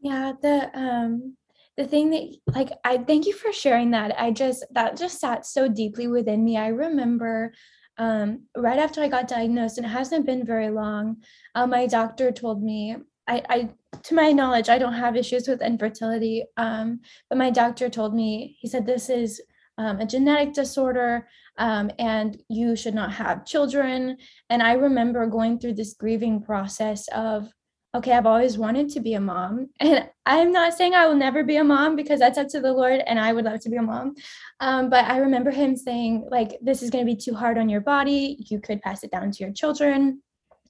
Yeah, 0.00 0.32
the 0.40 0.70
um 0.74 1.36
the 1.76 1.86
thing 1.86 2.10
that 2.10 2.54
like 2.54 2.70
I 2.84 2.98
thank 2.98 3.26
you 3.26 3.34
for 3.34 3.52
sharing 3.52 3.90
that. 3.92 4.18
I 4.20 4.30
just 4.30 4.64
that 4.72 4.96
just 4.96 5.20
sat 5.20 5.46
so 5.46 5.68
deeply 5.68 6.06
within 6.06 6.44
me. 6.44 6.56
I 6.56 6.68
remember 6.68 7.52
um 7.98 8.44
right 8.56 8.78
after 8.78 9.02
I 9.02 9.08
got 9.08 9.28
diagnosed, 9.28 9.78
and 9.78 9.86
it 9.86 9.90
hasn't 9.90 10.26
been 10.26 10.46
very 10.46 10.70
long, 10.70 11.16
uh, 11.54 11.66
my 11.66 11.86
doctor 11.86 12.30
told 12.30 12.62
me 12.62 12.96
I, 13.26 13.42
I 13.48 13.70
to 14.02 14.14
my 14.14 14.32
knowledge, 14.32 14.68
I 14.68 14.78
don't 14.78 14.94
have 14.94 15.16
issues 15.16 15.46
with 15.46 15.62
infertility. 15.62 16.44
Um, 16.56 17.00
but 17.28 17.38
my 17.38 17.50
doctor 17.50 17.88
told 17.88 18.14
me, 18.14 18.56
he 18.60 18.68
said, 18.68 18.86
this 18.86 19.08
is 19.08 19.40
um, 19.78 20.00
a 20.00 20.06
genetic 20.06 20.52
disorder 20.52 21.28
um, 21.60 21.90
and 21.98 22.42
you 22.48 22.74
should 22.74 22.94
not 22.94 23.12
have 23.12 23.44
children. 23.44 24.16
And 24.48 24.62
I 24.62 24.72
remember 24.72 25.26
going 25.26 25.58
through 25.58 25.74
this 25.74 25.92
grieving 25.92 26.42
process 26.42 27.06
of, 27.08 27.52
okay, 27.94 28.12
I've 28.12 28.26
always 28.26 28.56
wanted 28.56 28.88
to 28.90 29.00
be 29.00 29.14
a 29.14 29.20
mom. 29.20 29.68
And 29.80 30.08
I'm 30.24 30.52
not 30.52 30.74
saying 30.74 30.94
I 30.94 31.06
will 31.06 31.16
never 31.16 31.44
be 31.44 31.56
a 31.56 31.64
mom 31.64 31.96
because 31.96 32.18
that's 32.18 32.38
up 32.38 32.48
to 32.48 32.60
the 32.60 32.72
Lord 32.72 33.02
and 33.06 33.18
I 33.18 33.32
would 33.32 33.44
love 33.44 33.60
to 33.60 33.68
be 33.68 33.76
a 33.76 33.82
mom. 33.82 34.14
Um, 34.60 34.88
but 34.88 35.04
I 35.04 35.18
remember 35.18 35.50
him 35.50 35.76
saying, 35.76 36.28
like, 36.30 36.56
this 36.62 36.82
is 36.82 36.90
going 36.90 37.04
to 37.04 37.12
be 37.12 37.20
too 37.20 37.34
hard 37.34 37.58
on 37.58 37.68
your 37.68 37.80
body. 37.80 38.36
You 38.48 38.60
could 38.60 38.80
pass 38.80 39.04
it 39.04 39.10
down 39.10 39.30
to 39.30 39.44
your 39.44 39.52
children 39.52 40.22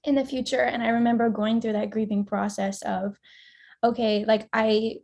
in 0.05 0.15
the 0.15 0.25
future. 0.25 0.63
And 0.63 0.83
I 0.83 0.89
remember 0.89 1.29
going 1.29 1.61
through 1.61 1.75
that 1.75 1.91
grieving 1.91 2.25
process 2.25 2.83
of, 2.83 3.17
okay, 3.85 4.25
like, 4.25 4.49
I 4.53 4.97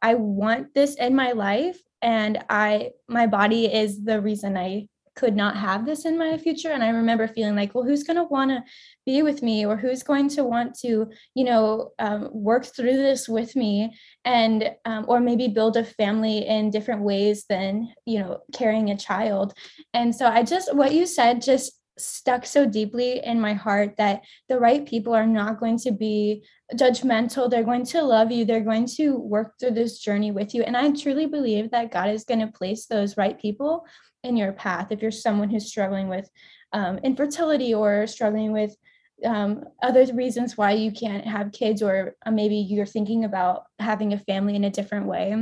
I 0.00 0.14
want 0.14 0.74
this 0.74 0.94
in 0.94 1.16
my 1.16 1.32
life 1.32 1.80
and 2.02 2.38
I 2.48 2.90
my 3.08 3.26
body 3.26 3.66
is 3.66 4.04
the 4.04 4.20
reason 4.20 4.56
I 4.56 4.86
could 5.18 5.34
not 5.34 5.56
have 5.56 5.84
this 5.84 6.04
in 6.04 6.16
my 6.16 6.38
future 6.38 6.70
and 6.70 6.82
i 6.82 6.90
remember 6.90 7.26
feeling 7.26 7.56
like 7.56 7.74
well 7.74 7.82
who's 7.82 8.04
going 8.04 8.16
to 8.16 8.22
want 8.22 8.52
to 8.52 8.62
be 9.04 9.20
with 9.22 9.42
me 9.42 9.66
or 9.66 9.76
who's 9.76 10.04
going 10.04 10.28
to 10.28 10.44
want 10.44 10.78
to 10.78 11.10
you 11.34 11.44
know 11.44 11.90
um, 11.98 12.28
work 12.32 12.64
through 12.64 12.96
this 12.96 13.28
with 13.28 13.56
me 13.56 13.92
and 14.24 14.70
um, 14.84 15.04
or 15.08 15.18
maybe 15.18 15.48
build 15.48 15.76
a 15.76 15.82
family 15.82 16.46
in 16.46 16.70
different 16.70 17.02
ways 17.02 17.46
than 17.48 17.92
you 18.06 18.20
know 18.20 18.38
carrying 18.54 18.90
a 18.90 18.96
child 18.96 19.52
and 19.92 20.14
so 20.14 20.26
i 20.26 20.40
just 20.40 20.72
what 20.74 20.92
you 20.92 21.04
said 21.04 21.42
just 21.42 21.72
stuck 21.98 22.46
so 22.46 22.64
deeply 22.64 23.20
in 23.24 23.40
my 23.40 23.54
heart 23.54 23.96
that 23.96 24.22
the 24.48 24.56
right 24.56 24.86
people 24.86 25.12
are 25.12 25.26
not 25.26 25.58
going 25.58 25.76
to 25.76 25.90
be 25.90 26.44
judgmental. 26.74 27.50
They're 27.50 27.64
going 27.64 27.86
to 27.86 28.02
love 28.02 28.30
you. 28.30 28.44
They're 28.44 28.60
going 28.60 28.86
to 28.98 29.16
work 29.16 29.54
through 29.58 29.72
this 29.72 29.98
journey 29.98 30.30
with 30.30 30.54
you. 30.54 30.62
And 30.62 30.76
I 30.76 30.92
truly 30.92 31.26
believe 31.26 31.72
that 31.72 31.90
God 31.90 32.10
is 32.10 32.22
going 32.22 32.40
to 32.40 32.52
place 32.52 32.86
those 32.86 33.16
right 33.16 33.36
people 33.36 33.84
in 34.24 34.36
your 34.36 34.52
path 34.52 34.90
if 34.90 35.00
you're 35.00 35.10
someone 35.10 35.48
who's 35.48 35.66
struggling 35.66 36.08
with 36.08 36.28
um, 36.72 36.98
infertility 36.98 37.72
or 37.72 38.06
struggling 38.06 38.52
with 38.52 38.76
um, 39.24 39.64
other 39.82 40.06
reasons 40.14 40.56
why 40.56 40.72
you 40.72 40.92
can't 40.92 41.26
have 41.26 41.52
kids 41.52 41.82
or 41.82 42.16
uh, 42.26 42.30
maybe 42.30 42.56
you're 42.56 42.86
thinking 42.86 43.24
about 43.24 43.64
having 43.78 44.12
a 44.12 44.18
family 44.18 44.54
in 44.54 44.64
a 44.64 44.70
different 44.70 45.06
way 45.06 45.34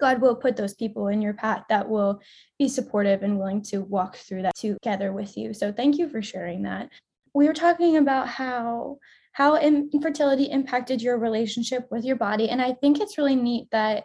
god 0.00 0.20
will 0.20 0.34
put 0.34 0.56
those 0.56 0.74
people 0.74 1.08
in 1.08 1.22
your 1.22 1.34
path 1.34 1.62
that 1.68 1.88
will 1.88 2.20
be 2.58 2.68
supportive 2.68 3.22
and 3.22 3.38
willing 3.38 3.62
to 3.62 3.82
walk 3.82 4.16
through 4.16 4.42
that 4.42 4.56
together 4.56 5.12
with 5.12 5.36
you. 5.36 5.54
So 5.54 5.70
thank 5.70 5.98
you 5.98 6.08
for 6.08 6.22
sharing 6.22 6.62
that. 6.62 6.88
We 7.34 7.46
were 7.46 7.52
talking 7.52 7.98
about 7.98 8.26
how 8.26 8.98
how 9.32 9.56
infertility 9.56 10.44
impacted 10.44 11.00
your 11.00 11.16
relationship 11.16 11.86
with 11.88 12.04
your 12.04 12.16
body 12.16 12.48
and 12.50 12.60
i 12.60 12.72
think 12.72 12.98
it's 12.98 13.16
really 13.16 13.36
neat 13.36 13.68
that 13.70 14.04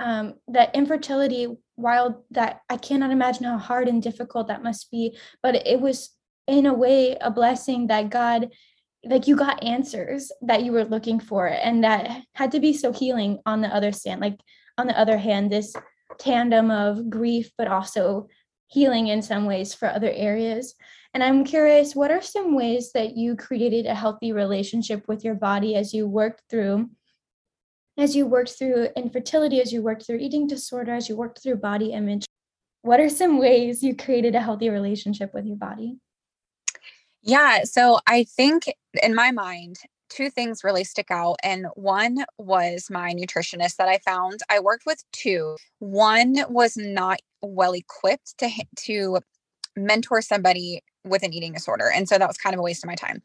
um, 0.00 0.34
that 0.48 0.74
infertility 0.74 1.46
while 1.76 2.24
that 2.30 2.60
i 2.68 2.76
cannot 2.76 3.10
imagine 3.10 3.44
how 3.44 3.58
hard 3.58 3.88
and 3.88 4.02
difficult 4.02 4.48
that 4.48 4.62
must 4.62 4.90
be 4.90 5.16
but 5.42 5.54
it 5.66 5.80
was 5.80 6.10
in 6.46 6.66
a 6.66 6.74
way 6.74 7.16
a 7.20 7.30
blessing 7.30 7.86
that 7.86 8.10
god 8.10 8.50
like 9.04 9.26
you 9.26 9.36
got 9.36 9.62
answers 9.62 10.30
that 10.42 10.62
you 10.62 10.72
were 10.72 10.84
looking 10.84 11.20
for 11.20 11.46
and 11.46 11.84
that 11.84 12.22
had 12.34 12.50
to 12.52 12.60
be 12.60 12.72
so 12.72 12.92
healing 12.92 13.38
on 13.46 13.60
the 13.60 13.68
other 13.68 13.92
stand 13.92 14.20
like 14.20 14.38
on 14.76 14.86
the 14.86 14.98
other 14.98 15.16
hand 15.16 15.50
this 15.50 15.74
tandem 16.18 16.70
of 16.70 17.08
grief 17.08 17.50
but 17.56 17.68
also 17.68 18.28
healing 18.70 19.08
in 19.08 19.20
some 19.20 19.46
ways 19.46 19.74
for 19.74 19.88
other 19.88 20.10
areas. 20.10 20.74
And 21.12 21.24
i'm 21.24 21.44
curious 21.44 21.96
what 21.96 22.12
are 22.12 22.22
some 22.22 22.54
ways 22.54 22.92
that 22.92 23.16
you 23.16 23.34
created 23.34 23.86
a 23.86 23.94
healthy 23.94 24.32
relationship 24.32 25.08
with 25.08 25.24
your 25.24 25.34
body 25.34 25.74
as 25.74 25.92
you 25.92 26.06
worked 26.06 26.42
through 26.48 26.88
as 28.00 28.16
you 28.16 28.26
worked 28.26 28.50
through 28.58 28.88
infertility, 28.96 29.60
as 29.60 29.72
you 29.72 29.82
worked 29.82 30.06
through 30.06 30.18
eating 30.18 30.46
disorder, 30.46 30.94
as 30.94 31.08
you 31.08 31.16
worked 31.16 31.42
through 31.42 31.56
body 31.56 31.92
image, 31.92 32.24
what 32.82 33.00
are 33.00 33.10
some 33.10 33.38
ways 33.38 33.82
you 33.82 33.94
created 33.94 34.34
a 34.34 34.40
healthy 34.40 34.70
relationship 34.70 35.34
with 35.34 35.44
your 35.44 35.56
body? 35.56 35.98
Yeah, 37.22 37.64
so 37.64 38.00
I 38.06 38.24
think 38.24 38.72
in 39.02 39.14
my 39.14 39.30
mind, 39.30 39.76
two 40.08 40.30
things 40.30 40.64
really 40.64 40.84
stick 40.84 41.10
out. 41.10 41.36
And 41.42 41.66
one 41.74 42.24
was 42.38 42.88
my 42.90 43.12
nutritionist 43.12 43.76
that 43.76 43.88
I 43.88 43.98
found. 43.98 44.40
I 44.48 44.60
worked 44.60 44.86
with 44.86 45.02
two. 45.12 45.56
One 45.78 46.36
was 46.48 46.76
not 46.76 47.20
well 47.42 47.74
equipped 47.74 48.38
to 48.38 48.50
to 48.84 49.18
mentor 49.76 50.20
somebody 50.22 50.82
with 51.04 51.22
an 51.22 51.32
eating 51.32 51.52
disorder. 51.52 51.90
And 51.94 52.08
so 52.08 52.18
that 52.18 52.28
was 52.28 52.36
kind 52.36 52.54
of 52.54 52.60
a 52.60 52.62
waste 52.62 52.84
of 52.84 52.88
my 52.88 52.94
time. 52.94 53.22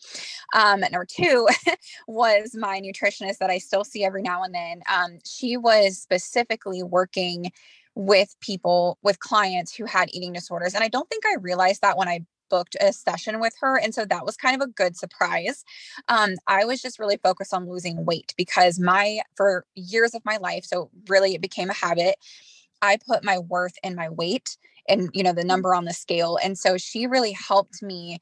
Um, 0.53 0.81
number 0.81 1.05
two 1.05 1.47
was 2.07 2.55
my 2.55 2.79
nutritionist 2.79 3.37
that 3.39 3.49
I 3.49 3.57
still 3.57 3.83
see 3.83 4.03
every 4.03 4.21
now 4.21 4.43
and 4.43 4.53
then. 4.53 4.81
Um, 4.91 5.19
she 5.25 5.57
was 5.57 5.97
specifically 5.97 6.83
working 6.83 7.51
with 7.95 8.35
people, 8.41 8.97
with 9.03 9.19
clients 9.19 9.73
who 9.75 9.85
had 9.85 10.09
eating 10.11 10.33
disorders. 10.33 10.73
And 10.73 10.83
I 10.83 10.89
don't 10.89 11.09
think 11.09 11.25
I 11.25 11.35
realized 11.41 11.81
that 11.81 11.97
when 11.97 12.07
I 12.07 12.25
booked 12.49 12.75
a 12.79 12.93
session 12.93 13.39
with 13.39 13.53
her. 13.59 13.79
And 13.79 13.93
so 13.93 14.05
that 14.05 14.25
was 14.25 14.37
kind 14.37 14.61
of 14.61 14.67
a 14.67 14.71
good 14.71 14.95
surprise. 14.95 15.63
Um, 16.07 16.35
I 16.47 16.65
was 16.65 16.81
just 16.81 16.99
really 16.99 17.17
focused 17.17 17.53
on 17.53 17.69
losing 17.69 18.05
weight 18.05 18.33
because 18.37 18.79
my, 18.79 19.21
for 19.35 19.65
years 19.75 20.13
of 20.13 20.23
my 20.25 20.37
life, 20.37 20.65
so 20.65 20.89
really 21.07 21.33
it 21.33 21.41
became 21.41 21.69
a 21.69 21.73
habit. 21.73 22.15
I 22.81 22.97
put 22.97 23.23
my 23.23 23.39
worth 23.39 23.75
in 23.83 23.95
my 23.95 24.09
weight 24.09 24.57
and 24.87 25.09
you 25.13 25.23
know 25.23 25.33
the 25.33 25.41
mm. 25.41 25.47
number 25.47 25.73
on 25.73 25.85
the 25.85 25.93
scale 25.93 26.37
and 26.43 26.57
so 26.57 26.77
she 26.77 27.07
really 27.07 27.31
helped 27.31 27.81
me 27.81 28.19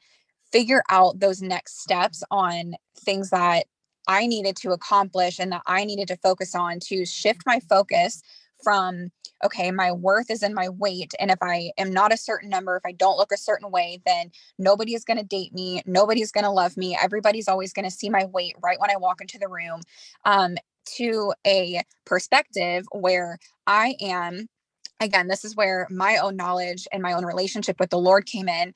figure 0.51 0.83
out 0.89 1.19
those 1.19 1.41
next 1.41 1.81
steps 1.81 2.23
on 2.29 2.75
things 2.99 3.31
that 3.31 3.65
I 4.07 4.27
needed 4.27 4.55
to 4.57 4.71
accomplish 4.71 5.39
and 5.39 5.51
that 5.51 5.63
I 5.65 5.85
needed 5.85 6.07
to 6.09 6.17
focus 6.17 6.53
on 6.53 6.79
to 6.81 7.05
shift 7.05 7.41
my 7.45 7.59
focus 7.61 8.21
from 8.63 9.11
okay 9.43 9.71
my 9.71 9.91
worth 9.91 10.31
is 10.31 10.41
in 10.41 10.53
my 10.53 10.69
weight 10.69 11.13
and 11.19 11.29
if 11.29 11.37
i 11.41 11.71
am 11.77 11.91
not 11.91 12.13
a 12.13 12.17
certain 12.17 12.49
number 12.49 12.77
if 12.77 12.85
i 12.85 12.91
don't 12.93 13.17
look 13.17 13.31
a 13.31 13.37
certain 13.37 13.69
way 13.71 13.99
then 14.05 14.31
nobody 14.57 14.93
is 14.93 15.03
going 15.03 15.17
to 15.17 15.23
date 15.23 15.53
me 15.53 15.81
nobody's 15.85 16.31
going 16.31 16.45
to 16.45 16.49
love 16.49 16.77
me 16.77 16.97
everybody's 17.01 17.49
always 17.49 17.73
going 17.73 17.83
to 17.83 17.91
see 17.91 18.09
my 18.09 18.25
weight 18.25 18.55
right 18.63 18.79
when 18.79 18.89
i 18.89 18.95
walk 18.95 19.19
into 19.19 19.37
the 19.37 19.49
room 19.49 19.81
um, 20.25 20.55
to 20.85 21.33
a 21.45 21.81
perspective 22.05 22.85
where 22.93 23.37
i 23.67 23.95
am 23.99 24.47
again, 25.03 25.27
this 25.27 25.45
is 25.45 25.55
where 25.55 25.87
my 25.89 26.17
own 26.17 26.35
knowledge 26.35 26.87
and 26.91 27.01
my 27.03 27.13
own 27.13 27.25
relationship 27.25 27.79
with 27.79 27.89
the 27.89 27.97
Lord 27.99 28.25
came 28.25 28.49
in. 28.49 28.73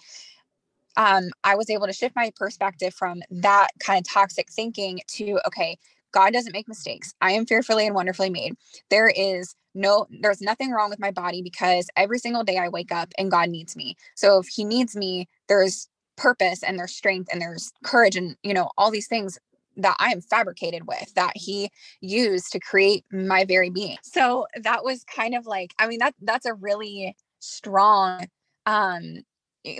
Um, 0.97 1.29
I 1.43 1.55
was 1.55 1.69
able 1.69 1.87
to 1.87 1.93
shift 1.93 2.15
my 2.15 2.31
perspective 2.35 2.93
from 2.93 3.21
that 3.29 3.69
kind 3.79 3.99
of 3.99 4.11
toxic 4.11 4.49
thinking 4.51 5.01
to, 5.15 5.39
okay, 5.45 5.77
God 6.11 6.33
doesn't 6.33 6.53
make 6.53 6.67
mistakes. 6.67 7.13
I 7.21 7.31
am 7.33 7.45
fearfully 7.45 7.85
and 7.85 7.95
wonderfully 7.95 8.29
made. 8.29 8.55
There 8.89 9.09
is 9.09 9.55
no, 9.75 10.07
there's 10.21 10.41
nothing 10.41 10.71
wrong 10.71 10.89
with 10.89 10.99
my 10.99 11.11
body 11.11 11.43
because 11.43 11.87
every 11.95 12.17
single 12.17 12.43
day 12.43 12.57
I 12.57 12.69
wake 12.69 12.91
up 12.91 13.13
and 13.17 13.29
God 13.29 13.49
needs 13.49 13.75
me. 13.75 13.95
So 14.15 14.39
if 14.39 14.47
He 14.47 14.63
needs 14.63 14.95
me, 14.95 15.27
there's 15.47 15.87
purpose 16.15 16.63
and 16.63 16.79
there's 16.79 16.95
strength 16.95 17.29
and 17.31 17.39
there's 17.39 17.71
courage 17.83 18.15
and, 18.15 18.35
you 18.41 18.53
know, 18.53 18.71
all 18.77 18.89
these 18.89 19.07
things 19.07 19.37
that 19.77 19.95
I 19.99 20.11
am 20.11 20.21
fabricated 20.21 20.87
with 20.87 21.13
that 21.15 21.33
he 21.35 21.69
used 22.01 22.51
to 22.51 22.59
create 22.59 23.05
my 23.11 23.45
very 23.45 23.69
being. 23.69 23.97
So 24.03 24.47
that 24.61 24.83
was 24.83 25.03
kind 25.03 25.35
of 25.35 25.45
like, 25.45 25.73
I 25.79 25.87
mean, 25.87 25.99
that 25.99 26.15
that's 26.21 26.45
a 26.45 26.53
really 26.53 27.15
strong 27.39 28.27
um 28.65 29.21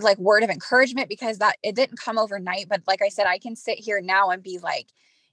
like 0.02 0.18
word 0.18 0.44
of 0.44 0.50
encouragement 0.50 1.10
because 1.10 1.38
that 1.40 1.58
it 1.64 1.76
didn't 1.76 2.00
come 2.00 2.18
overnight. 2.18 2.68
But 2.70 2.82
like 2.88 3.02
I 3.02 3.10
said, 3.10 3.28
I 3.28 3.38
can 3.38 3.56
sit 3.56 3.80
here 3.80 4.02
now 4.02 4.30
and 4.30 4.44
be 4.44 4.60
like, 4.60 4.88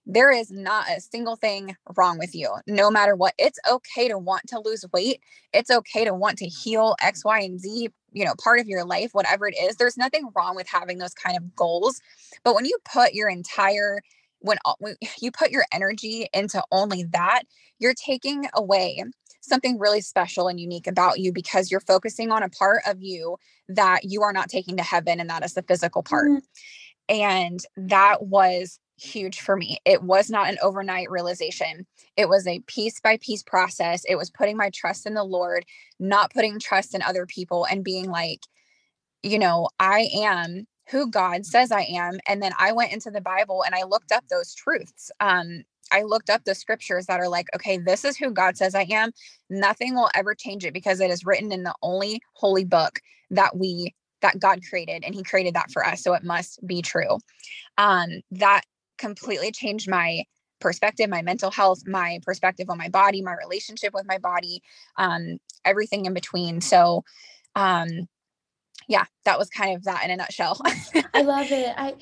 there 0.07 0.31
is 0.31 0.51
not 0.51 0.89
a 0.91 1.01
single 1.01 1.37
thing 1.37 1.77
wrong 1.97 2.19
with 2.19 2.35
you, 2.35 2.51
no 2.67 2.91
matter 2.91 3.17
what. 3.17 3.35
It's 3.39 3.59
okay 3.71 4.09
to 4.09 4.19
want 4.19 4.47
to 4.49 4.61
lose 4.61 4.85
weight. 4.93 5.21
It's 5.53 5.71
okay 5.71 6.05
to 6.05 6.15
want 6.15 6.39
to 6.39 6.47
heal 6.47 6.95
X, 7.01 7.25
Y, 7.25 7.41
and 7.41 7.59
Z, 7.59 7.89
you 8.12 8.25
know, 8.25 8.35
part 8.43 8.61
of 8.61 8.69
your 8.69 8.85
life, 8.85 9.11
whatever 9.12 9.49
it 9.49 9.57
is. 9.59 9.77
There's 9.77 9.97
nothing 9.97 10.29
wrong 10.37 10.57
with 10.57 10.69
having 10.69 10.99
those 10.99 11.15
kind 11.15 11.37
of 11.37 11.57
goals. 11.57 12.01
But 12.45 12.55
when 12.55 12.67
you 12.67 12.77
put 12.85 13.15
your 13.15 13.29
entire, 13.29 14.03
when, 14.45 14.59
when 14.78 14.97
you 15.20 15.30
put 15.30 15.51
your 15.51 15.64
energy 15.72 16.28
into 16.32 16.62
only 16.70 17.05
that, 17.12 17.42
you're 17.78 17.95
taking 17.95 18.47
away 18.55 19.03
something 19.40 19.78
really 19.78 20.01
special 20.01 20.49
and 20.49 20.59
unique 20.59 20.86
about 20.86 21.18
you 21.18 21.32
because 21.32 21.70
you're 21.70 21.80
focusing 21.80 22.30
on 22.30 22.42
a 22.42 22.49
part 22.49 22.82
of 22.86 23.03
you 23.03 23.36
that 23.68 24.05
you 24.05 24.22
are 24.22 24.32
not 24.32 24.49
taking 24.49 24.76
to 24.76 24.82
heaven, 24.82 25.20
and 25.20 25.28
that 25.28 25.45
is 25.45 25.55
the 25.55 25.62
physical 25.62 26.03
part. 26.03 26.30
Mm-hmm. 26.30 26.38
And 27.09 27.61
that 27.76 28.22
was 28.22 28.78
huge 28.97 29.40
for 29.40 29.57
me. 29.57 29.78
It 29.84 30.03
was 30.03 30.30
not 30.30 30.49
an 30.49 30.57
overnight 30.62 31.11
realization. 31.11 31.86
It 32.16 32.28
was 32.28 32.47
a 32.47 32.61
piece 32.61 33.01
by 33.01 33.18
piece 33.18 33.42
process. 33.42 34.05
It 34.09 34.16
was 34.16 34.30
putting 34.30 34.57
my 34.57 34.70
trust 34.72 35.05
in 35.05 35.14
the 35.14 35.24
Lord, 35.24 35.66
not 35.99 36.32
putting 36.32 36.59
trust 36.59 36.95
in 36.95 37.03
other 37.03 37.26
people 37.26 37.66
and 37.66 37.84
being 37.84 38.09
like, 38.09 38.40
you 39.22 39.38
know, 39.38 39.68
I 39.78 40.09
am 40.14 40.66
who 40.91 41.11
God 41.11 41.47
says 41.47 41.72
I 41.72 41.82
am. 41.82 42.18
And 42.28 42.43
then 42.43 42.53
I 42.59 42.72
went 42.72 42.93
into 42.93 43.11
the 43.11 43.20
Bible 43.20 43.64
and 43.64 43.74
I 43.74 43.85
looked 43.85 44.12
up 44.12 44.24
those 44.28 44.55
truths. 44.55 45.11
Um, 45.20 45.64
I 45.93 46.03
looked 46.03 46.30
up 46.30 46.45
the 46.45 46.55
scriptures 46.55 47.07
that 47.07 47.20
are 47.20 47.28
like, 47.28 47.47
okay, 47.55 47.78
this 47.78 48.05
is 48.05 48.16
who 48.16 48.30
God 48.30 48.57
says 48.57 48.74
I 48.74 48.87
am. 48.91 49.12
Nothing 49.51 49.95
will 49.95 50.11
ever 50.14 50.35
change 50.35 50.64
it 50.64 50.74
because 50.74 51.01
it 51.01 51.11
is 51.11 51.24
written 51.24 51.53
in 51.53 51.62
the 51.62 51.74
only 51.82 52.20
holy 52.35 52.64
book 52.64 53.01
that 53.30 53.57
we 53.57 53.95
that 54.20 54.41
God 54.41 54.61
created 54.68 55.05
and 55.05 55.14
he 55.14 55.22
created 55.22 55.55
that 55.55 55.70
for 55.70 55.85
us 55.85 56.03
so 56.03 56.14
it 56.14 56.24
must 56.24 56.66
be 56.66 56.82
true. 56.82 57.18
Um 57.78 58.20
that 58.32 58.62
completely 58.99 59.53
changed 59.53 59.89
my 59.89 60.24
perspective, 60.61 61.11
my 61.11 61.20
mental 61.20 61.51
health, 61.51 61.80
my 61.87 62.20
perspective 62.24 62.70
on 62.70 62.78
my 62.78 62.89
body, 62.89 63.20
my 63.20 63.35
relationship 63.35 63.93
with 63.93 64.07
my 64.07 64.18
body, 64.18 64.62
um 64.97 65.39
everything 65.64 66.07
in 66.07 66.14
between. 66.14 66.61
So 66.61 67.05
um 67.55 68.09
yeah, 68.89 69.05
that 69.24 69.39
was 69.39 69.49
kind 69.51 69.76
of 69.76 69.85
that 69.85 70.05
in 70.05 70.11
a 70.11 70.16
nutshell. 70.16 70.61
I 71.14 71.22
love 71.22 71.51
it. 71.51 71.74
I 71.76 71.95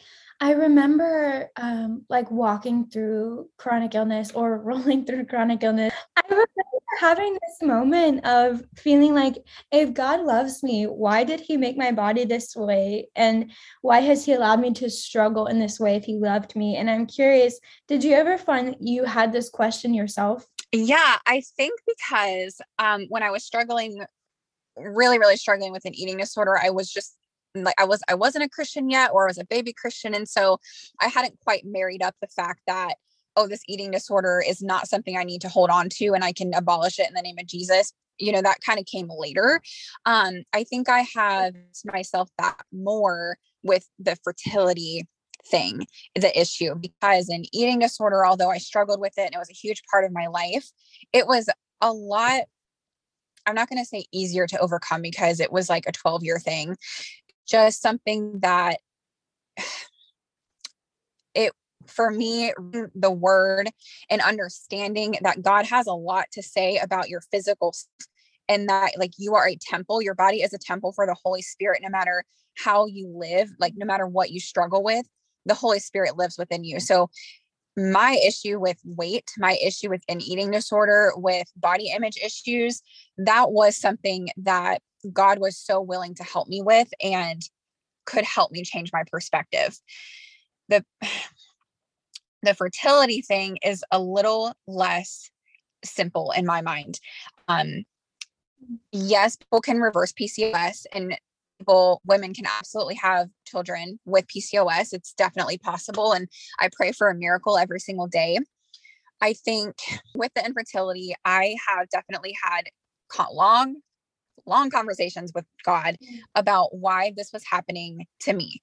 I 0.43 0.55
remember 0.55 1.53
um, 1.55 2.05
like 2.09 2.29
walking 2.33 2.87
through 2.87 3.49
chronic 3.59 3.95
illness 3.95 4.33
or 4.33 4.59
rolling 4.65 5.05
through 5.05 5.27
chronic 5.27 5.63
illness. 5.63 5.95
I 6.17 6.23
remember 6.29 6.51
having 6.99 7.35
this 7.35 7.63
moment 7.63 8.27
of 8.27 8.65
feeling 8.77 9.15
like, 9.15 9.37
if 9.71 9.95
God 9.95 10.23
loves 10.23 10.65
me, 10.65 10.85
why 10.85 11.23
did 11.23 11.39
He 11.39 11.57
make 11.57 11.77
my 11.77 11.93
body 11.93 12.25
this 12.25 12.57
way? 12.57 13.09
And 13.15 13.53
why 13.83 14.01
has 14.01 14.25
He 14.25 14.33
allowed 14.33 14.61
me 14.61 14.73
to 14.75 14.91
struggle 14.91 15.47
in 15.47 15.61
this 15.61 15.79
way 15.79 15.95
if 15.95 16.05
He 16.05 16.17
loved 16.17 16.57
me? 16.57 16.77
And 16.77 16.91
I'm 16.91 17.07
curious, 17.07 17.61
did 17.87 18.03
you 18.03 18.15
ever 18.15 18.37
find 18.37 18.75
you 18.81 19.05
had 19.05 19.33
this 19.33 19.49
question 19.49 19.95
yourself? 19.95 20.45
Yeah, 20.73 21.19
I 21.25 21.43
think 21.57 21.79
because 21.87 22.61
um, 22.81 23.07
when 23.11 23.23
I 23.23 23.31
was 23.31 23.45
struggling 23.45 24.05
really 24.77 25.19
really 25.19 25.37
struggling 25.37 25.73
with 25.73 25.85
an 25.85 25.95
eating 25.95 26.17
disorder. 26.19 26.59
I 26.59 26.71
was 26.71 26.91
just 26.91 27.17
like 27.55 27.75
I 27.79 27.85
was 27.85 28.03
I 28.09 28.15
wasn't 28.15 28.45
a 28.45 28.49
Christian 28.49 28.91
yet 28.91 29.11
or 29.13 29.25
I 29.25 29.31
was 29.31 29.39
a 29.39 29.45
baby 29.45 29.73
Christian 29.73 30.15
and 30.15 30.29
so 30.29 30.59
I 31.01 31.09
hadn't 31.09 31.39
quite 31.41 31.65
married 31.65 32.03
up 32.03 32.15
the 32.21 32.29
fact 32.29 32.63
that 32.67 32.95
oh 33.37 33.47
this 33.47 33.63
eating 33.69 33.91
disorder 33.91 34.43
is 34.47 34.63
not 34.63 34.89
something 34.89 35.17
I 35.17 35.25
need 35.25 35.43
to 35.43 35.49
hold 35.49 35.71
on 35.71 35.89
to 35.91 36.13
and 36.15 36.25
I 36.25 36.33
can 36.33 36.55
abolish 36.55 36.99
it 36.99 37.09
in 37.09 37.15
the 37.15 37.23
name 37.23 37.37
of 37.39 37.47
Jesus 37.47 37.93
you 38.19 38.33
know 38.33 38.43
that 38.43 38.61
kind 38.65 38.79
of 38.79 38.87
came 38.87 39.09
later. 39.11 39.61
Um 40.07 40.43
I 40.53 40.65
think 40.65 40.89
I 40.89 41.01
have 41.15 41.55
myself 41.85 42.31
back 42.39 42.65
more 42.73 43.37
with 43.63 43.87
the 43.99 44.17
fertility 44.25 45.07
thing 45.47 45.87
the 46.15 46.41
issue 46.41 46.75
because 46.77 47.29
an 47.29 47.45
eating 47.53 47.81
disorder 47.81 48.25
although 48.25 48.51
I 48.51 48.59
struggled 48.59 49.01
with 49.01 49.15
it 49.19 49.27
and 49.27 49.35
it 49.35 49.39
was 49.39 49.51
a 49.51 49.55
huge 49.55 49.83
part 49.91 50.05
of 50.05 50.13
my 50.13 50.29
life 50.29 50.71
it 51.13 51.27
was 51.27 51.49
a 51.81 51.93
lot 51.93 52.43
I'm 53.47 53.55
not 53.55 53.69
going 53.69 53.83
to 53.83 53.89
say 53.89 54.07
easier 54.13 54.47
to 54.47 54.59
overcome 54.59 55.03
because 55.03 55.41
it 55.41 55.53
was 55.53 55.69
like 55.69 55.85
a 55.87 55.93
12 55.93 56.25
year 56.25 56.39
thing 56.39 56.77
just 57.47 57.83
something 57.83 58.39
that 58.41 58.79
it 61.35 61.53
for 61.87 62.11
me 62.11 62.53
mm, 62.53 62.89
the 62.95 63.11
word 63.11 63.69
and 64.09 64.21
understanding 64.23 65.17
that 65.23 65.43
god 65.43 65.67
has 65.67 65.87
a 65.87 65.93
lot 65.93 66.27
to 66.33 66.43
say 66.43 66.79
about 66.79 67.09
your 67.09 67.21
physical 67.21 67.75
and 68.49 68.69
that 68.69 68.93
like 68.97 69.13
you 69.19 69.35
are 69.35 69.49
a 69.49 69.57
temple 69.57 70.01
your 70.01 70.15
body 70.15 70.43
is 70.43 70.53
a 70.53 70.59
temple 70.59 70.93
for 70.93 71.07
the 71.07 71.17
holy 71.25 71.43
spirit 71.43 71.81
no 71.83 71.89
matter 71.89 72.23
how 72.57 72.87
you 72.87 73.09
live 73.09 73.51
like 73.59 73.75
no 73.77 73.85
matter 73.85 74.07
what 74.07 74.31
you 74.31 74.39
struggle 74.39 74.83
with 74.83 75.07
the 75.47 75.55
holy 75.55 75.79
spirit 75.79 76.17
lives 76.17 76.37
within 76.39 76.65
you. 76.65 76.81
So 76.81 77.11
my 77.77 78.21
issue 78.27 78.59
with 78.59 78.79
weight 78.85 79.31
my 79.39 79.57
issue 79.65 79.89
with 79.89 80.03
an 80.09 80.21
eating 80.21 80.51
disorder 80.51 81.11
with 81.17 81.47
body 81.57 81.91
image 81.97 82.19
issues 82.23 82.83
that 83.17 83.51
was 83.51 83.77
something 83.77 84.29
that 84.37 84.83
God 85.11 85.39
was 85.39 85.57
so 85.57 85.81
willing 85.81 86.15
to 86.17 86.23
help 86.23 86.49
me 86.49 86.63
with 86.63 86.89
and 87.03 87.43
could 88.05 88.25
help 88.25 88.53
me 88.53 88.63
change 88.63 88.91
my 88.93 89.05
perspective. 89.11 89.79
The 90.69 90.85
the 92.43 92.55
fertility 92.55 93.23
thing 93.23 93.59
is 93.65 93.85
a 93.93 94.01
little 94.01 94.53
less 94.67 95.31
simple 95.85 96.33
in 96.33 96.45
my 96.45 96.61
mind. 96.61 96.99
Um, 97.47 97.85
yes, 98.91 99.37
people 99.37 99.61
can 99.61 99.81
reverse 99.81 100.13
PCOS 100.13 100.87
and 100.93 101.17
people, 101.63 102.01
women 102.05 102.35
can 102.35 102.47
absolutely 102.47 102.97
have 102.97 103.29
children 103.47 104.01
with 104.05 104.27
PCOS. 104.27 104.93
It's 104.93 105.13
definitely 105.15 105.59
possible. 105.59 106.13
And 106.13 106.29
I 106.59 106.69
pray 106.73 106.91
for 106.91 107.09
a 107.09 107.15
miracle 107.15 107.57
every 107.57 107.79
single 107.79 108.09
day. 108.09 108.39
I 109.21 109.35
think 109.35 109.77
with 110.17 110.33
the 110.35 110.45
infertility, 110.45 111.15
I 111.25 111.55
have 111.69 111.89
definitely 111.91 112.35
had 112.43 112.65
long 113.31 113.77
long 114.45 114.71
conversations 114.71 115.31
with 115.33 115.45
God 115.65 115.97
about 116.35 116.75
why 116.75 117.13
this 117.17 117.31
was 117.33 117.45
happening 117.49 118.07
to 118.23 118.33
me. 118.33 118.61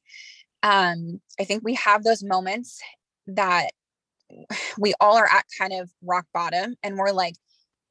Um, 0.61 1.21
I 1.39 1.45
think 1.45 1.63
we 1.63 1.75
have 1.75 2.03
those 2.03 2.21
moments 2.21 2.81
that 3.27 3.69
we 4.77 4.93
all 4.99 5.15
are 5.15 5.29
at 5.31 5.45
kind 5.57 5.71
of 5.71 5.89
rock 6.03 6.25
bottom 6.33 6.75
and 6.83 6.97
we're 6.97 7.11
like, 7.11 7.35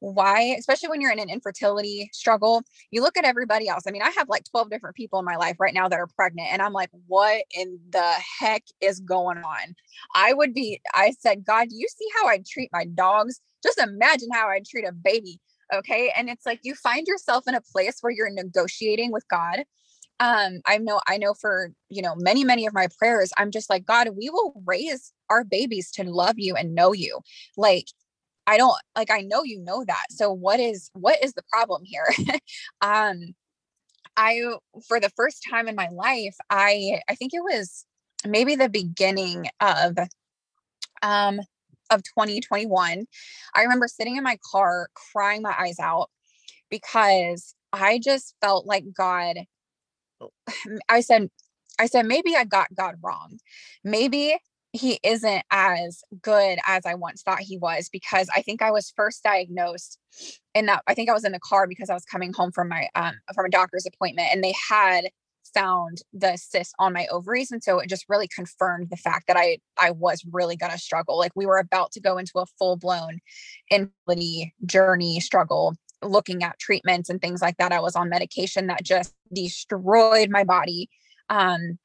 why, 0.01 0.55
especially 0.59 0.89
when 0.89 1.01
you're 1.01 1.13
in 1.13 1.19
an 1.19 1.31
infertility 1.31 2.09
struggle, 2.13 2.63
you 2.91 3.03
look 3.03 3.17
at 3.17 3.25
everybody 3.25 3.69
else. 3.69 3.85
I 3.87 3.91
mean, 3.91 4.03
I 4.03 4.11
have 4.11 4.29
like 4.29 4.45
12 4.51 4.71
different 4.71 4.97
people 4.97 5.19
in 5.19 5.25
my 5.25 5.37
life 5.37 5.57
right 5.59 5.75
now 5.75 5.89
that 5.89 5.99
are 5.99 6.07
pregnant, 6.07 6.53
and 6.53 6.63
I'm 6.63 6.73
like, 6.73 6.91
what 7.07 7.43
in 7.57 7.79
the 7.91 8.13
heck 8.41 8.63
is 8.81 9.01
going 9.01 9.39
on? 9.39 9.75
I 10.15 10.33
would 10.33 10.55
be, 10.55 10.81
I 10.95 11.13
said, 11.19 11.45
God, 11.45 11.69
you 11.71 11.87
see 11.89 12.07
how 12.17 12.29
I 12.29 12.43
treat 12.47 12.71
my 12.73 12.85
dogs? 12.85 13.41
Just 13.63 13.79
imagine 13.79 14.29
how 14.33 14.49
I 14.49 14.61
treat 14.65 14.85
a 14.85 14.93
baby 14.93 15.41
okay 15.73 16.11
and 16.17 16.29
it's 16.29 16.47
like 16.47 16.61
you 16.63 16.75
find 16.75 17.07
yourself 17.07 17.45
in 17.47 17.55
a 17.55 17.61
place 17.61 17.99
where 18.01 18.13
you're 18.13 18.31
negotiating 18.31 19.13
with 19.13 19.27
god 19.29 19.65
um 20.21 20.61
i 20.67 20.79
know 20.79 21.01
i 21.07 21.17
know 21.17 21.35
for 21.35 21.71
you 21.89 22.03
know 22.03 22.15
many 22.17 22.45
many 22.45 22.67
of 22.67 22.73
my 22.73 22.89
prayers 22.99 23.31
i'm 23.37 23.51
just 23.51 23.69
like 23.71 23.85
god 23.85 24.09
we 24.17 24.31
will 24.31 24.55
raise 24.67 25.13
our 25.31 25.45
babies 25.45 25.91
to 25.91 26.05
love 26.05 26.39
you 26.39 26.55
and 26.55 26.75
know 26.75 26.93
you 26.93 27.21
like 27.57 27.87
i 28.49 28.57
don't 28.57 28.77
like 28.97 29.11
i 29.11 29.21
know 29.21 29.43
you 29.45 29.61
know 29.61 29.85
that 29.87 30.07
so 30.11 30.33
what 30.33 30.59
is 30.61 30.91
what 30.95 31.23
is 31.23 31.33
the 31.35 31.43
problem 31.53 31.83
here 31.85 32.13
um 32.81 33.35
i 34.17 34.41
for 34.87 34.99
the 35.01 35.11
first 35.11 35.45
time 35.49 35.69
in 35.69 35.77
my 35.77 35.89
life 35.93 36.37
i 36.51 37.01
i 37.09 37.15
think 37.15 37.33
it 37.35 37.43
was 37.43 37.85
maybe 38.27 38.57
the 38.57 38.69
beginning 38.69 39.47
of 39.61 39.97
um 41.03 41.41
of 41.91 42.03
2021, 42.03 43.07
I 43.55 43.63
remember 43.63 43.89
sitting 43.89 44.17
in 44.17 44.25
my 44.25 44.39
car 44.51 44.89
crying 44.95 45.43
my 45.43 45.55
eyes 45.59 45.79
out 45.79 46.11
because 46.71 47.55
I 47.73 47.99
just 47.99 48.35
felt 48.41 48.67
like 48.67 48.85
God 48.93 49.37
I 50.89 51.01
said 51.01 51.31
I 51.79 51.87
said 51.87 52.07
maybe 52.07 52.35
I 52.37 52.45
got 52.45 52.75
God 52.75 52.97
wrong. 53.03 53.39
Maybe 53.85 54.37
he 54.79 55.01
isn't 55.03 55.43
as 55.51 56.03
good 56.22 56.59
as 56.66 56.87
I 56.87 56.95
once 56.95 57.22
thought 57.22 57.41
he 57.41 57.59
was 57.59 57.89
because 57.89 58.29
I 58.35 58.43
think 58.43 58.62
I 58.62 58.70
was 58.70 58.93
first 58.95 59.22
diagnosed 59.22 59.99
in 60.55 60.66
that 60.66 60.83
I 60.87 60.95
think 60.95 61.11
I 61.11 61.14
was 61.14 61.24
in 61.24 61.33
the 61.33 61.41
car 61.41 61.66
because 61.66 61.91
I 61.91 61.95
was 61.95 62.05
coming 62.05 62.33
home 62.33 62.53
from 62.53 62.68
my 62.68 62.89
um 62.95 63.14
from 63.35 63.47
a 63.47 63.51
doctor's 63.51 63.87
appointment 63.87 64.29
and 64.33 64.43
they 64.43 64.55
had 64.68 65.07
found 65.55 66.03
the 66.12 66.37
cyst 66.37 66.74
on 66.79 66.93
my 66.93 67.07
ovaries 67.11 67.51
and 67.51 67.62
so 67.62 67.79
it 67.79 67.89
just 67.89 68.05
really 68.09 68.29
confirmed 68.29 68.89
the 68.91 68.97
fact 68.97 69.26
that 69.26 69.37
i 69.37 69.57
i 69.81 69.91
was 69.91 70.22
really 70.31 70.57
going 70.57 70.70
to 70.70 70.79
struggle 70.79 71.16
like 71.16 71.33
we 71.35 71.47
were 71.47 71.57
about 71.57 71.91
to 71.91 72.01
go 72.01 72.18
into 72.18 72.33
a 72.37 72.45
full-blown 72.59 73.18
infertility 73.70 74.55
journey 74.66 75.20
struggle 75.20 75.74
looking 76.03 76.43
at 76.43 76.59
treatments 76.59 77.09
and 77.09 77.22
things 77.22 77.41
like 77.41 77.57
that 77.57 77.72
i 77.72 77.81
was 77.81 77.97
on 77.97 78.11
medication 78.11 78.66
that 78.66 78.83
just 78.83 79.14
destroyed 79.33 80.29
my 80.29 80.45
body 80.45 80.91
um 81.31 81.79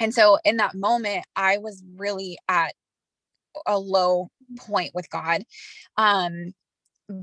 and 0.00 0.14
so 0.14 0.38
in 0.44 0.56
that 0.56 0.74
moment 0.74 1.24
i 1.36 1.58
was 1.58 1.82
really 1.96 2.38
at 2.48 2.74
a 3.66 3.78
low 3.78 4.28
point 4.58 4.92
with 4.94 5.08
god 5.10 5.42
um 5.96 6.52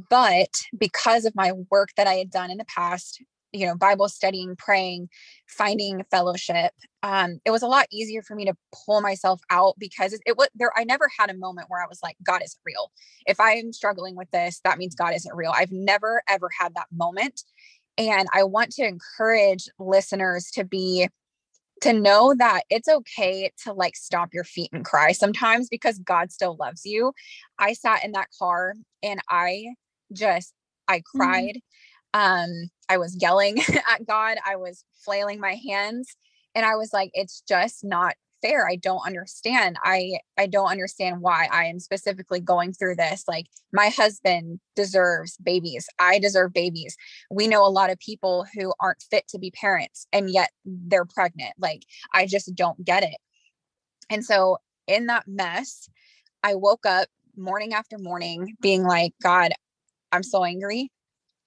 but 0.09 0.49
because 0.77 1.25
of 1.25 1.35
my 1.35 1.51
work 1.71 1.89
that 1.97 2.07
i 2.07 2.15
had 2.15 2.29
done 2.29 2.51
in 2.51 2.57
the 2.57 2.65
past 2.65 3.23
you 3.55 3.65
know 3.65 3.75
bible 3.75 4.09
studying 4.09 4.55
praying 4.57 5.07
finding 5.47 6.03
fellowship 6.11 6.73
um 7.03 7.39
it 7.45 7.51
was 7.51 7.61
a 7.61 7.67
lot 7.67 7.87
easier 7.91 8.21
for 8.21 8.35
me 8.35 8.43
to 8.45 8.53
pull 8.85 8.99
myself 9.01 9.39
out 9.49 9.75
because 9.79 10.11
it, 10.11 10.21
it 10.25 10.37
was 10.37 10.49
there 10.55 10.71
i 10.75 10.83
never 10.83 11.09
had 11.17 11.29
a 11.29 11.37
moment 11.37 11.67
where 11.69 11.81
i 11.81 11.87
was 11.87 11.99
like 12.03 12.17
god 12.25 12.41
isn't 12.43 12.59
real. 12.65 12.91
If 13.25 13.39
i'm 13.39 13.71
struggling 13.71 14.15
with 14.15 14.29
this 14.31 14.59
that 14.63 14.77
means 14.77 14.95
god 14.95 15.13
isn't 15.15 15.35
real. 15.35 15.53
I've 15.55 15.71
never 15.71 16.21
ever 16.27 16.49
had 16.59 16.73
that 16.75 16.87
moment 16.91 17.43
and 17.97 18.27
i 18.33 18.43
want 18.43 18.71
to 18.71 18.85
encourage 18.85 19.69
listeners 19.79 20.51
to 20.55 20.65
be 20.65 21.07
to 21.81 21.93
know 21.93 22.33
that 22.37 22.61
it's 22.69 22.87
okay 22.87 23.51
to 23.63 23.73
like 23.73 23.95
stomp 23.95 24.33
your 24.33 24.43
feet 24.43 24.69
and 24.71 24.85
cry 24.85 25.11
sometimes 25.11 25.67
because 25.69 25.99
God 25.99 26.31
still 26.31 26.55
loves 26.59 26.85
you. 26.85 27.13
I 27.59 27.73
sat 27.73 28.03
in 28.03 28.13
that 28.13 28.29
car 28.37 28.73
and 29.03 29.19
I 29.29 29.65
just 30.13 30.53
I 30.87 30.99
mm-hmm. 30.99 31.17
cried. 31.17 31.61
Mm-hmm. 32.15 32.61
Um 32.61 32.69
I 32.87 32.97
was 32.97 33.17
yelling 33.19 33.59
at 33.89 34.05
God. 34.07 34.37
I 34.45 34.55
was 34.55 34.83
flailing 35.03 35.39
my 35.39 35.59
hands 35.67 36.15
and 36.53 36.65
I 36.65 36.75
was 36.75 36.93
like 36.93 37.11
it's 37.13 37.43
just 37.47 37.83
not 37.83 38.15
fair. 38.45 38.67
I 38.67 38.75
don't 38.75 39.05
understand. 39.05 39.77
I 39.83 40.19
I 40.37 40.47
don't 40.47 40.69
understand 40.69 41.21
why 41.21 41.47
I 41.51 41.65
am 41.65 41.79
specifically 41.79 42.39
going 42.39 42.73
through 42.73 42.95
this. 42.95 43.23
Like 43.27 43.47
my 43.73 43.89
husband 43.89 44.59
deserves 44.75 45.37
babies. 45.37 45.87
I 45.99 46.19
deserve 46.19 46.53
babies. 46.53 46.95
We 47.31 47.47
know 47.47 47.65
a 47.65 47.69
lot 47.69 47.89
of 47.89 47.99
people 47.99 48.45
who 48.53 48.73
aren't 48.79 49.03
fit 49.09 49.27
to 49.29 49.39
be 49.39 49.51
parents 49.51 50.07
and 50.13 50.29
yet 50.29 50.49
they're 50.65 51.05
pregnant. 51.05 51.53
Like 51.57 51.83
I 52.13 52.25
just 52.27 52.53
don't 52.55 52.83
get 52.83 53.03
it. 53.03 53.17
And 54.09 54.23
so 54.23 54.57
in 54.87 55.07
that 55.07 55.27
mess, 55.27 55.89
I 56.43 56.55
woke 56.55 56.85
up 56.85 57.07
morning 57.35 57.73
after 57.73 57.97
morning 57.97 58.55
being 58.61 58.83
like, 58.83 59.13
God, 59.21 59.51
I'm 60.11 60.23
so 60.23 60.43
angry. 60.43 60.91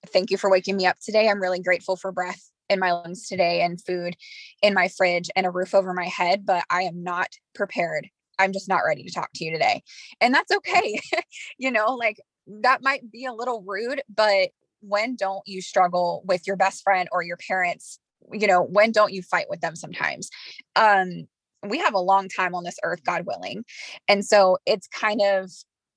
Thank 0.09 0.31
you 0.31 0.39
for 0.39 0.51
waking 0.51 0.77
me 0.77 0.87
up 0.87 0.97
today. 1.01 1.29
I'm 1.29 1.41
really 1.41 1.61
grateful 1.61 1.97
for 1.97 2.13
breath 2.13 2.51
in 2.69 2.79
my 2.79 2.93
lungs 2.93 3.27
today 3.27 3.63
and 3.63 3.83
food 3.83 4.17
in 4.63 4.75
my 4.75 4.89
fridge 4.89 5.31
and 5.37 5.47
a 5.47 5.51
roof 5.51 5.75
over 5.75 5.93
my 5.95 6.07
head, 6.07 6.45
but 6.45 6.65
I 6.71 6.83
am 6.83 7.03
not 7.03 7.29
prepared. 7.55 8.09
I'm 8.39 8.53
just 8.53 8.69
not 8.69 8.83
ready 8.87 9.03
to 9.03 9.13
talk 9.13 9.31
to 9.35 9.45
you 9.45 9.53
today. 9.53 9.83
And 10.21 10.33
that's 10.33 10.53
okay. 10.53 11.01
you 11.59 11.71
know, 11.71 11.95
like 11.95 12.21
that 12.47 12.83
might 12.83 13.11
be 13.11 13.25
a 13.25 13.33
little 13.33 13.63
rude, 13.67 14.03
but 14.15 14.51
when 14.81 15.17
don't 15.17 15.43
you 15.47 15.61
struggle 15.61 16.23
with 16.25 16.47
your 16.47 16.57
best 16.57 16.83
friend 16.83 17.09
or 17.13 17.23
your 17.23 17.37
parents? 17.37 17.99
You 18.33 18.47
know, 18.47 18.63
when 18.63 18.93
don't 18.93 19.13
you 19.13 19.23
fight 19.23 19.47
with 19.49 19.61
them 19.61 19.75
sometimes? 19.75 20.31
Um, 20.77 21.27
we 21.67 21.79
have 21.79 21.95
a 21.95 22.01
long 22.01 22.29
time 22.29 22.55
on 22.55 22.65
this 22.65 22.79
earth, 22.85 23.03
God 23.05 23.27
willing. 23.27 23.65
And 24.07 24.25
so 24.25 24.59
it's 24.67 24.87
kind 24.89 25.21
of 25.21 25.51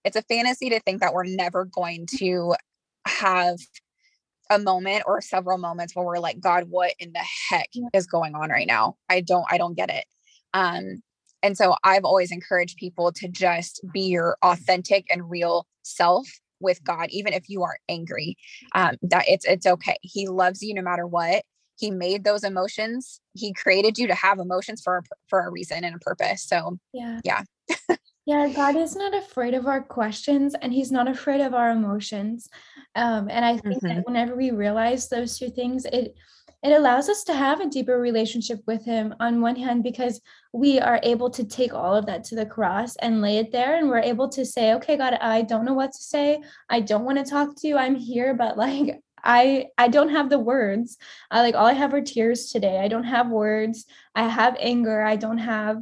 it's 0.04 0.16
a 0.16 0.24
fantasy 0.24 0.70
to 0.70 0.80
think 0.80 1.00
that 1.02 1.14
we're 1.14 1.26
never 1.26 1.66
going 1.66 2.08
to 2.18 2.56
have 3.06 3.58
a 4.52 4.60
moment 4.60 5.04
or 5.08 5.22
several 5.22 5.58
moments 5.58 5.96
where 5.96 6.06
we're 6.06 6.20
like 6.20 6.40
god 6.40 6.66
what 6.70 6.94
in 7.00 7.14
the 7.14 7.26
heck 7.50 7.70
is 7.94 8.06
going 8.06 8.36
on 8.36 8.50
right 8.50 8.68
now? 8.68 8.96
I 9.10 9.22
don't 9.22 9.46
i 9.50 9.58
don't 9.58 9.76
get 9.76 9.90
it. 9.90 10.06
Um 10.54 11.02
and 11.42 11.58
so 11.58 11.76
i've 11.84 12.06
always 12.06 12.32
encouraged 12.32 12.78
people 12.78 13.12
to 13.14 13.28
just 13.28 13.82
be 13.92 14.02
your 14.02 14.38
authentic 14.44 15.08
and 15.10 15.30
real 15.30 15.66
self 15.82 16.28
with 16.60 16.84
god 16.84 17.08
even 17.10 17.34
if 17.34 17.50
you 17.50 17.64
are 17.64 17.78
angry 17.90 18.38
um 18.76 18.96
that 19.02 19.26
it's 19.28 19.46
it's 19.46 19.66
okay. 19.66 19.98
He 20.02 20.28
loves 20.28 20.62
you 20.62 20.74
no 20.74 20.82
matter 20.82 21.08
what. 21.08 21.44
He 21.80 21.90
made 21.90 22.24
those 22.24 22.44
emotions. 22.44 23.20
He 23.34 23.54
created 23.54 23.98
you 23.98 24.06
to 24.06 24.14
have 24.14 24.38
emotions 24.38 24.82
for 24.84 24.98
a, 24.98 25.04
for 25.28 25.40
a 25.40 25.50
reason 25.50 25.84
and 25.84 25.96
a 25.96 26.00
purpose. 26.00 26.44
So 26.44 26.78
yeah. 26.94 27.22
yeah 27.24 27.44
Yeah, 28.26 28.48
God 28.50 28.76
is 28.76 28.96
not 28.96 29.16
afraid 29.16 29.56
of 29.56 29.66
our 29.66 29.82
questions 29.82 30.54
and 30.62 30.72
He's 30.72 30.92
not 30.92 31.08
afraid 31.08 31.42
of 31.42 31.54
our 31.54 31.72
emotions. 31.72 32.50
Um, 32.96 33.30
and 33.30 33.44
I 33.44 33.58
think 33.58 33.78
mm-hmm. 33.78 33.88
that 33.88 34.06
whenever 34.06 34.36
we 34.36 34.52
realize 34.52 35.10
those 35.10 35.38
two 35.38 35.50
things, 35.50 35.86
it 35.86 36.16
it 36.64 36.74
allows 36.74 37.10
us 37.10 37.24
to 37.24 37.34
have 37.34 37.60
a 37.60 37.68
deeper 37.68 38.00
relationship 38.00 38.60
with 38.68 38.86
Him 38.86 39.16
on 39.20 39.42
one 39.42 39.56
hand, 39.56 39.82
because 39.84 40.22
we 40.54 40.80
are 40.80 41.00
able 41.02 41.32
to 41.32 41.44
take 41.44 41.74
all 41.74 41.96
of 41.96 42.06
that 42.06 42.24
to 42.26 42.36
the 42.36 42.46
cross 42.46 42.96
and 42.98 43.22
lay 43.22 43.38
it 43.38 43.52
there. 43.52 43.78
And 43.78 43.90
we're 43.90 43.98
able 43.98 44.30
to 44.30 44.46
say, 44.46 44.74
okay, 44.76 44.96
God, 44.96 45.18
I 45.20 45.42
don't 45.42 45.66
know 45.66 45.74
what 45.74 45.92
to 45.94 45.98
say. 45.98 46.44
I 46.70 46.82
don't 46.82 47.06
want 47.06 47.18
to 47.18 47.24
talk 47.24 47.56
to 47.58 47.68
you. 47.68 47.78
I'm 47.78 47.96
here, 47.96 48.36
but 48.36 48.58
like, 48.58 49.02
I 49.24 49.68
I 49.78 49.88
don't 49.88 50.10
have 50.10 50.30
the 50.30 50.40
words. 50.40 50.98
I 51.32 51.42
like 51.42 51.56
all 51.56 51.66
I 51.66 51.74
have 51.74 51.94
are 51.94 52.02
tears 52.02 52.52
today. 52.52 52.80
I 52.80 52.88
don't 52.88 53.04
have 53.04 53.30
words. 53.30 53.86
I 54.16 54.28
have 54.28 54.56
anger. 54.60 55.02
I 55.04 55.16
don't 55.16 55.38
have 55.40 55.82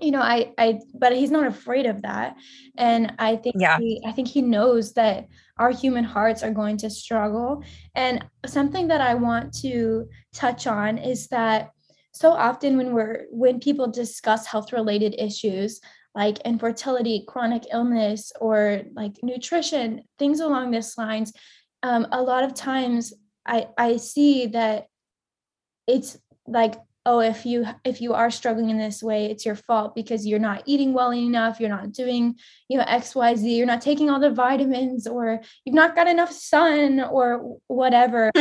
you 0.00 0.10
know 0.10 0.20
i 0.20 0.52
i 0.58 0.78
but 0.94 1.14
he's 1.14 1.30
not 1.30 1.46
afraid 1.46 1.86
of 1.86 2.02
that. 2.02 2.36
And 2.76 3.14
i 3.18 3.36
think 3.36 3.56
yeah. 3.58 3.78
he, 3.78 4.02
i 4.06 4.12
think 4.12 4.28
he 4.28 4.42
knows 4.42 4.92
that 4.94 5.28
our 5.58 5.70
human 5.70 6.04
hearts 6.04 6.42
are 6.42 6.50
going 6.50 6.76
to 6.78 6.90
struggle. 6.90 7.64
And 7.94 8.24
something 8.46 8.88
that 8.88 9.00
i 9.00 9.14
want 9.14 9.54
to 9.60 10.08
touch 10.34 10.66
on 10.66 10.98
is 10.98 11.28
that 11.28 11.70
so 12.12 12.32
often 12.32 12.78
when 12.78 12.94
we're 12.94 13.26
when 13.30 13.60
people 13.60 13.88
discuss 13.88 14.46
health 14.46 14.72
related 14.72 15.14
issues 15.18 15.80
like 16.14 16.38
infertility 16.40 17.24
chronic 17.28 17.64
illness 17.72 18.32
or 18.40 18.82
like 18.94 19.12
nutrition 19.22 20.02
things 20.18 20.40
along 20.40 20.70
this 20.70 20.96
lines 20.96 21.32
um, 21.82 22.06
a 22.12 22.22
lot 22.22 22.42
of 22.42 22.54
times 22.54 23.12
i 23.44 23.68
i 23.76 23.98
see 23.98 24.46
that 24.46 24.86
it's 25.86 26.18
like 26.46 26.74
oh 27.06 27.20
if 27.20 27.46
you 27.46 27.64
if 27.84 28.00
you 28.02 28.12
are 28.12 28.30
struggling 28.30 28.68
in 28.68 28.76
this 28.76 29.02
way 29.02 29.26
it's 29.26 29.46
your 29.46 29.54
fault 29.54 29.94
because 29.94 30.26
you're 30.26 30.38
not 30.38 30.62
eating 30.66 30.92
well 30.92 31.14
enough 31.14 31.60
you're 31.60 31.70
not 31.70 31.92
doing 31.92 32.34
you 32.68 32.76
know 32.76 32.84
xyz 32.84 33.56
you're 33.56 33.66
not 33.66 33.80
taking 33.80 34.10
all 34.10 34.20
the 34.20 34.30
vitamins 34.30 35.06
or 35.06 35.40
you've 35.64 35.74
not 35.74 35.96
got 35.96 36.08
enough 36.08 36.32
sun 36.32 37.00
or 37.00 37.58
whatever. 37.68 38.30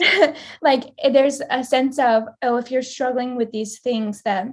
Like 0.62 0.84
there's 1.10 1.40
a 1.50 1.64
sense 1.64 1.98
of 1.98 2.24
oh 2.42 2.56
if 2.56 2.70
you're 2.70 2.82
struggling 2.82 3.36
with 3.36 3.50
these 3.52 3.80
things 3.80 4.22
that 4.22 4.46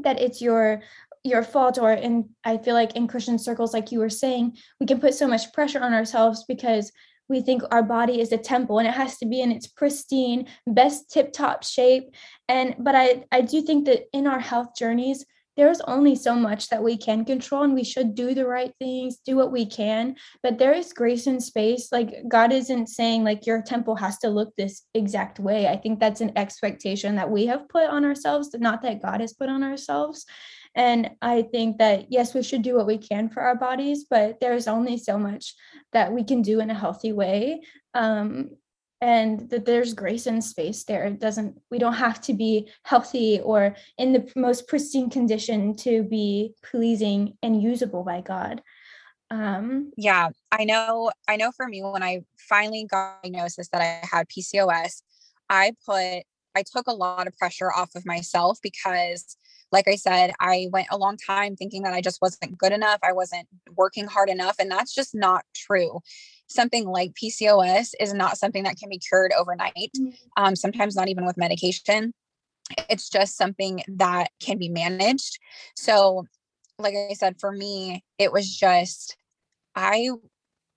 that 0.00 0.20
it's 0.20 0.40
your 0.40 0.82
your 1.24 1.42
fault 1.42 1.78
or 1.78 1.92
in 1.92 2.28
i 2.44 2.56
feel 2.56 2.74
like 2.74 2.96
in 2.96 3.06
christian 3.06 3.38
circles 3.38 3.72
like 3.72 3.92
you 3.92 4.00
were 4.00 4.10
saying 4.10 4.56
we 4.80 4.86
can 4.86 5.00
put 5.00 5.14
so 5.14 5.28
much 5.28 5.52
pressure 5.52 5.80
on 5.80 5.92
ourselves 5.92 6.44
because 6.48 6.90
we 7.32 7.40
think 7.40 7.62
our 7.72 7.82
body 7.82 8.20
is 8.20 8.30
a 8.30 8.38
temple 8.38 8.78
and 8.78 8.86
it 8.86 8.94
has 8.94 9.18
to 9.18 9.26
be 9.26 9.40
in 9.40 9.50
its 9.50 9.66
pristine 9.66 10.46
best 10.66 11.10
tip 11.10 11.32
top 11.32 11.64
shape. 11.64 12.04
And 12.48 12.76
but 12.78 12.94
i 12.94 13.24
i 13.32 13.40
do 13.40 13.62
think 13.62 13.86
that 13.86 14.02
in 14.12 14.26
our 14.26 14.40
health 14.40 14.70
journeys 14.78 15.24
there's 15.56 15.82
only 15.82 16.14
so 16.14 16.34
much 16.34 16.68
that 16.70 16.82
we 16.82 16.96
can 16.96 17.26
control 17.26 17.62
and 17.62 17.74
we 17.74 17.84
should 17.84 18.14
do 18.14 18.32
the 18.32 18.46
right 18.46 18.72
things 18.78 19.18
do 19.18 19.36
what 19.36 19.52
we 19.52 19.66
can. 19.66 20.16
But 20.42 20.58
there 20.58 20.72
is 20.72 20.94
grace 20.94 21.26
and 21.26 21.42
space. 21.42 21.92
Like 21.92 22.10
god 22.28 22.52
isn't 22.52 22.88
saying 22.88 23.24
like 23.24 23.46
your 23.46 23.62
temple 23.62 23.96
has 23.96 24.18
to 24.20 24.30
look 24.30 24.50
this 24.56 24.82
exact 24.94 25.38
way. 25.38 25.68
I 25.68 25.76
think 25.76 25.98
that's 25.98 26.22
an 26.22 26.32
expectation 26.36 27.16
that 27.16 27.30
we 27.30 27.46
have 27.46 27.68
put 27.68 27.88
on 27.96 28.04
ourselves 28.04 28.54
not 28.68 28.82
that 28.82 29.02
god 29.02 29.20
has 29.20 29.32
put 29.32 29.48
on 29.48 29.62
ourselves 29.62 30.26
and 30.74 31.10
I 31.20 31.42
think 31.42 31.78
that, 31.78 32.10
yes, 32.10 32.34
we 32.34 32.42
should 32.42 32.62
do 32.62 32.76
what 32.76 32.86
we 32.86 32.98
can 32.98 33.28
for 33.28 33.42
our 33.42 33.56
bodies, 33.56 34.06
but 34.08 34.40
there's 34.40 34.68
only 34.68 34.96
so 34.96 35.18
much 35.18 35.54
that 35.92 36.12
we 36.12 36.24
can 36.24 36.42
do 36.42 36.60
in 36.60 36.70
a 36.70 36.74
healthy 36.74 37.12
way. 37.12 37.62
Um, 37.94 38.50
and 39.02 39.50
that 39.50 39.66
there's 39.66 39.94
grace 39.94 40.26
and 40.26 40.42
space 40.42 40.84
there. 40.84 41.04
It 41.04 41.18
doesn't, 41.18 41.60
we 41.72 41.80
don't 41.80 41.94
have 41.94 42.20
to 42.22 42.34
be 42.34 42.70
healthy 42.84 43.40
or 43.40 43.74
in 43.98 44.12
the 44.12 44.30
most 44.36 44.68
pristine 44.68 45.10
condition 45.10 45.74
to 45.78 46.04
be 46.04 46.54
pleasing 46.62 47.36
and 47.42 47.60
usable 47.60 48.04
by 48.04 48.20
God. 48.20 48.62
Um, 49.28 49.90
yeah, 49.96 50.28
I 50.52 50.62
know. 50.62 51.10
I 51.26 51.34
know 51.34 51.50
for 51.50 51.66
me, 51.66 51.82
when 51.82 52.04
I 52.04 52.20
finally 52.38 52.86
got 52.88 53.22
diagnosis 53.24 53.68
that 53.72 53.82
I 53.82 54.06
had 54.06 54.28
PCOS, 54.28 55.02
I 55.50 55.72
put, 55.84 56.22
I 56.54 56.62
took 56.64 56.86
a 56.86 56.92
lot 56.92 57.26
of 57.26 57.36
pressure 57.36 57.72
off 57.72 57.96
of 57.96 58.06
myself 58.06 58.60
because 58.62 59.36
like 59.72 59.88
I 59.88 59.96
said, 59.96 60.32
I 60.38 60.68
went 60.70 60.88
a 60.90 60.98
long 60.98 61.16
time 61.16 61.56
thinking 61.56 61.82
that 61.82 61.94
I 61.94 62.00
just 62.00 62.20
wasn't 62.20 62.58
good 62.58 62.72
enough. 62.72 63.00
I 63.02 63.12
wasn't 63.12 63.48
working 63.74 64.06
hard 64.06 64.28
enough. 64.28 64.56
And 64.58 64.70
that's 64.70 64.94
just 64.94 65.14
not 65.14 65.44
true. 65.54 66.00
Something 66.46 66.86
like 66.86 67.14
PCOS 67.14 67.94
is 67.98 68.12
not 68.12 68.36
something 68.36 68.64
that 68.64 68.76
can 68.76 68.90
be 68.90 68.98
cured 68.98 69.32
overnight, 69.36 69.92
mm-hmm. 69.96 70.10
um, 70.36 70.54
sometimes 70.54 70.94
not 70.94 71.08
even 71.08 71.24
with 71.24 71.38
medication. 71.38 72.12
It's 72.90 73.08
just 73.08 73.36
something 73.36 73.82
that 73.88 74.28
can 74.40 74.58
be 74.58 74.68
managed. 74.68 75.38
So, 75.74 76.26
like 76.78 76.94
I 76.94 77.14
said, 77.14 77.40
for 77.40 77.50
me, 77.50 78.04
it 78.18 78.32
was 78.32 78.54
just, 78.54 79.16
I 79.74 80.10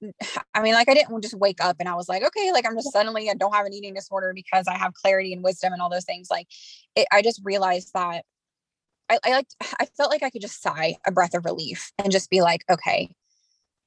I 0.53 0.61
mean, 0.61 0.73
like 0.73 0.89
I 0.89 0.93
didn't 0.93 1.21
just 1.21 1.37
wake 1.37 1.63
up 1.63 1.77
and 1.79 1.89
I 1.89 1.95
was 1.95 2.09
like, 2.09 2.23
okay, 2.23 2.51
like 2.51 2.65
I'm 2.65 2.75
just 2.75 2.91
suddenly 2.91 3.29
I 3.29 3.33
don't 3.33 3.53
have 3.53 3.65
an 3.65 3.73
eating 3.73 3.93
disorder 3.93 4.33
because 4.33 4.67
I 4.67 4.77
have 4.77 4.93
clarity 4.93 5.33
and 5.33 5.43
wisdom 5.43 5.73
and 5.73 5.81
all 5.81 5.89
those 5.89 6.05
things. 6.05 6.29
Like 6.29 6.47
it, 6.95 7.07
I 7.11 7.21
just 7.21 7.41
realized 7.43 7.91
that 7.93 8.23
I, 9.09 9.19
I 9.25 9.31
like 9.31 9.47
I 9.79 9.85
felt 9.97 10.11
like 10.11 10.23
I 10.23 10.29
could 10.29 10.41
just 10.41 10.61
sigh 10.61 10.95
a 11.05 11.11
breath 11.11 11.33
of 11.33 11.45
relief 11.45 11.91
and 11.97 12.11
just 12.11 12.29
be 12.29 12.41
like, 12.41 12.63
okay, 12.69 13.09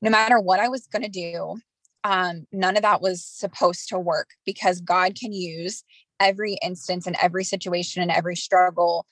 no 0.02 0.10
matter 0.10 0.40
what 0.40 0.60
I 0.60 0.68
was 0.68 0.86
gonna 0.86 1.08
do, 1.08 1.56
um, 2.04 2.46
none 2.52 2.76
of 2.76 2.82
that 2.82 3.02
was 3.02 3.24
supposed 3.24 3.88
to 3.88 3.98
work 3.98 4.30
because 4.44 4.80
God 4.80 5.14
can 5.14 5.32
use 5.32 5.84
every 6.20 6.58
instance 6.62 7.06
and 7.06 7.16
every 7.20 7.44
situation 7.44 8.02
and 8.02 8.10
every 8.10 8.36
struggle 8.36 9.06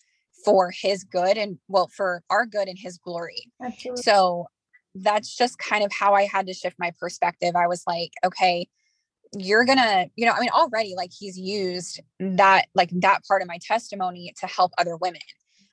for 0.44 0.70
his 0.70 1.02
good 1.04 1.36
and 1.36 1.58
well 1.68 1.88
for 1.88 2.22
our 2.30 2.46
good 2.46 2.68
and 2.68 2.78
his 2.78 2.98
glory. 2.98 3.50
Absolutely. 3.62 4.02
So 4.02 4.46
that's 4.94 5.36
just 5.36 5.58
kind 5.58 5.84
of 5.84 5.92
how 5.92 6.14
I 6.14 6.24
had 6.24 6.46
to 6.46 6.54
shift 6.54 6.76
my 6.78 6.92
perspective. 6.98 7.54
I 7.56 7.66
was 7.66 7.82
like, 7.86 8.12
okay, 8.24 8.68
you're 9.32 9.64
gonna 9.64 10.06
you 10.16 10.24
know 10.24 10.32
i 10.32 10.40
mean 10.40 10.48
already 10.50 10.94
like 10.96 11.10
he's 11.16 11.36
used 11.36 12.00
that 12.20 12.66
like 12.74 12.90
that 12.92 13.24
part 13.26 13.42
of 13.42 13.48
my 13.48 13.58
testimony 13.60 14.32
to 14.38 14.46
help 14.46 14.72
other 14.78 14.96
women 14.96 15.20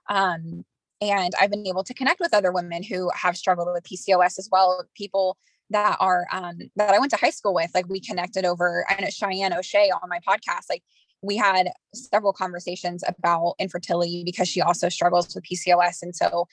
um 0.10 0.64
and 1.02 1.34
i've 1.40 1.50
been 1.50 1.68
able 1.68 1.84
to 1.84 1.94
connect 1.94 2.20
with 2.20 2.34
other 2.34 2.52
women 2.52 2.84
who 2.84 3.10
have 3.16 3.38
struggled 3.38 3.68
with 3.72 3.84
pcos 3.84 4.40
as 4.40 4.50
well 4.52 4.84
people 4.96 5.38
that 5.70 5.98
are 6.00 6.26
um 6.32 6.58
that 6.76 6.94
i 6.94 7.00
went 7.00 7.12
to 7.12 7.18
high 7.18 7.30
school 7.30 7.54
with 7.54 7.72
like 7.74 7.88
we 7.90 8.00
connected 8.00 8.46
over 8.46 8.86
i 8.90 9.00
know 9.02 9.10
cheyenne 9.10 9.54
o'shea 9.54 9.92
on 9.92 10.10
my 10.10 10.20
podcast 10.28 10.66
like 10.70 10.84
we 11.22 11.38
had 11.38 11.70
several 11.94 12.34
conversations 12.34 13.04
about 13.08 13.56
infertility 13.58 14.24
because 14.26 14.48
she 14.48 14.62
also 14.62 14.90
struggles 14.90 15.34
with 15.34 15.44
pcos 15.44 16.02
and 16.02 16.16
so 16.16 16.48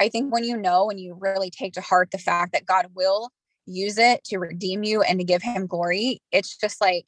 i 0.00 0.08
think 0.08 0.32
when 0.32 0.44
you 0.44 0.56
know 0.56 0.90
and 0.90 1.00
you 1.00 1.16
really 1.20 1.50
take 1.50 1.72
to 1.72 1.80
heart 1.80 2.10
the 2.10 2.18
fact 2.18 2.52
that 2.52 2.66
god 2.66 2.86
will 2.94 3.30
use 3.66 3.98
it 3.98 4.22
to 4.24 4.38
redeem 4.38 4.84
you 4.84 5.02
and 5.02 5.18
to 5.18 5.24
give 5.24 5.42
him 5.42 5.66
glory 5.66 6.20
it's 6.32 6.56
just 6.56 6.80
like 6.80 7.06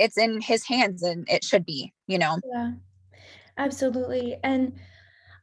it's 0.00 0.18
in 0.18 0.40
his 0.40 0.66
hands 0.66 1.02
and 1.02 1.26
it 1.30 1.44
should 1.44 1.64
be 1.64 1.92
you 2.06 2.18
know? 2.18 2.38
Yeah. 2.52 2.72
Absolutely 3.56 4.36
and 4.42 4.72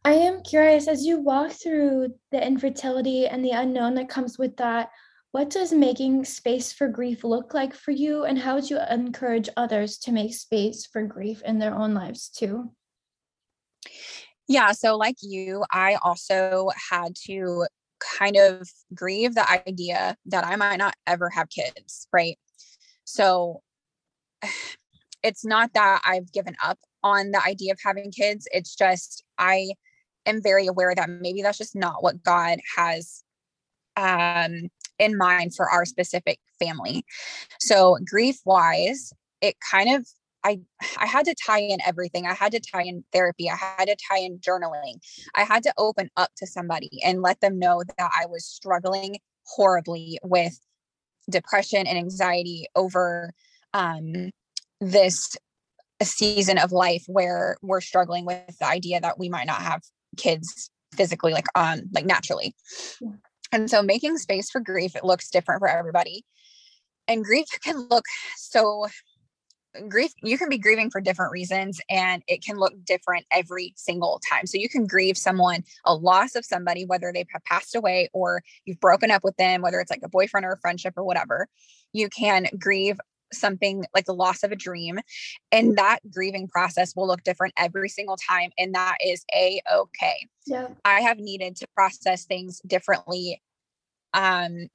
i 0.06 0.14
am 0.14 0.42
curious 0.44 0.88
as 0.88 1.06
you 1.06 1.20
walk 1.20 1.52
through 1.52 2.08
the 2.32 2.46
infertility 2.46 3.28
and 3.28 3.44
the 3.44 3.52
unknown 3.52 3.96
that 3.96 4.10
comes 4.10 4.38
with 4.38 4.56
that 4.58 4.90
what 5.32 5.50
does 5.50 5.72
making 5.72 6.26
space 6.26 6.74
for 6.74 6.88
grief 6.88 7.24
look 7.24 7.54
like 7.54 7.74
for 7.74 7.92
you 7.92 8.26
and 8.26 8.38
how 8.38 8.56
would 8.56 8.70
you 8.70 8.80
encourage 8.90 9.50
others 9.56 9.98
to 9.98 10.12
make 10.12 10.34
space 10.34 10.86
for 10.86 11.04
grief 11.04 11.42
in 11.46 11.60
their 11.60 11.74
own 11.74 11.94
lives 11.94 12.30
too 12.30 12.72
yeah 14.48 14.72
so 14.72 14.98
like 14.98 15.18
you 15.22 15.64
i 15.72 15.98
also 16.04 16.70
had 16.90 17.16
to 17.16 17.66
kind 18.02 18.36
of 18.36 18.68
grieve 18.94 19.36
the 19.36 19.50
idea 19.50 20.18
that 20.26 20.46
I 20.46 20.56
might 20.56 20.78
not 20.78 20.96
ever 21.08 21.30
have 21.30 21.50
kids, 21.50 22.08
right? 22.12 22.38
So 23.04 23.62
it's 25.24 25.46
not 25.46 25.74
that 25.74 26.02
I've 26.04 26.32
given 26.32 26.56
up 26.64 26.80
on 27.04 27.32
the 27.32 27.42
idea 27.44 27.74
of 27.74 27.80
having 27.84 28.12
kids. 28.12 28.48
It's 28.52 28.76
just 28.76 29.24
I 29.38 29.72
am 30.26 30.42
very 30.42 30.68
aware 30.68 30.94
that 30.96 31.10
maybe 31.10 31.42
that's 31.42 31.58
just 31.58 31.76
not 31.76 32.04
what 32.04 32.24
God 32.24 32.60
has 32.78 33.24
um 33.98 34.70
in 35.00 35.18
mind 35.18 35.56
for 35.56 35.70
our 35.70 35.86
specific 35.86 36.40
family. 36.60 37.04
So 37.60 37.98
grief 38.06 38.40
wise, 38.46 39.12
it 39.42 39.56
kind 39.72 39.96
of 39.96 40.08
I 40.44 40.60
I 40.98 41.06
had 41.06 41.26
to 41.26 41.36
tie 41.46 41.60
in 41.60 41.80
everything. 41.86 42.26
I 42.26 42.34
had 42.34 42.52
to 42.54 42.60
tie 42.60 42.84
in 42.84 43.04
therapy. 43.12 43.50
I 43.50 43.56
had 43.56 43.88
to 43.88 43.96
tie 44.10 44.20
in 44.20 44.40
journaling. 44.40 45.00
I 45.36 45.44
had 45.44 45.64
to 45.64 45.74
open 45.78 46.10
up 46.18 46.30
to 46.38 46.48
somebody 46.48 46.90
and 47.04 47.22
let 47.22 47.42
them 47.42 47.60
know 47.60 47.84
that 47.98 48.12
I 48.18 48.26
was 48.28 48.46
struggling 48.46 49.18
horribly 49.44 50.20
with 50.24 50.60
depression 51.30 51.86
and 51.88 51.98
anxiety 51.98 52.66
over 52.76 53.34
um, 53.74 54.32
this 54.80 55.36
season 56.02 56.58
of 56.58 56.72
life 56.72 57.04
where 57.08 57.58
we're 57.62 57.82
struggling 57.82 58.26
with 58.26 58.58
the 58.60 58.66
idea 58.66 59.00
that 59.00 59.20
we 59.20 59.30
might 59.30 59.46
not 59.46 59.62
have 59.62 59.82
kids 60.18 60.70
physically 60.94 61.34
like 61.34 61.48
on 61.56 61.90
like 61.94 62.06
naturally. 62.06 62.56
Yeah. 63.00 63.12
And 63.52 63.70
so 63.70 63.82
making 63.82 64.18
space 64.18 64.50
for 64.50 64.62
grief 64.62 64.96
it 64.96 65.04
looks 65.04 65.30
different 65.30 65.60
for 65.60 65.68
everybody. 65.68 66.26
And 67.08 67.24
grief 67.24 67.48
can 67.64 67.88
look 67.90 68.06
so 68.38 68.88
grief 69.88 70.12
you 70.22 70.38
can 70.38 70.50
be 70.50 70.58
grieving 70.58 70.90
for 70.90 71.00
different 71.00 71.32
reasons 71.32 71.80
and 71.90 72.24
it 72.28 72.44
can 72.44 72.58
look 72.58 72.74
different 72.84 73.26
every 73.32 73.74
single 73.78 74.20
time 74.30 74.46
so 74.46 74.58
you 74.58 74.68
can 74.68 74.86
grieve 74.86 75.18
someone 75.18 75.64
a 75.86 75.96
loss 75.96 76.36
of 76.36 76.44
somebody 76.44 76.86
whether 76.86 77.12
they've 77.14 77.28
passed 77.46 77.76
away 77.76 78.10
or 78.14 78.44
you've 78.66 78.80
broken 78.80 79.10
up 79.10 79.24
with 79.24 79.36
them 79.38 79.62
whether 79.62 79.80
it's 79.80 79.92
like 79.92 80.02
a 80.04 80.10
boyfriend 80.10 80.46
or 80.46 80.52
a 80.52 80.60
friendship 80.60 80.94
or 80.98 81.04
whatever 81.04 81.48
you 81.94 82.10
can 82.10 82.48
grieve 82.60 83.00
something 83.34 83.86
like 83.94 84.06
the 84.06 84.14
loss 84.14 84.44
of 84.44 84.52
a 84.52 84.56
dream 84.56 85.00
and 85.52 85.78
that 85.78 86.00
grieving 86.12 86.48
process 86.48 86.96
will 86.96 87.08
look 87.08 87.24
different 87.24 87.54
every 87.58 87.90
single 87.90 88.18
time 88.18 88.52
and 88.58 88.76
that 88.76 88.98
is 89.06 89.26
a 89.34 89.62
okay 89.74 90.28
yeah. 90.46 90.68
I 90.84 91.02
have 91.02 91.20
needed 91.20 91.56
to 91.58 91.68
process 91.76 92.26
things 92.26 92.62
differently 92.66 93.42
um 94.14 94.68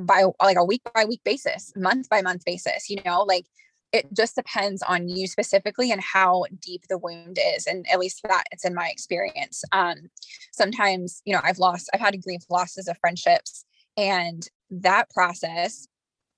by 0.00 0.24
like 0.42 0.56
a 0.56 0.64
week 0.64 0.82
by 0.94 1.04
week 1.04 1.22
basis 1.24 1.72
month 1.76 2.08
by 2.08 2.22
month 2.22 2.44
basis 2.44 2.88
you 2.88 2.98
know 3.04 3.22
like 3.22 3.46
it 3.92 4.12
just 4.12 4.34
depends 4.34 4.82
on 4.82 5.08
you 5.08 5.26
specifically 5.26 5.92
and 5.92 6.00
how 6.00 6.44
deep 6.60 6.82
the 6.88 6.98
wound 6.98 7.38
is 7.56 7.66
and 7.66 7.86
at 7.90 7.98
least 7.98 8.20
that 8.24 8.44
it's 8.50 8.64
in 8.64 8.74
my 8.74 8.88
experience. 8.88 9.64
Um 9.72 10.10
sometimes 10.52 11.22
you 11.24 11.32
know 11.32 11.40
i've 11.44 11.58
lost 11.58 11.88
i've 11.92 12.00
had 12.00 12.12
to 12.12 12.18
grieve 12.18 12.44
losses 12.50 12.88
of 12.88 12.98
friendships 12.98 13.64
and 13.96 14.48
that 14.70 15.08
process 15.10 15.86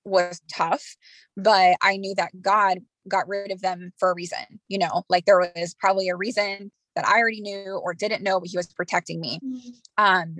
was 0.08 0.40
tough 0.52 0.96
but 1.36 1.76
i 1.82 1.96
knew 1.96 2.14
that 2.14 2.30
god 2.40 2.78
got 3.08 3.28
rid 3.28 3.50
of 3.50 3.60
them 3.60 3.92
for 3.98 4.10
a 4.10 4.14
reason 4.14 4.60
you 4.68 4.78
know 4.78 5.02
like 5.08 5.24
there 5.24 5.38
was 5.38 5.74
probably 5.78 6.08
a 6.08 6.16
reason 6.16 6.70
that 6.94 7.06
i 7.06 7.18
already 7.18 7.40
knew 7.40 7.80
or 7.82 7.94
didn't 7.94 8.22
know 8.22 8.40
but 8.40 8.48
he 8.48 8.56
was 8.56 8.72
protecting 8.72 9.20
me 9.20 9.38
mm-hmm. 9.44 10.04
um 10.04 10.36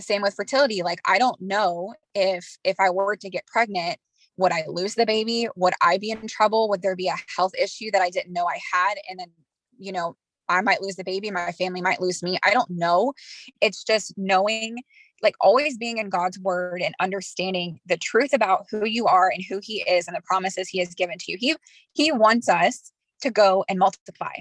same 0.00 0.22
with 0.22 0.34
fertility 0.34 0.82
like 0.82 1.00
i 1.06 1.18
don't 1.18 1.40
know 1.40 1.94
if 2.14 2.56
if 2.64 2.78
i 2.78 2.90
were 2.90 3.16
to 3.16 3.30
get 3.30 3.46
pregnant 3.46 3.98
would 4.38 4.52
I 4.52 4.64
lose 4.66 4.94
the 4.94 5.06
baby? 5.06 5.46
Would 5.56 5.74
I 5.82 5.98
be 5.98 6.10
in 6.10 6.26
trouble? 6.26 6.68
Would 6.70 6.82
there 6.82 6.96
be 6.96 7.08
a 7.08 7.16
health 7.36 7.52
issue 7.54 7.90
that 7.92 8.02
I 8.02 8.10
didn't 8.10 8.32
know 8.32 8.46
I 8.46 8.58
had? 8.72 8.94
And 9.08 9.20
then, 9.20 9.30
you 9.78 9.92
know, 9.92 10.16
I 10.48 10.60
might 10.60 10.82
lose 10.82 10.96
the 10.96 11.04
baby, 11.04 11.30
my 11.30 11.52
family 11.52 11.80
might 11.80 12.00
lose 12.00 12.22
me. 12.22 12.38
I 12.44 12.50
don't 12.50 12.70
know. 12.70 13.12
It's 13.60 13.84
just 13.84 14.14
knowing, 14.16 14.78
like 15.22 15.34
always 15.40 15.78
being 15.78 15.98
in 15.98 16.08
God's 16.08 16.38
word 16.38 16.82
and 16.82 16.94
understanding 17.00 17.80
the 17.86 17.96
truth 17.96 18.32
about 18.32 18.66
who 18.70 18.86
you 18.86 19.06
are 19.06 19.28
and 19.28 19.44
who 19.48 19.60
he 19.62 19.82
is 19.82 20.06
and 20.06 20.16
the 20.16 20.22
promises 20.22 20.68
he 20.68 20.78
has 20.78 20.94
given 20.94 21.18
to 21.18 21.32
you. 21.32 21.38
He 21.40 21.56
he 21.92 22.12
wants 22.12 22.48
us 22.48 22.92
to 23.22 23.30
go 23.30 23.64
and 23.68 23.78
multiply. 23.78 24.32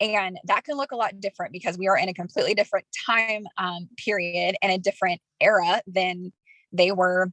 And 0.00 0.38
that 0.44 0.64
can 0.64 0.76
look 0.76 0.92
a 0.92 0.96
lot 0.96 1.20
different 1.20 1.52
because 1.52 1.78
we 1.78 1.88
are 1.88 1.96
in 1.96 2.08
a 2.08 2.14
completely 2.14 2.54
different 2.54 2.86
time 3.06 3.46
um, 3.56 3.88
period 3.96 4.56
and 4.60 4.72
a 4.72 4.78
different 4.78 5.20
era 5.40 5.80
than 5.86 6.32
they 6.72 6.92
were 6.92 7.32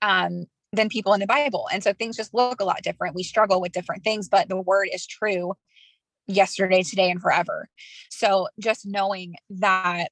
um, 0.00 0.46
than 0.72 0.88
people 0.88 1.12
in 1.12 1.20
the 1.20 1.26
Bible. 1.26 1.68
And 1.72 1.82
so 1.82 1.92
things 1.92 2.16
just 2.16 2.34
look 2.34 2.60
a 2.60 2.64
lot 2.64 2.82
different. 2.82 3.14
We 3.14 3.22
struggle 3.22 3.60
with 3.60 3.72
different 3.72 4.02
things, 4.02 4.28
but 4.28 4.48
the 4.48 4.60
word 4.60 4.88
is 4.92 5.06
true 5.06 5.54
yesterday, 6.26 6.82
today, 6.82 7.10
and 7.10 7.20
forever. 7.20 7.68
So 8.10 8.48
just 8.58 8.86
knowing 8.86 9.34
that 9.50 10.08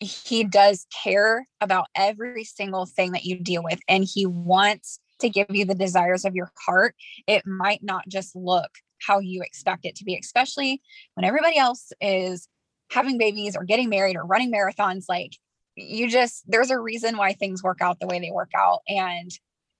he 0.00 0.44
does 0.44 0.86
care 1.02 1.46
about 1.60 1.86
every 1.94 2.44
single 2.44 2.86
thing 2.86 3.12
that 3.12 3.24
you 3.24 3.38
deal 3.38 3.62
with 3.62 3.78
and 3.86 4.04
he 4.04 4.26
wants 4.26 4.98
to 5.20 5.28
give 5.28 5.46
you 5.50 5.66
the 5.66 5.74
desires 5.74 6.24
of 6.24 6.34
your 6.34 6.50
heart, 6.64 6.94
it 7.26 7.46
might 7.46 7.82
not 7.82 8.08
just 8.08 8.34
look 8.34 8.70
how 9.06 9.18
you 9.18 9.42
expect 9.42 9.84
it 9.84 9.94
to 9.96 10.04
be, 10.04 10.16
especially 10.16 10.80
when 11.14 11.24
everybody 11.24 11.58
else 11.58 11.92
is 12.00 12.48
having 12.90 13.18
babies 13.18 13.56
or 13.56 13.64
getting 13.64 13.90
married 13.90 14.16
or 14.16 14.24
running 14.24 14.52
marathons. 14.52 15.04
Like, 15.08 15.32
you 15.76 16.08
just, 16.08 16.44
there's 16.46 16.70
a 16.70 16.78
reason 16.78 17.16
why 17.16 17.34
things 17.34 17.62
work 17.62 17.80
out 17.80 18.00
the 18.00 18.06
way 18.06 18.18
they 18.18 18.30
work 18.30 18.50
out. 18.56 18.80
And 18.88 19.30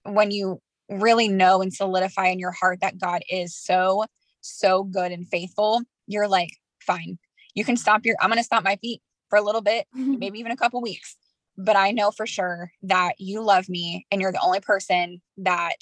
when 0.05 0.31
you 0.31 0.61
really 0.91 1.29
know 1.29 1.63
and 1.63 1.73
solidify 1.73 2.29
in 2.29 2.39
your 2.39 2.53
heart 2.53 2.81
that 2.83 2.99
God 2.99 3.23
is 3.31 3.57
so, 3.57 4.05
so 4.43 4.85
good 4.85 5.13
and 5.13 5.27
faithful, 5.27 5.83
you're 6.07 6.29
like, 6.29 6.51
fine, 6.81 7.19
you 7.55 7.65
can 7.65 7.77
stop 7.77 8.05
your, 8.05 8.17
I'm 8.21 8.31
going 8.31 8.39
to 8.39 8.45
stop 8.45 8.65
my 8.65 8.77
feet 8.77 9.03
for 9.31 9.39
a 9.39 9.43
little 9.43 9.63
bit, 9.63 9.87
mm-hmm. 9.97 10.19
maybe 10.19 10.39
even 10.39 10.53
a 10.53 10.57
couple 10.57 10.83
weeks. 10.83 11.17
But 11.57 11.77
I 11.77 11.93
know 11.93 12.11
for 12.11 12.27
sure 12.27 12.73
that 12.83 13.15
you 13.19 13.43
love 13.43 13.69
me 13.69 14.07
and 14.11 14.21
you're 14.21 14.33
the 14.33 14.43
only 14.43 14.61
person 14.61 15.23
that 15.39 15.77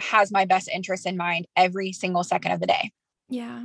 has 0.00 0.30
my 0.30 0.44
best 0.44 0.68
interest 0.68 1.06
in 1.06 1.16
mind 1.16 1.46
every 1.56 1.92
single 1.92 2.24
second 2.24 2.52
of 2.52 2.60
the 2.60 2.66
day. 2.66 2.92
Yeah. 3.28 3.64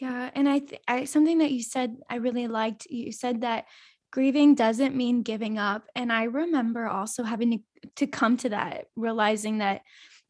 Yeah. 0.00 0.30
And 0.34 0.48
I, 0.48 0.58
th- 0.60 0.80
I, 0.86 1.04
something 1.04 1.38
that 1.38 1.50
you 1.50 1.62
said, 1.62 1.96
I 2.08 2.16
really 2.16 2.46
liked, 2.46 2.86
you 2.88 3.10
said 3.10 3.40
that 3.40 3.64
grieving 4.12 4.54
doesn't 4.54 4.94
mean 4.94 5.22
giving 5.22 5.58
up. 5.58 5.88
And 5.96 6.12
I 6.12 6.24
remember 6.24 6.86
also 6.86 7.24
having 7.24 7.50
to, 7.50 7.58
to 7.96 8.06
come 8.06 8.36
to 8.38 8.50
that, 8.50 8.86
realizing 8.94 9.58
that 9.58 9.82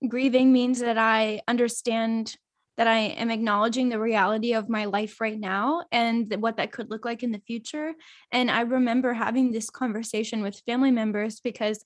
grieving 0.06 0.52
means 0.52 0.80
that 0.80 0.96
I 0.96 1.42
understand 1.48 2.36
that 2.78 2.86
I 2.86 2.98
am 2.98 3.30
acknowledging 3.30 3.90
the 3.90 4.00
reality 4.00 4.54
of 4.54 4.70
my 4.70 4.86
life 4.86 5.20
right 5.20 5.38
now 5.38 5.84
and 5.92 6.34
what 6.40 6.56
that 6.56 6.72
could 6.72 6.90
look 6.90 7.04
like 7.04 7.22
in 7.22 7.32
the 7.32 7.42
future. 7.46 7.92
And 8.32 8.50
I 8.50 8.62
remember 8.62 9.12
having 9.12 9.52
this 9.52 9.68
conversation 9.68 10.42
with 10.42 10.62
family 10.64 10.92
members 10.92 11.40
because 11.40 11.84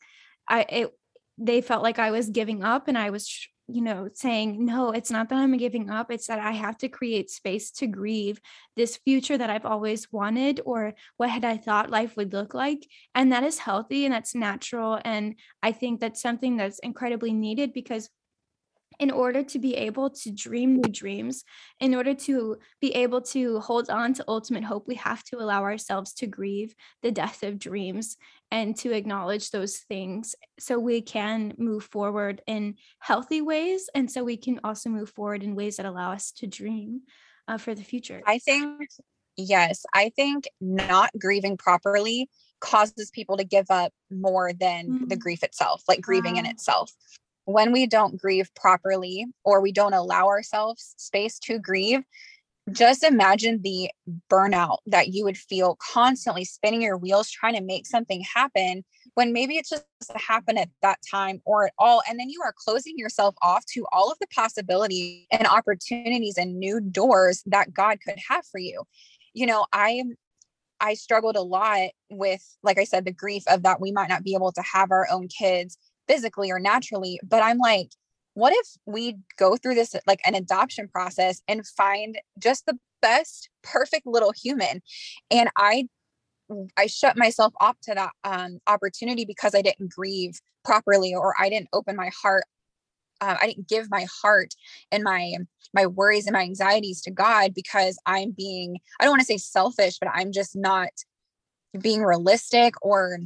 I 0.48 0.60
it, 0.68 0.90
they 1.38 1.62
felt 1.62 1.82
like 1.82 1.98
I 1.98 2.12
was 2.12 2.28
giving 2.28 2.62
up 2.62 2.86
and 2.86 2.96
I 2.96 3.10
was 3.10 3.26
you 3.68 3.80
know, 3.80 4.08
saying, 4.12 4.64
no, 4.64 4.90
it's 4.90 5.10
not 5.10 5.28
that 5.28 5.38
I'm 5.38 5.56
giving 5.56 5.88
up. 5.88 6.10
It's 6.10 6.26
that 6.26 6.38
I 6.38 6.50
have 6.50 6.76
to 6.78 6.88
create 6.88 7.30
space 7.30 7.70
to 7.72 7.86
grieve 7.86 8.40
this 8.76 8.98
future 8.98 9.38
that 9.38 9.50
I've 9.50 9.64
always 9.64 10.12
wanted 10.12 10.60
or 10.64 10.94
what 11.16 11.30
had 11.30 11.44
I 11.44 11.56
thought 11.56 11.88
life 11.90 12.16
would 12.16 12.32
look 12.32 12.54
like. 12.54 12.86
And 13.14 13.32
that 13.32 13.44
is 13.44 13.58
healthy 13.58 14.04
and 14.04 14.12
that's 14.12 14.34
natural. 14.34 15.00
And 15.04 15.36
I 15.62 15.72
think 15.72 16.00
that's 16.00 16.20
something 16.20 16.56
that's 16.56 16.80
incredibly 16.80 17.32
needed 17.32 17.72
because 17.72 18.10
in 18.98 19.10
order 19.10 19.42
to 19.42 19.58
be 19.58 19.74
able 19.74 20.10
to 20.10 20.30
dream 20.30 20.76
new 20.76 20.90
dreams, 20.90 21.44
in 21.80 21.94
order 21.94 22.14
to 22.14 22.56
be 22.80 22.94
able 22.94 23.20
to 23.20 23.60
hold 23.60 23.90
on 23.90 24.14
to 24.14 24.24
ultimate 24.28 24.64
hope, 24.64 24.86
we 24.86 24.94
have 24.96 25.22
to 25.24 25.36
allow 25.38 25.62
ourselves 25.62 26.12
to 26.14 26.26
grieve 26.26 26.74
the 27.02 27.10
death 27.12 27.42
of 27.42 27.58
dreams 27.58 28.16
and 28.50 28.76
to 28.76 28.92
acknowledge 28.92 29.50
those 29.50 29.78
things 29.78 30.34
so 30.58 30.78
we 30.78 31.00
can 31.00 31.54
move 31.58 31.84
forward 31.84 32.42
in 32.46 32.74
healthy 32.98 33.40
ways. 33.40 33.88
And 33.94 34.10
so 34.10 34.22
we 34.24 34.36
can 34.36 34.60
also 34.62 34.90
move 34.90 35.10
forward 35.10 35.42
in 35.42 35.54
ways 35.54 35.76
that 35.76 35.86
allow 35.86 36.12
us 36.12 36.32
to 36.32 36.46
dream 36.46 37.02
uh, 37.48 37.58
for 37.58 37.74
the 37.74 37.82
future. 37.82 38.22
I 38.26 38.38
think, 38.38 38.88
yes, 39.36 39.84
I 39.94 40.10
think 40.14 40.48
not 40.60 41.10
grieving 41.18 41.56
properly 41.56 42.28
causes 42.60 43.10
people 43.12 43.36
to 43.38 43.44
give 43.44 43.66
up 43.70 43.92
more 44.10 44.52
than 44.52 44.86
mm-hmm. 44.86 45.06
the 45.06 45.16
grief 45.16 45.42
itself, 45.42 45.82
like 45.88 46.00
grieving 46.00 46.34
wow. 46.34 46.40
in 46.40 46.46
itself 46.46 46.92
when 47.44 47.72
we 47.72 47.86
don't 47.86 48.16
grieve 48.16 48.50
properly 48.54 49.26
or 49.44 49.60
we 49.60 49.72
don't 49.72 49.94
allow 49.94 50.26
ourselves 50.26 50.94
space 50.96 51.38
to 51.40 51.58
grieve, 51.58 52.02
just 52.70 53.02
imagine 53.02 53.60
the 53.62 53.90
burnout 54.30 54.78
that 54.86 55.08
you 55.08 55.24
would 55.24 55.36
feel 55.36 55.76
constantly 55.92 56.44
spinning 56.44 56.82
your 56.82 56.96
wheels 56.96 57.28
trying 57.28 57.54
to 57.54 57.60
make 57.60 57.86
something 57.86 58.22
happen 58.34 58.84
when 59.14 59.32
maybe 59.32 59.56
it's 59.56 59.70
just 59.70 59.84
happen 60.14 60.56
at 60.56 60.68
that 60.80 60.98
time 61.10 61.42
or 61.44 61.66
at 61.66 61.72
all. 61.78 62.02
And 62.08 62.20
then 62.20 62.30
you 62.30 62.40
are 62.44 62.54
closing 62.56 62.94
yourself 62.96 63.34
off 63.42 63.64
to 63.74 63.84
all 63.90 64.12
of 64.12 64.18
the 64.20 64.28
possibilities 64.28 65.26
and 65.32 65.46
opportunities 65.46 66.38
and 66.38 66.58
new 66.58 66.80
doors 66.80 67.42
that 67.46 67.74
god 67.74 67.98
could 68.06 68.18
have 68.28 68.46
for 68.46 68.58
you. 68.58 68.84
You 69.34 69.46
know 69.46 69.66
i 69.72 70.04
i 70.78 70.94
struggled 70.94 71.36
a 71.36 71.42
lot 71.42 71.88
with 72.10 72.44
like 72.62 72.78
i 72.78 72.84
said 72.84 73.06
the 73.06 73.12
grief 73.12 73.42
of 73.48 73.62
that 73.62 73.80
we 73.80 73.92
might 73.92 74.10
not 74.10 74.24
be 74.24 74.34
able 74.34 74.52
to 74.52 74.60
have 74.60 74.90
our 74.90 75.08
own 75.10 75.26
kids 75.28 75.78
physically 76.12 76.50
or 76.50 76.60
naturally 76.60 77.18
but 77.22 77.42
i'm 77.42 77.58
like 77.58 77.88
what 78.34 78.52
if 78.54 78.66
we 78.86 79.18
go 79.38 79.56
through 79.56 79.74
this 79.74 79.94
like 80.06 80.20
an 80.24 80.34
adoption 80.34 80.88
process 80.88 81.42
and 81.48 81.66
find 81.66 82.18
just 82.38 82.66
the 82.66 82.78
best 83.02 83.48
perfect 83.62 84.06
little 84.06 84.32
human? 84.32 84.80
And 85.30 85.50
i 85.56 85.88
i 86.76 86.86
shut 86.86 87.16
myself 87.16 87.52
off 87.60 87.76
to 87.82 87.94
that 87.94 88.10
um, 88.24 88.58
opportunity 88.66 89.24
because 89.24 89.54
i 89.54 89.62
didn't 89.62 89.90
grieve 89.90 90.38
properly 90.64 91.14
or 91.14 91.34
i 91.40 91.48
didn't 91.48 91.68
open 91.72 91.96
my 91.96 92.10
heart 92.20 92.44
uh, 93.22 93.36
i 93.40 93.46
didn't 93.46 93.68
give 93.68 93.90
my 93.90 94.06
heart 94.22 94.54
and 94.90 95.02
my 95.02 95.32
my 95.72 95.86
worries 95.86 96.26
and 96.26 96.34
my 96.34 96.42
anxieties 96.42 97.00
to 97.00 97.10
god 97.10 97.54
because 97.54 97.98
i'm 98.04 98.32
being 98.32 98.76
i 99.00 99.04
don't 99.04 99.12
want 99.12 99.20
to 99.20 99.26
say 99.26 99.38
selfish 99.38 99.98
but 99.98 100.10
i'm 100.12 100.30
just 100.30 100.54
not 100.54 100.90
being 101.80 102.02
realistic 102.02 102.74
or 102.82 103.18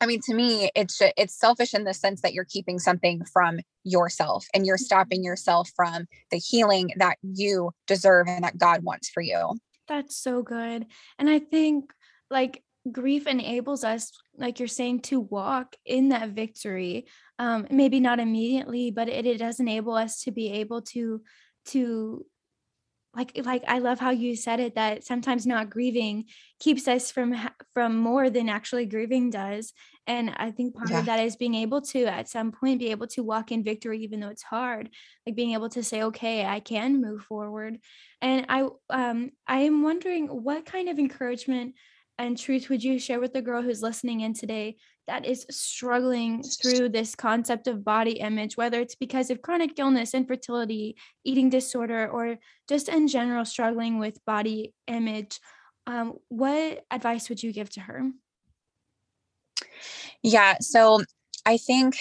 I 0.00 0.06
mean, 0.06 0.20
to 0.26 0.34
me, 0.34 0.70
it's 0.74 1.00
it's 1.16 1.38
selfish 1.38 1.74
in 1.74 1.84
the 1.84 1.92
sense 1.94 2.22
that 2.22 2.32
you're 2.32 2.46
keeping 2.46 2.78
something 2.78 3.24
from 3.24 3.60
yourself 3.84 4.46
and 4.54 4.66
you're 4.66 4.76
mm-hmm. 4.76 4.84
stopping 4.84 5.22
yourself 5.22 5.70
from 5.76 6.06
the 6.30 6.38
healing 6.38 6.90
that 6.96 7.18
you 7.22 7.72
deserve 7.86 8.26
and 8.28 8.44
that 8.44 8.58
God 8.58 8.82
wants 8.82 9.10
for 9.10 9.20
you. 9.20 9.58
That's 9.88 10.16
so 10.16 10.42
good. 10.42 10.86
And 11.18 11.28
I 11.28 11.38
think 11.38 11.92
like 12.30 12.62
grief 12.90 13.26
enables 13.26 13.84
us, 13.84 14.12
like 14.36 14.58
you're 14.58 14.68
saying, 14.68 15.00
to 15.00 15.20
walk 15.20 15.76
in 15.84 16.10
that 16.10 16.30
victory. 16.30 17.06
Um, 17.38 17.66
maybe 17.70 18.00
not 18.00 18.20
immediately, 18.20 18.90
but 18.90 19.08
it, 19.08 19.26
it 19.26 19.38
does 19.38 19.60
enable 19.60 19.94
us 19.94 20.22
to 20.22 20.30
be 20.30 20.52
able 20.52 20.82
to 20.82 21.22
to 21.66 22.24
like 23.14 23.32
like 23.44 23.64
I 23.66 23.78
love 23.80 23.98
how 23.98 24.10
you 24.10 24.36
said 24.36 24.60
it 24.60 24.76
that 24.76 25.04
sometimes 25.04 25.46
not 25.46 25.70
grieving 25.70 26.26
keeps 26.60 26.86
us 26.86 27.10
from 27.10 27.34
from 27.74 27.96
more 27.96 28.30
than 28.30 28.48
actually 28.48 28.86
grieving 28.86 29.30
does 29.30 29.72
and 30.06 30.32
I 30.36 30.52
think 30.52 30.74
part 30.74 30.90
yeah. 30.90 31.00
of 31.00 31.06
that 31.06 31.20
is 31.20 31.36
being 31.36 31.54
able 31.56 31.80
to 31.82 32.04
at 32.04 32.28
some 32.28 32.52
point 32.52 32.78
be 32.78 32.92
able 32.92 33.08
to 33.08 33.22
walk 33.22 33.50
in 33.50 33.64
victory 33.64 33.98
even 34.00 34.20
though 34.20 34.28
it's 34.28 34.44
hard 34.44 34.90
like 35.26 35.34
being 35.34 35.54
able 35.54 35.68
to 35.70 35.82
say 35.82 36.04
okay 36.04 36.44
I 36.44 36.60
can 36.60 37.00
move 37.00 37.22
forward 37.22 37.78
and 38.20 38.46
I 38.48 38.68
um 38.90 39.30
I 39.46 39.60
am 39.60 39.82
wondering 39.82 40.28
what 40.28 40.66
kind 40.66 40.88
of 40.88 40.98
encouragement 40.98 41.74
and 42.16 42.38
truth 42.38 42.68
would 42.68 42.84
you 42.84 42.98
share 42.98 43.18
with 43.18 43.32
the 43.32 43.42
girl 43.42 43.62
who's 43.62 43.82
listening 43.82 44.20
in 44.20 44.34
today 44.34 44.76
that 45.10 45.26
is 45.26 45.44
struggling 45.50 46.40
through 46.44 46.88
this 46.88 47.16
concept 47.16 47.66
of 47.66 47.84
body 47.84 48.12
image, 48.20 48.56
whether 48.56 48.80
it's 48.80 48.94
because 48.94 49.28
of 49.28 49.42
chronic 49.42 49.76
illness, 49.76 50.14
infertility, 50.14 50.94
eating 51.24 51.50
disorder, 51.50 52.08
or 52.08 52.38
just 52.68 52.88
in 52.88 53.08
general 53.08 53.44
struggling 53.44 53.98
with 53.98 54.24
body 54.24 54.72
image, 54.86 55.40
um, 55.88 56.14
what 56.28 56.84
advice 56.92 57.28
would 57.28 57.42
you 57.42 57.52
give 57.52 57.68
to 57.70 57.80
her? 57.80 58.08
Yeah, 60.22 60.58
so 60.60 61.02
I 61.44 61.56
think, 61.56 61.96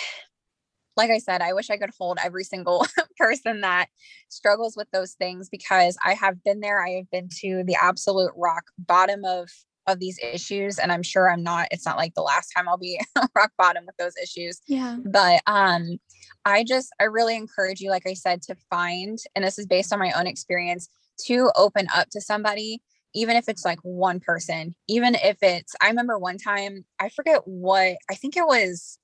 like 0.95 1.09
I 1.09 1.17
said, 1.17 1.41
I 1.41 1.53
wish 1.53 1.71
I 1.71 1.77
could 1.77 1.91
hold 1.97 2.19
every 2.23 2.43
single 2.43 2.85
person 3.17 3.61
that 3.61 3.87
struggles 4.27 4.77
with 4.77 4.87
those 4.91 5.13
things 5.13 5.49
because 5.49 5.97
I 6.05 6.13
have 6.13 6.43
been 6.43 6.59
there. 6.59 6.85
I 6.85 6.91
have 6.91 7.09
been 7.09 7.29
to 7.41 7.63
the 7.65 7.77
absolute 7.81 8.33
rock 8.35 8.65
bottom 8.77 9.25
of 9.25 9.49
of 9.89 9.99
these 9.99 10.19
issues 10.21 10.77
and 10.77 10.91
i'm 10.91 11.03
sure 11.03 11.31
i'm 11.31 11.43
not 11.43 11.67
it's 11.71 11.85
not 11.85 11.97
like 11.97 12.13
the 12.13 12.21
last 12.21 12.51
time 12.55 12.67
i'll 12.67 12.77
be 12.77 12.99
rock 13.35 13.51
bottom 13.57 13.85
with 13.85 13.95
those 13.97 14.15
issues 14.21 14.61
yeah 14.67 14.97
but 15.05 15.41
um 15.47 15.97
i 16.45 16.63
just 16.63 16.89
i 16.99 17.03
really 17.03 17.35
encourage 17.35 17.79
you 17.81 17.89
like 17.89 18.07
i 18.07 18.13
said 18.13 18.41
to 18.41 18.55
find 18.69 19.19
and 19.35 19.43
this 19.43 19.59
is 19.59 19.65
based 19.65 19.91
on 19.91 19.99
my 19.99 20.11
own 20.17 20.27
experience 20.27 20.89
to 21.25 21.51
open 21.55 21.87
up 21.93 22.09
to 22.09 22.21
somebody 22.21 22.81
even 23.15 23.35
if 23.35 23.49
it's 23.49 23.65
like 23.65 23.79
one 23.81 24.19
person 24.19 24.75
even 24.87 25.15
if 25.15 25.37
it's 25.41 25.75
i 25.81 25.87
remember 25.87 26.17
one 26.17 26.37
time 26.37 26.85
i 26.99 27.09
forget 27.09 27.41
what 27.45 27.97
i 28.09 28.15
think 28.15 28.37
it 28.37 28.45
was 28.45 28.99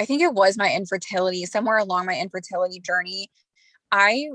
i 0.00 0.04
think 0.04 0.22
it 0.22 0.34
was 0.34 0.56
my 0.56 0.72
infertility 0.72 1.44
somewhere 1.44 1.78
along 1.78 2.06
my 2.06 2.18
infertility 2.18 2.80
journey 2.80 3.30
i 3.90 4.26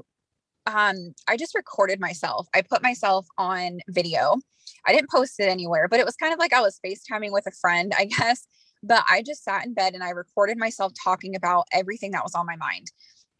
um, 0.67 1.13
I 1.27 1.37
just 1.37 1.55
recorded 1.55 1.99
myself. 1.99 2.47
I 2.53 2.61
put 2.61 2.83
myself 2.83 3.25
on 3.37 3.79
video. 3.87 4.35
I 4.85 4.93
didn't 4.93 5.09
post 5.09 5.39
it 5.39 5.49
anywhere, 5.49 5.87
but 5.87 5.99
it 5.99 6.05
was 6.05 6.15
kind 6.15 6.33
of 6.33 6.39
like 6.39 6.53
I 6.53 6.61
was 6.61 6.79
FaceTiming 6.85 7.31
with 7.31 7.47
a 7.47 7.51
friend, 7.51 7.93
I 7.97 8.05
guess. 8.05 8.47
But 8.83 9.03
I 9.09 9.23
just 9.23 9.43
sat 9.43 9.65
in 9.65 9.73
bed 9.73 9.95
and 9.95 10.03
I 10.03 10.09
recorded 10.09 10.57
myself 10.57 10.93
talking 11.03 11.35
about 11.35 11.65
everything 11.73 12.11
that 12.11 12.23
was 12.23 12.35
on 12.35 12.45
my 12.45 12.55
mind 12.55 12.91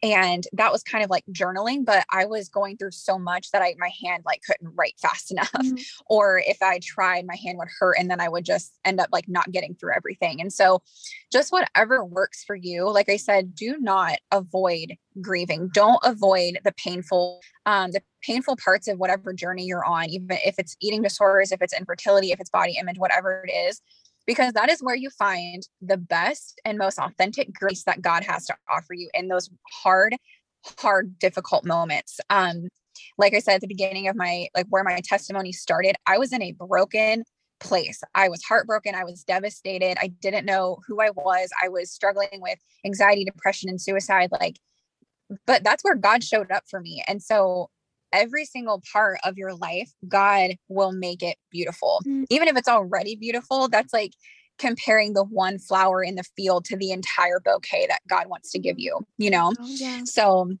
and 0.02 0.44
that 0.52 0.70
was 0.70 0.82
kind 0.82 1.02
of 1.02 1.10
like 1.10 1.24
journaling 1.32 1.84
but 1.84 2.04
i 2.12 2.24
was 2.24 2.48
going 2.48 2.76
through 2.76 2.90
so 2.90 3.18
much 3.18 3.50
that 3.50 3.62
i 3.62 3.74
my 3.78 3.90
hand 4.02 4.22
like 4.24 4.40
couldn't 4.46 4.72
write 4.76 4.94
fast 5.00 5.30
enough 5.32 5.50
mm-hmm. 5.52 5.74
or 6.06 6.42
if 6.46 6.58
i 6.62 6.78
tried 6.82 7.26
my 7.26 7.36
hand 7.36 7.58
would 7.58 7.68
hurt 7.78 7.96
and 7.98 8.10
then 8.10 8.20
i 8.20 8.28
would 8.28 8.44
just 8.44 8.78
end 8.84 9.00
up 9.00 9.08
like 9.12 9.28
not 9.28 9.50
getting 9.50 9.74
through 9.74 9.92
everything 9.94 10.40
and 10.40 10.52
so 10.52 10.82
just 11.32 11.52
whatever 11.52 12.04
works 12.04 12.44
for 12.44 12.54
you 12.54 12.88
like 12.90 13.08
i 13.08 13.16
said 13.16 13.54
do 13.54 13.76
not 13.78 14.18
avoid 14.30 14.96
grieving 15.20 15.68
don't 15.72 16.00
avoid 16.04 16.58
the 16.64 16.72
painful 16.72 17.40
um 17.66 17.90
the 17.90 18.02
painful 18.22 18.56
parts 18.56 18.88
of 18.88 18.98
whatever 18.98 19.32
journey 19.32 19.64
you're 19.64 19.84
on 19.84 20.08
even 20.08 20.28
if 20.44 20.56
it's 20.58 20.76
eating 20.80 21.02
disorders 21.02 21.52
if 21.52 21.60
it's 21.62 21.76
infertility 21.76 22.30
if 22.30 22.40
it's 22.40 22.50
body 22.50 22.76
image 22.80 22.98
whatever 22.98 23.44
it 23.46 23.52
is 23.52 23.80
because 24.28 24.52
that 24.52 24.70
is 24.70 24.82
where 24.82 24.94
you 24.94 25.08
find 25.08 25.66
the 25.80 25.96
best 25.96 26.60
and 26.66 26.76
most 26.76 26.98
authentic 26.98 27.50
grace 27.52 27.84
that 27.84 28.02
God 28.02 28.22
has 28.24 28.44
to 28.46 28.54
offer 28.70 28.92
you 28.92 29.08
in 29.14 29.28
those 29.28 29.48
hard, 29.82 30.16
hard, 30.78 31.18
difficult 31.18 31.64
moments. 31.64 32.20
Um, 32.28 32.68
like 33.16 33.32
I 33.32 33.38
said 33.38 33.54
at 33.54 33.60
the 33.62 33.66
beginning 33.66 34.06
of 34.06 34.16
my 34.16 34.48
like 34.54 34.66
where 34.68 34.84
my 34.84 35.00
testimony 35.02 35.50
started, 35.50 35.96
I 36.06 36.18
was 36.18 36.34
in 36.34 36.42
a 36.42 36.52
broken 36.52 37.24
place. 37.58 38.02
I 38.14 38.28
was 38.28 38.42
heartbroken. 38.42 38.94
I 38.94 39.02
was 39.02 39.24
devastated. 39.24 39.96
I 39.98 40.08
didn't 40.08 40.44
know 40.44 40.76
who 40.86 41.00
I 41.00 41.08
was. 41.08 41.48
I 41.64 41.70
was 41.70 41.90
struggling 41.90 42.28
with 42.34 42.58
anxiety, 42.84 43.24
depression, 43.24 43.70
and 43.70 43.80
suicide. 43.80 44.28
Like, 44.30 44.58
but 45.46 45.64
that's 45.64 45.82
where 45.82 45.94
God 45.94 46.22
showed 46.22 46.52
up 46.52 46.64
for 46.68 46.80
me. 46.80 47.02
And 47.08 47.22
so 47.22 47.70
every 48.12 48.44
single 48.44 48.82
part 48.92 49.18
of 49.24 49.36
your 49.36 49.54
life, 49.54 49.90
God 50.06 50.52
will 50.68 50.92
make 50.92 51.22
it 51.22 51.36
beautiful. 51.50 52.00
Mm-hmm. 52.06 52.24
Even 52.30 52.48
if 52.48 52.56
it's 52.56 52.68
already 52.68 53.16
beautiful, 53.16 53.68
that's 53.68 53.92
like 53.92 54.12
comparing 54.58 55.12
the 55.12 55.24
one 55.24 55.58
flower 55.58 56.02
in 56.02 56.16
the 56.16 56.24
field 56.36 56.64
to 56.66 56.76
the 56.76 56.90
entire 56.90 57.40
bouquet 57.40 57.86
that 57.88 58.00
God 58.08 58.26
wants 58.26 58.50
to 58.52 58.58
give 58.58 58.78
you, 58.78 59.00
you 59.16 59.30
know? 59.30 59.52
Oh, 59.58 59.66
yeah. 59.66 60.02
So 60.04 60.52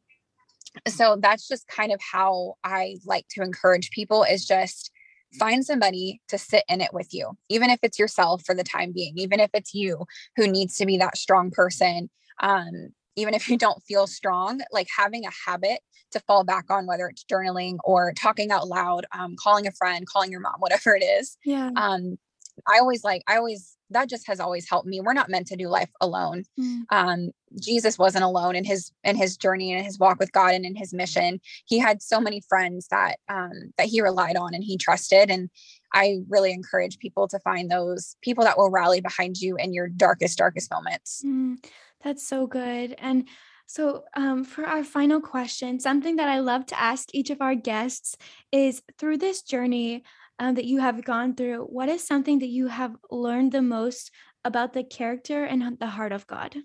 so 0.86 1.16
that's 1.20 1.48
just 1.48 1.66
kind 1.66 1.92
of 1.92 2.00
how 2.00 2.54
I 2.62 2.96
like 3.04 3.26
to 3.30 3.42
encourage 3.42 3.90
people 3.90 4.22
is 4.22 4.46
just 4.46 4.90
find 5.38 5.64
somebody 5.64 6.20
to 6.28 6.38
sit 6.38 6.64
in 6.68 6.80
it 6.80 6.92
with 6.92 7.12
you, 7.12 7.36
even 7.48 7.70
if 7.70 7.78
it's 7.82 7.98
yourself 7.98 8.42
for 8.44 8.54
the 8.54 8.64
time 8.64 8.92
being, 8.92 9.18
even 9.18 9.40
if 9.40 9.50
it's 9.52 9.74
you 9.74 10.06
who 10.36 10.46
needs 10.46 10.76
to 10.76 10.86
be 10.86 10.96
that 10.98 11.18
strong 11.18 11.50
person. 11.50 12.10
Um, 12.40 12.90
even 13.18 13.34
if 13.34 13.48
you 13.48 13.58
don't 13.58 13.82
feel 13.82 14.06
strong, 14.06 14.60
like 14.72 14.88
having 14.96 15.24
a 15.24 15.50
habit 15.50 15.80
to 16.12 16.20
fall 16.20 16.44
back 16.44 16.66
on, 16.70 16.86
whether 16.86 17.08
it's 17.08 17.24
journaling 17.24 17.76
or 17.84 18.12
talking 18.12 18.50
out 18.50 18.68
loud, 18.68 19.06
um, 19.12 19.36
calling 19.38 19.66
a 19.66 19.72
friend, 19.72 20.06
calling 20.06 20.30
your 20.30 20.40
mom, 20.40 20.54
whatever 20.58 20.94
it 20.94 21.04
is. 21.04 21.36
Yeah. 21.44 21.70
Um, 21.76 22.18
I 22.66 22.78
always 22.78 23.04
like, 23.04 23.22
I 23.28 23.36
always, 23.36 23.76
that 23.90 24.08
just 24.08 24.26
has 24.26 24.40
always 24.40 24.68
helped 24.68 24.86
me. 24.86 25.00
We're 25.00 25.12
not 25.12 25.30
meant 25.30 25.46
to 25.48 25.56
do 25.56 25.68
life 25.68 25.90
alone. 26.00 26.42
Mm. 26.58 26.82
Um, 26.90 27.30
Jesus 27.62 27.98
wasn't 27.98 28.24
alone 28.24 28.56
in 28.56 28.64
his, 28.64 28.90
in 29.04 29.16
his 29.16 29.36
journey 29.36 29.72
and 29.72 29.84
his 29.84 29.98
walk 29.98 30.18
with 30.18 30.32
God 30.32 30.54
and 30.54 30.66
in 30.66 30.74
his 30.74 30.92
mission. 30.92 31.40
He 31.66 31.78
had 31.78 32.02
so 32.02 32.20
many 32.20 32.42
friends 32.48 32.88
that, 32.90 33.18
um, 33.28 33.72
that 33.76 33.86
he 33.86 34.02
relied 34.02 34.36
on 34.36 34.54
and 34.54 34.64
he 34.64 34.76
trusted. 34.76 35.30
And 35.30 35.50
I 35.94 36.18
really 36.28 36.52
encourage 36.52 36.98
people 36.98 37.28
to 37.28 37.38
find 37.38 37.70
those 37.70 38.16
people 38.22 38.42
that 38.44 38.58
will 38.58 38.70
rally 38.70 39.00
behind 39.00 39.38
you 39.38 39.56
in 39.56 39.72
your 39.72 39.88
darkest, 39.88 40.38
darkest 40.38 40.70
moments. 40.70 41.22
Mm. 41.24 41.58
That's 42.02 42.26
so 42.26 42.46
good. 42.46 42.94
And 42.98 43.28
So, 43.70 44.04
um, 44.16 44.44
for 44.44 44.64
our 44.64 44.82
final 44.82 45.20
question, 45.20 45.78
something 45.78 46.16
that 46.16 46.28
I 46.28 46.38
love 46.40 46.64
to 46.66 46.80
ask 46.80 47.14
each 47.14 47.28
of 47.28 47.42
our 47.42 47.54
guests 47.54 48.16
is 48.50 48.82
through 48.98 49.18
this 49.18 49.42
journey 49.42 50.04
um, 50.38 50.54
that 50.54 50.64
you 50.64 50.80
have 50.80 51.04
gone 51.04 51.34
through, 51.34 51.64
what 51.64 51.90
is 51.90 52.06
something 52.06 52.38
that 52.38 52.48
you 52.48 52.68
have 52.68 52.96
learned 53.10 53.52
the 53.52 53.60
most 53.60 54.10
about 54.44 54.72
the 54.72 54.84
character 54.84 55.44
and 55.44 55.78
the 55.78 55.86
heart 55.88 56.12
of 56.12 56.26
God? 56.26 56.56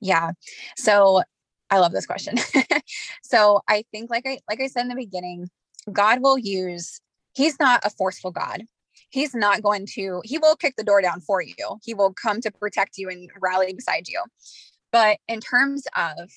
Yeah. 0.00 0.32
So 0.76 1.22
I 1.70 1.78
love 1.78 1.92
this 1.92 2.06
question. 2.06 2.36
so 3.22 3.62
I 3.68 3.84
think 3.92 4.10
like 4.10 4.24
I 4.26 4.38
like 4.48 4.60
I 4.60 4.66
said 4.68 4.82
in 4.82 4.88
the 4.88 4.94
beginning, 4.94 5.50
God 5.92 6.20
will 6.22 6.38
use 6.38 7.00
he's 7.34 7.58
not 7.60 7.84
a 7.84 7.90
forceful 7.90 8.30
God. 8.30 8.64
He's 9.10 9.34
not 9.34 9.62
going 9.62 9.86
to 9.94 10.20
he 10.24 10.38
will 10.38 10.56
kick 10.56 10.74
the 10.76 10.84
door 10.84 11.00
down 11.00 11.20
for 11.20 11.40
you. 11.42 11.78
He 11.82 11.94
will 11.94 12.12
come 12.12 12.40
to 12.40 12.50
protect 12.50 12.98
you 12.98 13.08
and 13.08 13.30
rally 13.40 13.72
beside 13.72 14.08
you. 14.08 14.22
But 14.92 15.18
in 15.28 15.40
terms 15.40 15.86
of 15.96 16.30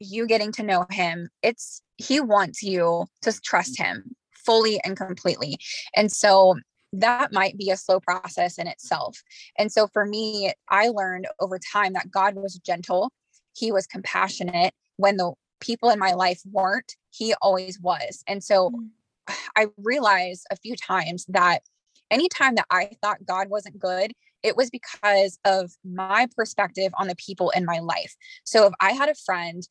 you 0.00 0.26
getting 0.26 0.52
to 0.52 0.62
know 0.62 0.86
him, 0.90 1.28
it's 1.42 1.82
he 1.96 2.20
wants 2.20 2.62
you 2.62 3.06
to 3.22 3.40
trust 3.40 3.78
him 3.78 4.16
fully 4.32 4.80
and 4.84 4.96
completely. 4.96 5.58
And 5.94 6.10
so 6.10 6.56
that 6.92 7.32
might 7.32 7.56
be 7.56 7.70
a 7.70 7.76
slow 7.76 8.00
process 8.00 8.58
in 8.58 8.66
itself. 8.66 9.22
And 9.58 9.70
so 9.70 9.86
for 9.86 10.04
me, 10.04 10.52
I 10.68 10.88
learned 10.88 11.28
over 11.38 11.58
time 11.58 11.92
that 11.92 12.10
God 12.10 12.34
was 12.34 12.58
gentle, 12.64 13.12
He 13.56 13.70
was 13.70 13.86
compassionate 13.86 14.72
when 14.96 15.16
the 15.16 15.32
people 15.60 15.90
in 15.90 15.98
my 15.98 16.14
life 16.14 16.40
weren't, 16.50 16.96
He 17.10 17.34
always 17.42 17.78
was. 17.80 18.24
And 18.26 18.42
so 18.42 18.70
mm. 18.70 18.88
I 19.56 19.66
realized 19.76 20.46
a 20.50 20.56
few 20.56 20.74
times 20.74 21.26
that 21.28 21.62
anytime 22.10 22.54
that 22.56 22.66
I 22.70 22.90
thought 23.02 23.24
God 23.26 23.48
wasn't 23.48 23.78
good, 23.78 24.12
it 24.42 24.56
was 24.56 24.70
because 24.70 25.38
of 25.44 25.72
my 25.84 26.26
perspective 26.36 26.92
on 26.98 27.08
the 27.08 27.16
people 27.16 27.50
in 27.50 27.64
my 27.64 27.78
life. 27.78 28.14
So 28.44 28.66
if 28.66 28.72
I 28.80 28.92
had 28.92 29.08
a 29.08 29.14
friend 29.14 29.66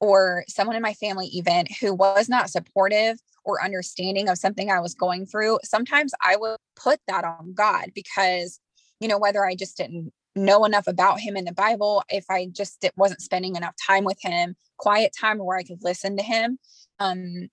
or 0.00 0.44
someone 0.48 0.76
in 0.76 0.82
my 0.82 0.94
family, 0.94 1.26
even 1.26 1.66
who 1.80 1.94
was 1.94 2.28
not 2.28 2.50
supportive 2.50 3.18
or 3.44 3.62
understanding 3.62 4.28
of 4.28 4.38
something 4.38 4.70
I 4.70 4.80
was 4.80 4.94
going 4.94 5.26
through, 5.26 5.58
sometimes 5.64 6.12
I 6.24 6.36
would 6.36 6.56
put 6.76 7.00
that 7.08 7.24
on 7.24 7.54
God 7.54 7.90
because, 7.94 8.60
you 9.00 9.08
know, 9.08 9.18
whether 9.18 9.44
I 9.44 9.54
just 9.54 9.76
didn't 9.76 10.12
know 10.36 10.64
enough 10.64 10.86
about 10.86 11.20
him 11.20 11.36
in 11.36 11.44
the 11.44 11.52
Bible, 11.52 12.02
if 12.08 12.24
I 12.30 12.46
just 12.46 12.84
wasn't 12.96 13.20
spending 13.20 13.56
enough 13.56 13.74
time 13.86 14.04
with 14.04 14.18
him, 14.22 14.54
quiet 14.78 15.12
time 15.18 15.38
where 15.38 15.58
I 15.58 15.64
could 15.64 15.82
listen 15.82 16.16
to 16.16 16.22
him, 16.22 16.58
um, 16.98 17.48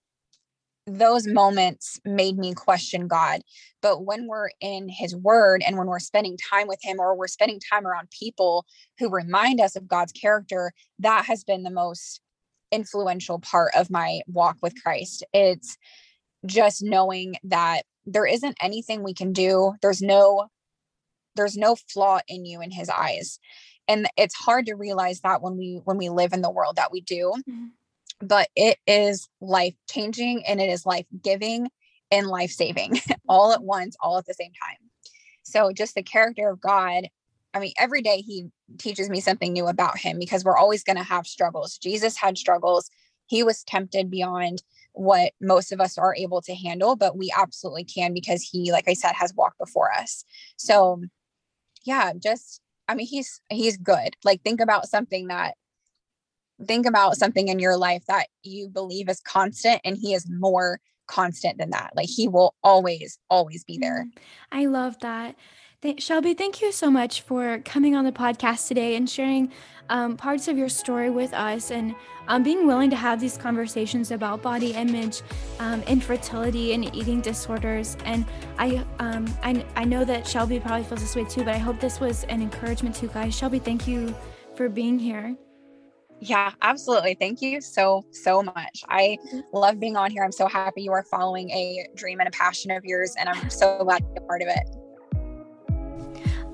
those 0.88 1.28
moments 1.28 2.00
made 2.06 2.38
me 2.38 2.54
question 2.54 3.08
God. 3.08 3.42
But 3.82 4.06
when 4.06 4.26
we're 4.26 4.50
in 4.62 4.88
his 4.88 5.16
word 5.16 5.62
and 5.68 5.78
when 5.78 5.88
we're 5.88 6.00
spending 6.00 6.38
time 6.38 6.68
with 6.68 6.80
him 6.82 7.00
or 7.00 7.16
we're 7.16 7.28
spending 7.28 7.60
time 7.60 7.86
around 7.86 8.10
people 8.10 8.66
who 8.98 9.10
remind 9.10 9.60
us 9.60 9.76
of 9.76 9.88
God's 9.88 10.14
character, 10.14 10.72
that 11.00 11.26
has 11.26 11.44
been 11.44 11.64
the 11.64 11.70
most 11.70 12.22
influential 12.72 13.40
part 13.40 13.72
of 13.76 13.90
my 13.90 14.22
walk 14.28 14.58
with 14.62 14.82
Christ. 14.82 15.26
It's 15.34 15.78
just 16.46 16.82
knowing 16.82 17.36
that 17.44 17.84
there 18.06 18.26
isn't 18.26 18.58
anything 18.62 19.04
we 19.04 19.14
can 19.14 19.34
do. 19.34 19.74
There's 19.82 20.02
no 20.02 20.48
there's 21.36 21.58
no 21.58 21.76
flaw 21.76 22.20
in 22.28 22.46
you 22.46 22.62
in 22.62 22.72
his 22.72 22.90
eyes. 22.90 23.40
And 23.88 24.08
it's 24.18 24.34
hard 24.34 24.66
to 24.66 24.74
realize 24.74 25.22
that 25.22 25.42
when 25.42 25.58
we 25.58 25.82
when 25.84 25.98
we 25.98 26.10
live 26.10 26.34
in 26.34 26.42
the 26.42 26.50
world 26.50 26.78
that 26.78 26.92
we 26.92 27.02
do. 27.02 27.34
Mm-hmm. 27.38 27.66
But 28.20 28.50
it 28.56 28.78
is 28.88 29.28
life 29.42 29.76
changing 29.90 30.44
and 30.48 30.60
it 30.60 30.70
is 30.70 30.86
life 30.86 31.06
giving 31.22 31.70
and 32.12 32.28
life 32.28 32.52
saving 32.52 33.00
all 33.30 33.54
at 33.54 33.62
once, 33.62 33.96
all 34.02 34.18
at 34.18 34.26
the 34.26 34.34
same 34.34 34.52
time. 34.52 34.78
So 35.44 35.72
just 35.72 35.96
the 35.96 36.04
character 36.04 36.50
of 36.50 36.60
God 36.60 37.08
I 37.58 37.60
mean, 37.60 37.74
every 37.80 38.04
day 38.04 38.18
he 38.18 38.46
teaches 38.78 39.10
me 39.10 39.20
something 39.20 39.52
new 39.52 39.68
about 39.68 39.98
him 39.98 40.20
because 40.20 40.44
we're 40.44 40.58
always 40.58 40.84
going 40.84 40.98
to 40.98 41.04
have 41.04 41.26
struggles. 41.26 41.80
Jesus 41.80 42.16
had 42.16 42.38
struggles. 42.38 42.90
He 43.26 43.42
was 43.42 43.64
tempted 43.64 44.12
beyond 44.12 44.62
what 44.94 45.34
most 45.42 45.72
of 45.72 45.82
us 45.82 45.98
are 45.98 46.16
able 46.16 46.42
to 46.42 46.54
handle, 46.54 46.96
but 46.96 47.18
we 47.18 47.34
absolutely 47.36 47.84
can 47.84 48.14
because 48.14 48.44
he, 48.44 48.72
like 48.72 48.88
I 48.88 48.94
said, 48.94 49.14
has 49.14 49.34
walked 49.36 49.58
before 49.58 49.92
us. 49.92 50.24
So, 50.58 51.02
yeah, 51.84 52.14
just, 52.22 52.62
I 52.88 52.94
mean, 52.94 53.08
he's, 53.08 53.42
he's 53.50 53.78
good. 53.78 54.16
Like, 54.24 54.44
think 54.44 54.62
about 54.62 54.88
something 54.88 55.28
that, 55.28 55.56
think 56.66 56.86
about 56.86 57.18
something 57.18 57.48
in 57.48 57.60
your 57.60 57.78
life 57.78 58.04
that 58.08 58.28
you 58.44 58.70
believe 58.70 59.10
is 59.10 59.20
constant 59.22 59.82
and 59.84 59.98
he 59.98 60.14
is 60.14 60.28
more 60.30 60.80
constant 61.08 61.58
than 61.58 61.70
that. 61.72 61.92
Like, 61.96 62.10
he 62.10 62.28
will 62.28 62.56
always, 62.64 63.20
always 63.30 63.64
be 63.64 63.78
there. 63.78 64.06
Mm, 64.06 64.22
I 64.52 64.66
love 64.66 65.00
that. 65.00 65.36
Th- 65.82 66.02
Shelby, 66.02 66.34
thank 66.34 66.62
you 66.62 66.72
so 66.72 66.90
much 66.90 67.22
for 67.22 67.60
coming 67.60 67.96
on 67.96 68.04
the 68.04 68.12
podcast 68.12 68.68
today 68.68 68.96
and 68.96 69.10
sharing 69.10 69.52
um, 69.90 70.18
parts 70.18 70.48
of 70.48 70.58
your 70.58 70.70
story 70.70 71.10
with 71.10 71.34
us 71.34 71.72
and 71.72 71.96
um, 72.28 72.44
being 72.44 72.68
willing 72.68 72.90
to 72.90 72.96
have 72.96 73.22
these 73.22 73.38
conversations 73.38 74.12
about 74.12 74.42
body 74.42 74.74
image, 74.74 75.22
um, 75.60 75.82
infertility, 75.84 76.74
and 76.74 76.94
eating 76.96 77.22
disorders. 77.22 77.96
And 78.04 78.26
I, 78.58 78.84
um, 79.00 79.34
I, 79.44 79.64
I 79.76 79.86
know 79.86 80.04
that 80.04 80.28
Shelby 80.28 80.60
probably 80.60 80.84
feels 80.84 81.02
this 81.02 81.16
way 81.16 81.26
too, 81.26 81.44
but 81.44 81.54
I 81.54 81.58
hope 81.60 81.80
this 81.80 82.00
was 82.00 82.24
an 82.26 82.42
encouragement 82.42 82.96
to 82.96 83.06
you 83.06 83.12
guys. 83.14 83.36
Shelby, 83.36 83.60
thank 83.60 83.88
you 83.88 84.14
for 84.56 84.68
being 84.68 85.00
here. 85.00 85.38
Yeah, 86.20 86.52
absolutely. 86.62 87.16
Thank 87.16 87.42
you 87.42 87.62
so, 87.62 88.06
so 88.12 88.42
much. 88.42 88.84
I 88.90 89.18
mm-hmm. 89.28 89.42
love 89.54 89.80
being 89.80 89.96
on 89.96 90.10
here. 90.10 90.24
I'm 90.24 90.32
so 90.32 90.48
happy 90.48 90.82
you 90.82 90.92
are 90.92 91.04
following 91.04 91.52
a 91.52 91.88
dream 91.96 92.20
and 92.20 92.28
a 92.28 92.32
passion 92.32 92.72
of 92.72 92.84
yours, 92.84 93.16
and 93.20 93.30
I'm 93.30 93.50
so 93.50 93.84
glad 93.84 94.00
to 94.00 94.06
be 94.06 94.18
a 94.18 94.22
part 94.22 94.42
of 94.42 94.48
it. 94.48 94.68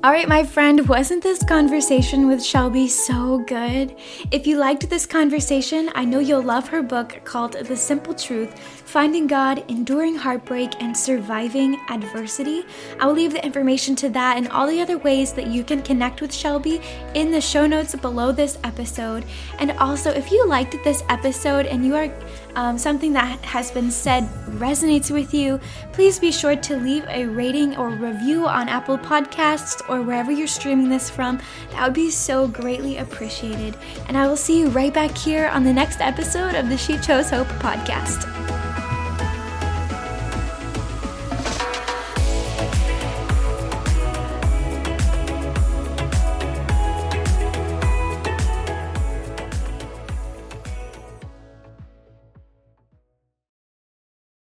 All 0.03 0.11
right, 0.11 0.28
my 0.28 0.43
friend, 0.43 0.86
wasn't 0.89 1.24
this 1.24 1.45
conversation 1.45 2.28
with 2.28 2.43
Shelby 2.43 2.89
so 2.89 3.38
good? 3.47 3.95
If 4.32 4.45
you 4.45 4.57
liked 4.57 4.89
this 4.89 5.05
conversation, 5.05 5.89
I 5.95 6.03
know 6.03 6.20
you'll 6.20 6.43
love 6.43 6.68
her 6.68 6.84
book 6.84 7.22
called 7.24 7.53
The 7.53 7.78
Simple 7.78 8.14
Truth 8.14 8.82
Finding 8.86 9.27
God, 9.27 9.63
Enduring 9.69 10.15
Heartbreak, 10.15 10.81
and 10.81 10.95
Surviving 10.95 11.79
Adversity. 11.89 12.63
I 12.99 13.07
will 13.07 13.13
leave 13.13 13.34
the 13.34 13.43
information 13.43 13.95
to 13.97 14.09
that 14.09 14.38
and 14.38 14.47
all 14.49 14.67
the 14.67 14.81
other 14.81 14.97
ways 14.97 15.34
that 15.34 15.47
you 15.47 15.63
can 15.63 15.81
connect 15.81 16.21
with 16.21 16.34
Shelby 16.34 16.81
in 17.15 17.31
the 17.31 17.41
show 17.41 17.65
notes 17.65 17.95
below 17.95 18.31
this 18.31 18.59
episode. 18.63 19.25
And 19.59 19.71
also, 19.73 20.11
if 20.11 20.31
you 20.31 20.47
liked 20.47 20.75
this 20.84 21.03
episode 21.09 21.65
and 21.65 21.86
you 21.86 21.95
are 21.95 22.09
um, 22.55 22.77
something 22.77 23.13
that 23.13 23.39
has 23.43 23.71
been 23.71 23.89
said 23.89 24.27
resonates 24.57 25.09
with 25.09 25.34
you, 25.34 25.59
please 25.91 26.19
be 26.19 26.31
sure 26.31 26.55
to 26.55 26.77
leave 26.77 27.05
a 27.07 27.25
rating 27.25 27.75
or 27.77 27.89
review 27.89 28.45
on 28.45 28.69
Apple 28.69 28.97
Podcasts 28.97 29.81
or 29.89 30.01
wherever 30.01 30.31
you're 30.31 30.47
streaming 30.47 30.89
this 30.89 31.09
from. 31.09 31.39
That 31.71 31.86
would 31.86 31.93
be 31.93 32.11
so 32.11 32.47
greatly 32.47 32.97
appreciated. 32.97 33.75
And 34.07 34.17
I 34.17 34.27
will 34.27 34.38
see 34.38 34.59
you 34.59 34.69
right 34.69 34.93
back 34.93 35.17
here 35.17 35.47
on 35.47 35.63
the 35.63 35.73
next 35.73 36.01
episode 36.01 36.55
of 36.55 36.69
the 36.69 36.77
She 36.77 36.97
Chose 36.99 37.29
Hope 37.29 37.47
podcast. 37.47 38.72